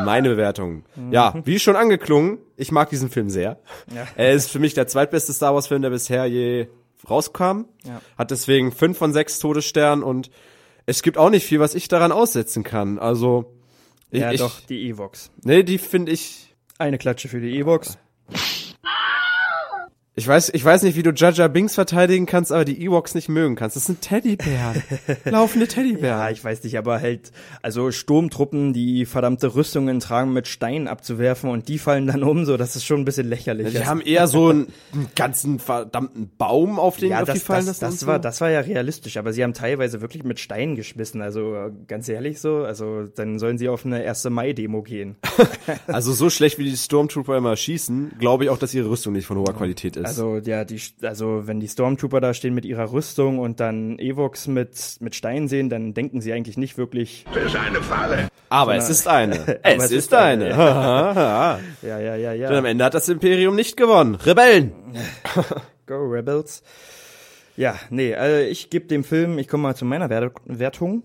meine 0.06 0.30
Bewertung. 0.30 0.84
Mhm. 0.96 1.12
Ja, 1.12 1.34
wie 1.46 1.60
schon 1.60 1.76
angeklungen, 1.76 2.38
ich 2.56 2.72
mag 2.72 2.90
diesen 2.90 3.10
Film 3.10 3.30
sehr. 3.30 3.60
Ja. 3.94 4.08
Er 4.16 4.32
ist 4.34 4.50
für 4.50 4.60
mich 4.60 4.74
der 4.74 4.88
zweitbeste 4.88 5.34
Star 5.34 5.54
Wars 5.54 5.68
Film, 5.68 5.82
der 5.82 5.90
bisher 5.90 6.26
je 6.26 6.68
rauskam. 7.10 7.66
Ja. 7.84 8.02
Hat 8.18 8.32
deswegen 8.32 8.72
fünf 8.72 8.98
von 8.98 9.12
sechs 9.14 9.40
Todessternen 9.40 10.04
und 10.04 10.30
es 10.86 11.02
gibt 11.04 11.18
auch 11.18 11.30
nicht 11.30 11.46
viel, 11.46 11.60
was 11.60 11.76
ich 11.76 11.88
daran 11.88 12.12
aussetzen 12.12 12.64
kann. 12.64 13.00
Also 13.00 13.54
ich, 14.12 14.22
Ja, 14.22 14.32
ich, 14.32 14.40
doch, 14.40 14.62
die 14.62 14.90
Evox. 14.90 15.30
Nee, 15.44 15.64
die 15.64 15.78
finde 15.78 16.12
ich 16.12 16.56
Eine 16.78 16.98
Klatsche 16.98 17.28
für 17.28 17.40
die 17.42 17.58
Evox. 17.60 17.98
Ich 20.14 20.28
weiß, 20.28 20.52
ich 20.54 20.66
weiß 20.66 20.84
nicht, 20.84 20.98
wie 20.98 21.04
du 21.04 21.12
Jaja 21.12 21.48
Binks 21.48 21.76
verteidigen 21.76 22.26
kannst, 22.26 22.52
aber 22.52 22.66
die 22.66 22.84
Ewoks 22.84 23.16
nicht 23.16 23.30
mögen 23.30 23.56
kannst. 23.56 23.78
Das 23.78 23.86
sind 23.86 24.02
Teddybären. 24.02 24.84
Laufende 25.24 25.70
Teddybären. 25.70 26.20
Ja, 26.20 26.30
ich 26.30 26.44
weiß 26.44 26.66
nicht, 26.66 26.78
aber 26.78 27.00
halt, 27.00 27.32
also 27.62 27.92
Sturmtruppen, 27.92 28.74
die 28.74 29.06
verdammte 29.06 29.56
Rüstungen 29.56 30.02
tragen, 30.02 30.34
mit 30.34 30.50
Steinen 30.50 30.90
abzuwerfen 30.90 31.50
und 31.50 31.70
die 31.70 31.78
fallen 31.78 32.08
dann 32.08 32.24
um, 32.24 32.44
so, 32.44 32.58
das 32.58 32.76
ist 32.76 32.84
schon 32.84 33.00
ein 33.00 33.06
bisschen 33.06 33.30
lächerlich. 33.30 33.72
Die 33.72 33.86
haben 33.86 34.02
eher 34.02 34.28
so 34.28 34.50
einen, 34.50 34.68
einen 34.92 35.08
ganzen 35.16 35.60
verdammten 35.60 36.30
Baum, 36.38 36.78
auf 36.78 36.98
den 36.98 37.12
ja, 37.12 37.22
auf 37.22 37.28
das, 37.28 37.36
die 37.36 37.46
fallen 37.46 37.66
das, 37.66 37.80
lassen 37.80 37.94
das, 37.96 38.04
und 38.04 38.08
war, 38.10 38.18
so. 38.18 38.24
das 38.24 38.42
war 38.42 38.50
ja 38.50 38.60
realistisch, 38.60 39.16
aber 39.16 39.32
sie 39.32 39.46
haben 39.46 39.54
teilweise 39.54 40.02
wirklich 40.02 40.26
mit 40.26 40.42
Steinen 40.42 40.76
geschmissen, 40.76 41.22
also 41.22 41.56
äh, 41.56 41.72
ganz 41.88 42.10
ehrlich 42.10 42.42
so, 42.42 42.66
also 42.66 43.04
dann 43.04 43.40
sollen 43.40 43.58
sie 43.58 43.70
auf 43.70 43.86
eine 43.86 44.06
1. 44.06 44.26
Mai-Demo 44.26 44.82
gehen. 44.82 45.16
Also 45.88 46.14
so 46.14 46.30
schlecht 46.30 46.58
wie 46.58 46.64
die 46.64 46.76
Stormtrooper 46.76 47.38
immer 47.38 47.56
schießen, 47.56 48.14
glaube 48.20 48.44
ich 48.44 48.50
auch, 48.50 48.58
dass 48.58 48.74
ihre 48.74 48.90
Rüstung 48.90 49.14
nicht 49.14 49.26
von 49.26 49.38
hoher 49.38 49.54
Qualität 49.54 49.96
ist. 49.96 50.01
Also 50.06 50.38
ja, 50.38 50.66
die, 50.66 50.80
also 51.02 51.48
wenn 51.48 51.60
die 51.60 51.68
Stormtrooper 51.68 52.22
da 52.22 52.34
stehen 52.34 52.54
mit 52.54 52.66
ihrer 52.66 52.92
Rüstung 52.92 53.40
und 53.40 53.60
dann 53.60 54.00
Evox 54.00 54.48
mit 54.48 54.98
mit 55.00 55.16
Stein 55.16 55.48
sehen, 55.48 55.70
dann 55.70 55.94
denken 55.94 56.22
sie 56.22 56.34
eigentlich 56.34 56.58
nicht 56.58 56.78
wirklich. 56.78 57.26
Das 57.34 57.46
ist 57.46 57.56
eine 57.56 57.82
Falle. 57.82 58.28
aber 58.50 58.76
es 58.76 58.90
ist 58.90 59.08
eine. 59.08 59.60
es, 59.64 59.92
ist 59.92 60.14
eine. 60.14 60.50
Ja, 60.50 61.60
ja, 61.82 62.00
ja, 62.00 62.16
ja. 62.16 62.34
ja. 62.34 62.48
Denn 62.50 62.58
am 62.58 62.66
Ende 62.66 62.86
hat 62.86 62.94
das 62.94 63.10
Imperium 63.10 63.56
nicht 63.56 63.78
gewonnen. 63.78 64.16
Rebellen! 64.16 64.74
Go 65.88 65.96
Rebels. 66.06 66.64
Ja, 67.58 67.76
nee, 67.90 68.16
also 68.16 68.38
ich 68.38 68.70
gebe 68.70 68.88
dem 68.88 69.04
Film, 69.04 69.38
ich 69.38 69.48
komme 69.48 69.64
mal 69.64 69.76
zu 69.76 69.86
meiner 69.86 70.10
Wert 70.10 70.34
Wertung. 70.46 71.04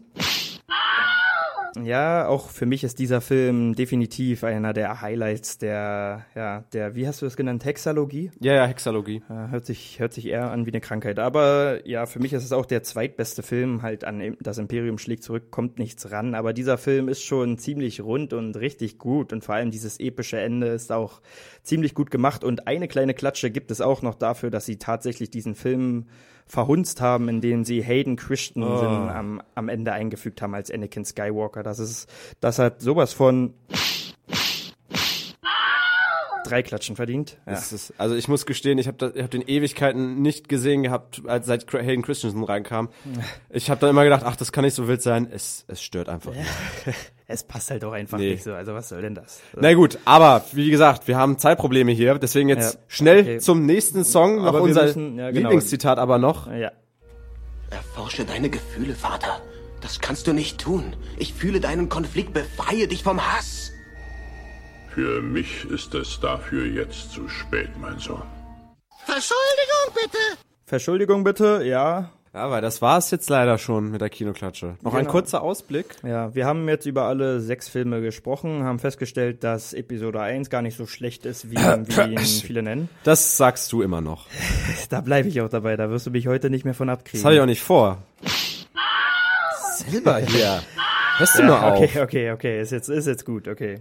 Ja, 1.85 2.29
auch 2.29 2.51
für 2.51 2.67
mich 2.67 2.85
ist 2.85 2.99
dieser 2.99 3.21
Film 3.21 3.75
definitiv 3.75 4.45
einer 4.45 4.73
der 4.73 5.01
Highlights 5.01 5.59
der, 5.59 6.27
ja, 6.35 6.65
der, 6.73 6.95
wie 6.95 7.07
hast 7.07 7.23
du 7.23 7.27
das 7.27 7.37
genannt, 7.37 7.65
Hexalogie? 7.65 8.31
Ja, 8.41 8.55
ja, 8.55 8.67
Hexalogie. 8.67 9.23
Hört 9.29 9.67
sich, 9.67 9.99
hört 9.99 10.13
sich 10.13 10.27
eher 10.27 10.51
an 10.51 10.67
wie 10.67 10.71
eine 10.71 10.81
Krankheit. 10.81 11.19
Aber 11.19 11.87
ja, 11.87 12.07
für 12.07 12.19
mich 12.19 12.33
ist 12.33 12.45
es 12.45 12.53
auch 12.53 12.67
der 12.67 12.83
zweitbeste 12.83 13.43
Film, 13.43 13.83
halt 13.83 14.05
an 14.05 14.37
das 14.41 14.59
Imperium 14.59 14.99
schlägt 14.99 15.23
zurück, 15.23 15.51
kommt 15.51 15.79
nichts 15.79 16.11
ran. 16.11 16.35
Aber 16.35 16.53
dieser 16.53 16.79
Film 16.79 17.09
ist 17.09 17.23
schon 17.23 17.59
ziemlich 17.59 18.01
rund 18.01 18.33
und 18.33 18.57
richtig 18.57 18.99
gut. 18.99 19.33
Und 19.33 19.45
vor 19.45 19.55
allem 19.55 19.71
dieses 19.71 20.01
epische 20.01 20.39
Ende 20.39 20.69
ist 20.69 20.93
auch 20.93 21.21
ziemlich 21.63 21.95
gut 21.95 22.11
gemacht. 22.11 22.45
Und 22.45 22.67
eine 22.67 22.89
kleine 22.89 23.15
Klatsche 23.15 23.51
gibt 23.51 23.71
es 23.71 23.81
auch 23.81 24.03
noch 24.03 24.15
dafür, 24.15 24.51
dass 24.51 24.67
sie 24.67 24.79
tatsächlich 24.79 25.31
diesen 25.31 25.55
Film 25.55 26.07
verhunzt 26.47 27.01
haben, 27.01 27.29
indem 27.29 27.65
sie 27.65 27.83
Hayden 27.83 28.17
Christensen 28.17 28.69
Oh. 28.69 29.09
am, 29.09 29.43
am 29.55 29.69
Ende 29.69 29.93
eingefügt 29.93 30.41
haben 30.43 30.55
als 30.55 30.71
Anakin 30.71 31.05
Skywalker. 31.05 31.63
Das 31.63 31.79
ist, 31.79 32.09
das 32.41 32.59
hat 32.59 32.81
sowas 32.81 33.13
von 33.13 33.55
drei 36.45 36.63
Klatschen 36.63 36.95
verdient. 36.95 37.39
Ja. 37.47 37.55
Ist, 37.55 37.93
also 37.99 38.15
ich 38.15 38.29
muss 38.29 38.47
gestehen, 38.47 38.79
ich 38.79 38.87
habe 38.87 39.13
hab 39.21 39.31
den 39.31 39.43
Ewigkeiten 39.43 40.23
nicht 40.23 40.49
gesehen 40.49 40.85
gehabt, 40.85 41.23
als 41.27 41.47
seit 41.47 41.67
Hayden 41.73 42.03
Christensen 42.03 42.45
reinkam. 42.45 42.89
Ich 43.51 43.71
habe 43.71 43.81
dann 43.81 43.91
immer 43.91 44.05
gedacht, 44.05 44.23
ach, 44.25 44.37
das 44.37 44.53
kann 44.53 44.65
nicht 44.65 44.75
so 44.75 44.87
wild 44.87 45.03
sein. 45.03 45.29
Es, 45.31 45.65
es 45.67 45.83
stört 45.83 46.09
einfach. 46.09 46.33
nur. 46.33 46.45
Es 47.29 47.43
passt 47.43 47.71
halt 47.71 47.85
auch 47.85 47.93
einfach 47.93 48.19
Nee. 48.19 48.33
nicht 48.33 48.45
so. 48.45 48.53
Also 48.55 48.73
was 48.75 48.89
soll 48.89 49.03
denn 49.03 49.15
das? 49.17 49.41
Na 49.57 49.75
gut, 49.75 49.99
aber 50.05 50.45
wie 50.53 50.71
gesagt, 50.71 51.09
wir 51.09 51.17
haben 51.17 51.39
Zeitprobleme 51.39 51.91
hier, 51.93 52.19
deswegen 52.19 52.49
jetzt 52.49 52.75
Ja, 52.75 52.81
schnell 52.87 53.21
okay. 53.23 53.39
zum 53.39 53.67
nächsten 53.67 54.05
Song, 54.05 54.37
noch 54.37 54.45
Aber 54.47 54.61
unser 54.63 54.85
müssen- 54.85 55.17
ja, 55.19 55.31
genau. 55.31 55.41
Lieblingszitat 55.41 55.99
aber 55.99 56.19
noch. 56.19 56.47
Ja. 56.53 56.71
Erforsche 57.71 58.25
deine 58.25 58.49
Gefühle, 58.49 58.95
Vater. 58.95 59.41
Das 59.81 60.01
kannst 60.01 60.27
du 60.29 60.33
nicht 60.33 60.59
tun. 60.61 60.95
Ich 61.19 61.35
fühle 61.35 61.61
deinen 61.61 61.89
Konflikt, 61.89 62.33
befreie 62.33 62.87
dich 62.87 63.03
vom 63.03 63.21
Hass. 63.21 63.73
Für 64.95 65.21
mich 65.21 65.65
ist 65.69 65.95
es 65.95 66.21
dafür 66.21 66.65
jetzt 66.65 67.11
zu 67.13 67.29
spät, 67.29 67.69
mein 67.81 67.99
Sohn. 67.99 68.23
Verschuldigung, 69.05 69.95
bitte! 69.95 70.19
Verschuldigung 70.65 71.25
bitte, 71.25 71.63
ja. 71.65 72.11
Ja, 72.37 72.51
weil 72.51 72.61
das 72.61 72.83
war's 72.83 73.11
jetzt 73.13 73.31
leider 73.31 73.57
schon 73.57 73.91
mit 73.91 74.03
der 74.03 74.11
Kinoklatsche. 74.11 74.77
Noch 74.83 74.93
ein 74.93 75.01
Genau. 75.01 75.11
kurzer 75.11 75.41
Ausblick. 75.41 75.87
Ja, 76.03 76.35
wir 76.35 76.45
haben 76.45 76.69
jetzt 76.69 76.85
über 76.85 77.05
alle 77.05 77.41
sechs 77.41 77.67
Filme 77.67 78.03
gesprochen, 78.03 78.63
haben 78.63 78.79
festgestellt, 78.79 79.43
dass 79.43 79.73
Episode 79.73 80.21
1 80.21 80.51
gar 80.51 80.61
nicht 80.61 80.77
so 80.77 80.87
schlecht 80.87 81.25
ist, 81.25 81.51
wie, 81.51 81.57
wie 81.57 82.13
ihn 82.13 82.19
viele 82.19 82.63
nennen. 82.63 82.91
Das 83.05 83.39
sagst 83.39 83.73
du 83.73 83.81
immer 83.81 84.03
noch. 84.03 84.27
Da 84.91 85.01
bleibe 85.01 85.29
ich 85.31 85.41
auch 85.41 85.49
dabei, 85.49 85.77
da 85.77 85.89
wirst 85.89 86.07
du 86.07 86.11
mich 86.11 86.27
heute 86.27 86.51
nicht 86.51 86.67
mehr 86.67 86.75
von 86.75 86.91
abkriegen. 86.91 87.21
Das 87.21 87.25
habe 87.25 87.37
ich 87.37 87.41
auch 87.41 87.47
nicht 87.47 87.63
vor. 87.63 88.03
Silber 89.89 90.19
hier. 90.19 90.61
Hörst 91.17 91.37
du 91.37 91.41
ja, 91.41 91.47
nur 91.47 91.63
auf? 91.63 91.81
Okay, 91.81 92.01
okay, 92.03 92.31
okay, 92.33 92.61
ist 92.61 92.71
jetzt, 92.71 92.91
ist 92.91 93.07
jetzt 93.07 93.25
gut, 93.25 93.49
okay. 93.49 93.81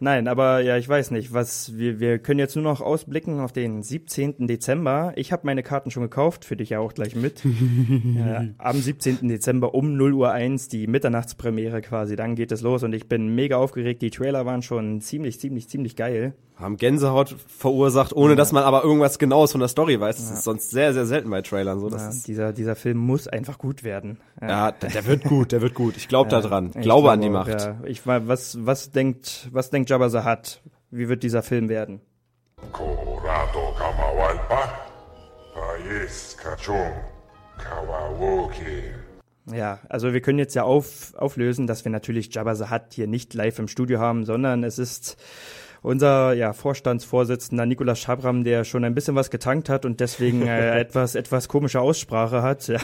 Nein, 0.00 0.28
aber 0.28 0.60
ja, 0.60 0.76
ich 0.76 0.88
weiß 0.88 1.10
nicht, 1.10 1.32
was 1.32 1.76
wir, 1.76 2.00
wir 2.00 2.18
können 2.18 2.38
jetzt 2.38 2.56
nur 2.56 2.64
noch 2.64 2.80
ausblicken 2.80 3.40
auf 3.40 3.52
den 3.52 3.82
17. 3.82 4.46
Dezember. 4.46 5.12
Ich 5.16 5.32
habe 5.32 5.42
meine 5.46 5.62
Karten 5.62 5.90
schon 5.90 6.02
gekauft, 6.02 6.44
für 6.44 6.56
dich 6.56 6.70
ja 6.70 6.78
auch 6.78 6.94
gleich 6.94 7.14
mit. 7.16 7.42
ja, 8.16 8.44
am 8.58 8.80
17. 8.80 9.28
Dezember 9.28 9.74
um 9.74 9.96
0 9.96 10.12
Uhr 10.12 10.30
1, 10.30 10.68
die 10.68 10.86
Mitternachtspremiere 10.86 11.80
quasi, 11.82 12.16
dann 12.16 12.34
geht 12.34 12.52
es 12.52 12.62
los 12.62 12.82
und 12.82 12.92
ich 12.92 13.08
bin 13.08 13.34
mega 13.34 13.56
aufgeregt. 13.56 14.02
Die 14.02 14.10
Trailer 14.10 14.46
waren 14.46 14.62
schon 14.62 15.00
ziemlich, 15.00 15.40
ziemlich, 15.40 15.68
ziemlich 15.68 15.96
geil. 15.96 16.34
Haben 16.56 16.78
Gänsehaut 16.78 17.36
verursacht, 17.48 18.14
ohne 18.14 18.34
dass 18.34 18.50
man 18.50 18.62
aber 18.62 18.82
irgendwas 18.82 19.18
Genaues 19.18 19.52
von 19.52 19.60
der 19.60 19.68
Story 19.68 20.00
weiß. 20.00 20.16
Das 20.16 20.30
ist 20.30 20.42
sonst 20.42 20.70
sehr, 20.70 20.94
sehr 20.94 21.04
selten 21.04 21.28
bei 21.28 21.42
Trailern 21.42 21.80
so. 21.80 21.90
Ja, 21.90 22.10
dieser, 22.26 22.54
dieser 22.54 22.74
Film 22.76 22.96
muss 22.96 23.28
einfach 23.28 23.58
gut 23.58 23.84
werden. 23.84 24.16
ja, 24.40 24.72
der, 24.72 24.88
der 24.88 25.04
wird 25.04 25.24
gut, 25.24 25.52
der 25.52 25.60
wird 25.60 25.74
gut. 25.74 25.98
Ich 25.98 26.08
glaube 26.08 26.30
Ja, 26.30 26.40
da 26.40 26.48
dran. 26.48 26.70
ich 26.74 26.80
Glaube 26.80 27.10
an 27.10 27.20
die 27.20 27.28
Macht. 27.28 27.60
Ja. 27.60 27.76
Ich 27.84 28.06
was, 28.06 28.64
was 28.64 28.90
denkt, 28.90 29.50
was 29.52 29.68
denkt 29.68 29.85
Jabba 29.86 30.08
the 30.08 30.24
Hutt? 30.24 30.60
Wie 30.90 31.08
wird 31.08 31.22
dieser 31.22 31.42
Film 31.42 31.68
werden? 31.68 32.00
Korato 32.72 33.74
Kamawalpa, 33.78 34.68
Pais 35.54 36.36
Kachung, 36.36 36.92
Kawawoki. 37.58 38.94
Ja, 39.52 39.78
also 39.88 40.12
wir 40.12 40.20
können 40.20 40.38
jetzt 40.38 40.54
ja 40.54 40.64
auf, 40.64 41.14
auflösen, 41.14 41.66
dass 41.66 41.84
wir 41.84 41.92
natürlich 41.92 42.34
Jabba 42.34 42.54
the 42.54 42.70
Hutt 42.70 42.92
hier 42.92 43.06
nicht 43.06 43.34
live 43.34 43.58
im 43.58 43.68
Studio 43.68 44.00
haben, 44.00 44.24
sondern 44.24 44.64
es 44.64 44.78
ist 44.78 45.16
unser 45.82 46.32
ja, 46.32 46.52
Vorstandsvorsitzender 46.52 47.66
Nicolas 47.66 47.98
Schabram, 47.98 48.44
der 48.44 48.64
schon 48.64 48.84
ein 48.84 48.94
bisschen 48.94 49.14
was 49.14 49.30
getankt 49.30 49.68
hat 49.68 49.84
und 49.84 50.00
deswegen 50.00 50.46
äh, 50.46 50.80
etwas 50.80 51.14
etwas 51.14 51.48
komische 51.48 51.80
Aussprache 51.80 52.42
hat. 52.42 52.66
Ja. 52.68 52.78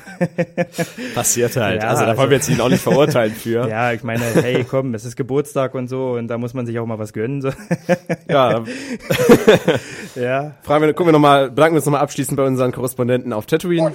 Passiert 1.15 1.57
halt. 1.57 1.83
Ja, 1.83 1.89
also 1.89 2.05
da 2.05 2.17
wollen 2.17 2.31
wir 2.31 2.37
jetzt 2.37 2.49
ihn 2.49 2.61
auch 2.61 2.69
nicht 2.69 2.83
verurteilen 2.83 3.33
für. 3.33 3.63
Ja, 3.73 3.93
ich 3.93 4.03
meine, 4.03 4.23
hey, 4.23 4.65
komm, 4.69 4.93
es 4.93 5.05
ist 5.05 5.17
Geburtstag 5.17 5.75
und 5.75 5.89
so 5.89 6.13
und 6.13 6.29
da 6.29 6.37
muss 6.37 6.53
man 6.53 6.67
sich 6.67 6.79
auch 6.79 6.85
mal 6.85 6.99
was 6.99 7.13
gönnen. 7.13 7.41
So. 7.41 7.51
Ja. 8.29 8.63
ja. 10.15 10.53
Fragen 10.63 10.85
wir, 10.85 10.93
gucken 10.93 11.09
wir 11.09 11.13
noch 11.13 11.19
mal, 11.21 11.51
bedanken 11.51 11.75
wir 11.75 11.79
uns 11.79 11.87
nochmal 11.87 12.03
abschließend 12.03 12.37
bei 12.37 12.45
unseren 12.45 12.73
Korrespondenten 12.73 13.33
auf 13.33 13.47
Tatooine. 13.47 13.93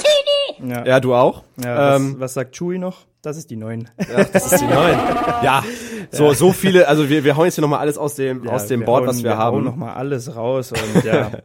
Ja. 0.63 0.85
Ja, 0.85 0.99
du 0.99 1.13
auch. 1.13 1.43
Ja, 1.63 1.93
was, 1.93 2.01
ähm, 2.01 2.15
was 2.19 2.33
sagt 2.33 2.55
Chewie 2.55 2.79
noch? 2.79 3.05
Das 3.21 3.37
ist 3.37 3.49
die 3.49 3.55
neuen. 3.55 3.89
Ja, 3.99 4.23
das 4.23 4.51
ist 4.51 4.61
die 4.61 4.67
neuen. 4.67 4.97
Ja, 5.43 5.63
so, 6.11 6.33
so 6.33 6.51
viele, 6.51 6.87
also 6.87 7.09
wir, 7.09 7.23
wir 7.23 7.35
hauen 7.37 7.45
jetzt 7.45 7.55
hier 7.55 7.61
nochmal 7.61 7.79
alles 7.79 7.97
aus 7.97 8.15
dem, 8.15 8.43
Ja, 8.45 8.51
aus 8.51 8.67
dem 8.67 8.81
wir 8.81 8.85
Board, 8.85 9.01
hauen- 9.01 9.07
was 9.09 9.17
wir, 9.17 9.31
wir 9.31 9.37
haben. 9.37 9.55
hauen 9.57 9.63
noch 9.65 9.75
mal 9.75 9.93
alles 9.93 10.35
raus 10.35 10.71
und 10.71 11.03
ja. 11.03 11.31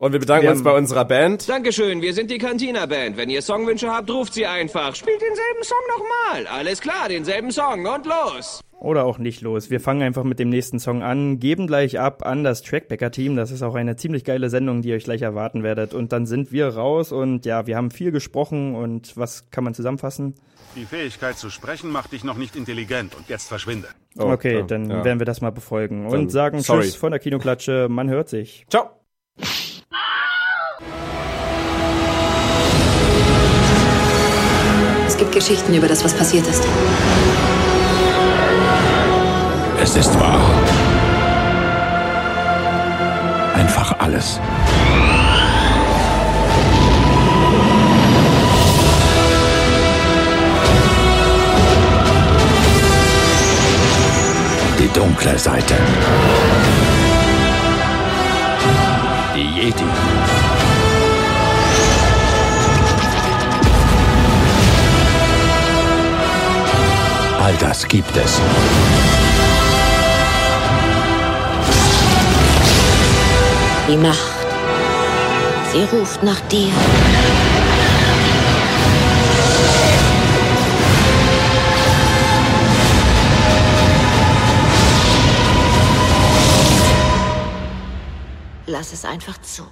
Und 0.00 0.12
wir 0.12 0.20
bedanken 0.20 0.44
Wir 0.44 0.52
uns 0.52 0.62
bei 0.62 0.70
unserer 0.76 1.04
Band. 1.04 1.48
Dankeschön, 1.48 2.00
wir 2.02 2.14
sind 2.14 2.30
die 2.30 2.38
Cantina 2.38 2.86
Band. 2.86 3.16
Wenn 3.16 3.30
ihr 3.30 3.42
Songwünsche 3.42 3.90
habt, 3.90 4.08
ruft 4.08 4.32
sie 4.32 4.46
einfach. 4.46 4.94
Spielt 4.94 5.20
denselben 5.20 5.64
Song 5.64 5.76
nochmal. 5.88 6.46
Alles 6.56 6.80
klar, 6.80 7.08
denselben 7.08 7.50
Song 7.50 7.84
und 7.84 8.06
los. 8.06 8.60
Oder 8.78 9.04
auch 9.04 9.18
nicht 9.18 9.40
los. 9.40 9.70
Wir 9.70 9.80
fangen 9.80 10.02
einfach 10.02 10.22
mit 10.22 10.38
dem 10.38 10.50
nächsten 10.50 10.78
Song 10.78 11.02
an, 11.02 11.40
geben 11.40 11.66
gleich 11.66 11.98
ab 11.98 12.24
an 12.24 12.44
das 12.44 12.62
Trackbacker-Team. 12.62 13.34
Das 13.34 13.50
ist 13.50 13.62
auch 13.64 13.74
eine 13.74 13.96
ziemlich 13.96 14.22
geile 14.22 14.50
Sendung, 14.50 14.82
die 14.82 14.90
ihr 14.90 14.94
euch 14.94 15.02
gleich 15.02 15.22
erwarten 15.22 15.64
werdet. 15.64 15.94
Und 15.94 16.12
dann 16.12 16.26
sind 16.26 16.52
wir 16.52 16.68
raus 16.68 17.10
und 17.10 17.44
ja, 17.44 17.66
wir 17.66 17.76
haben 17.76 17.90
viel 17.90 18.12
gesprochen 18.12 18.76
und 18.76 19.16
was 19.16 19.50
kann 19.50 19.64
man 19.64 19.74
zusammenfassen? 19.74 20.34
Die 20.74 20.84
Fähigkeit 20.84 21.36
zu 21.36 21.50
sprechen 21.50 21.90
macht 21.90 22.12
dich 22.12 22.24
noch 22.24 22.36
nicht 22.36 22.54
intelligent 22.54 23.14
und 23.14 23.28
jetzt 23.28 23.48
verschwinde. 23.48 23.88
okay, 24.16 24.58
ja, 24.58 24.62
dann 24.62 24.90
ja. 24.90 25.04
werden 25.04 25.18
wir 25.18 25.26
das 25.26 25.40
mal 25.40 25.50
befolgen 25.50 26.06
und 26.06 26.12
Dann 26.12 26.28
sagen 26.28 26.60
sorry. 26.60 26.82
Tschüss 26.82 26.96
von 26.96 27.10
der 27.10 27.20
Kinoklatsche. 27.20 27.88
Man 27.90 28.08
hört 28.08 28.28
sich. 28.28 28.66
Ciao. 28.68 28.90
Es 35.06 35.16
gibt 35.16 35.32
Geschichten 35.32 35.74
über 35.74 35.88
das, 35.88 36.04
was 36.04 36.14
passiert 36.14 36.46
ist. 36.46 36.64
Es 39.82 39.96
ist 39.96 40.20
wahr. 40.20 40.40
Einfach 43.54 43.98
alles. 43.98 44.40
Die 54.88 55.00
dunkle 55.00 55.38
Seite. 55.38 55.74
Die 59.34 59.60
Jedi. 59.60 59.84
All 67.42 67.54
das 67.60 67.86
gibt 67.86 68.16
es. 68.16 68.40
Die 73.88 73.96
Macht. 73.96 74.16
Sie 75.72 75.96
ruft 75.96 76.22
nach 76.22 76.40
dir. 76.48 76.72
Lass 88.78 88.92
es 88.92 89.04
einfach 89.04 89.36
zu. 89.38 89.64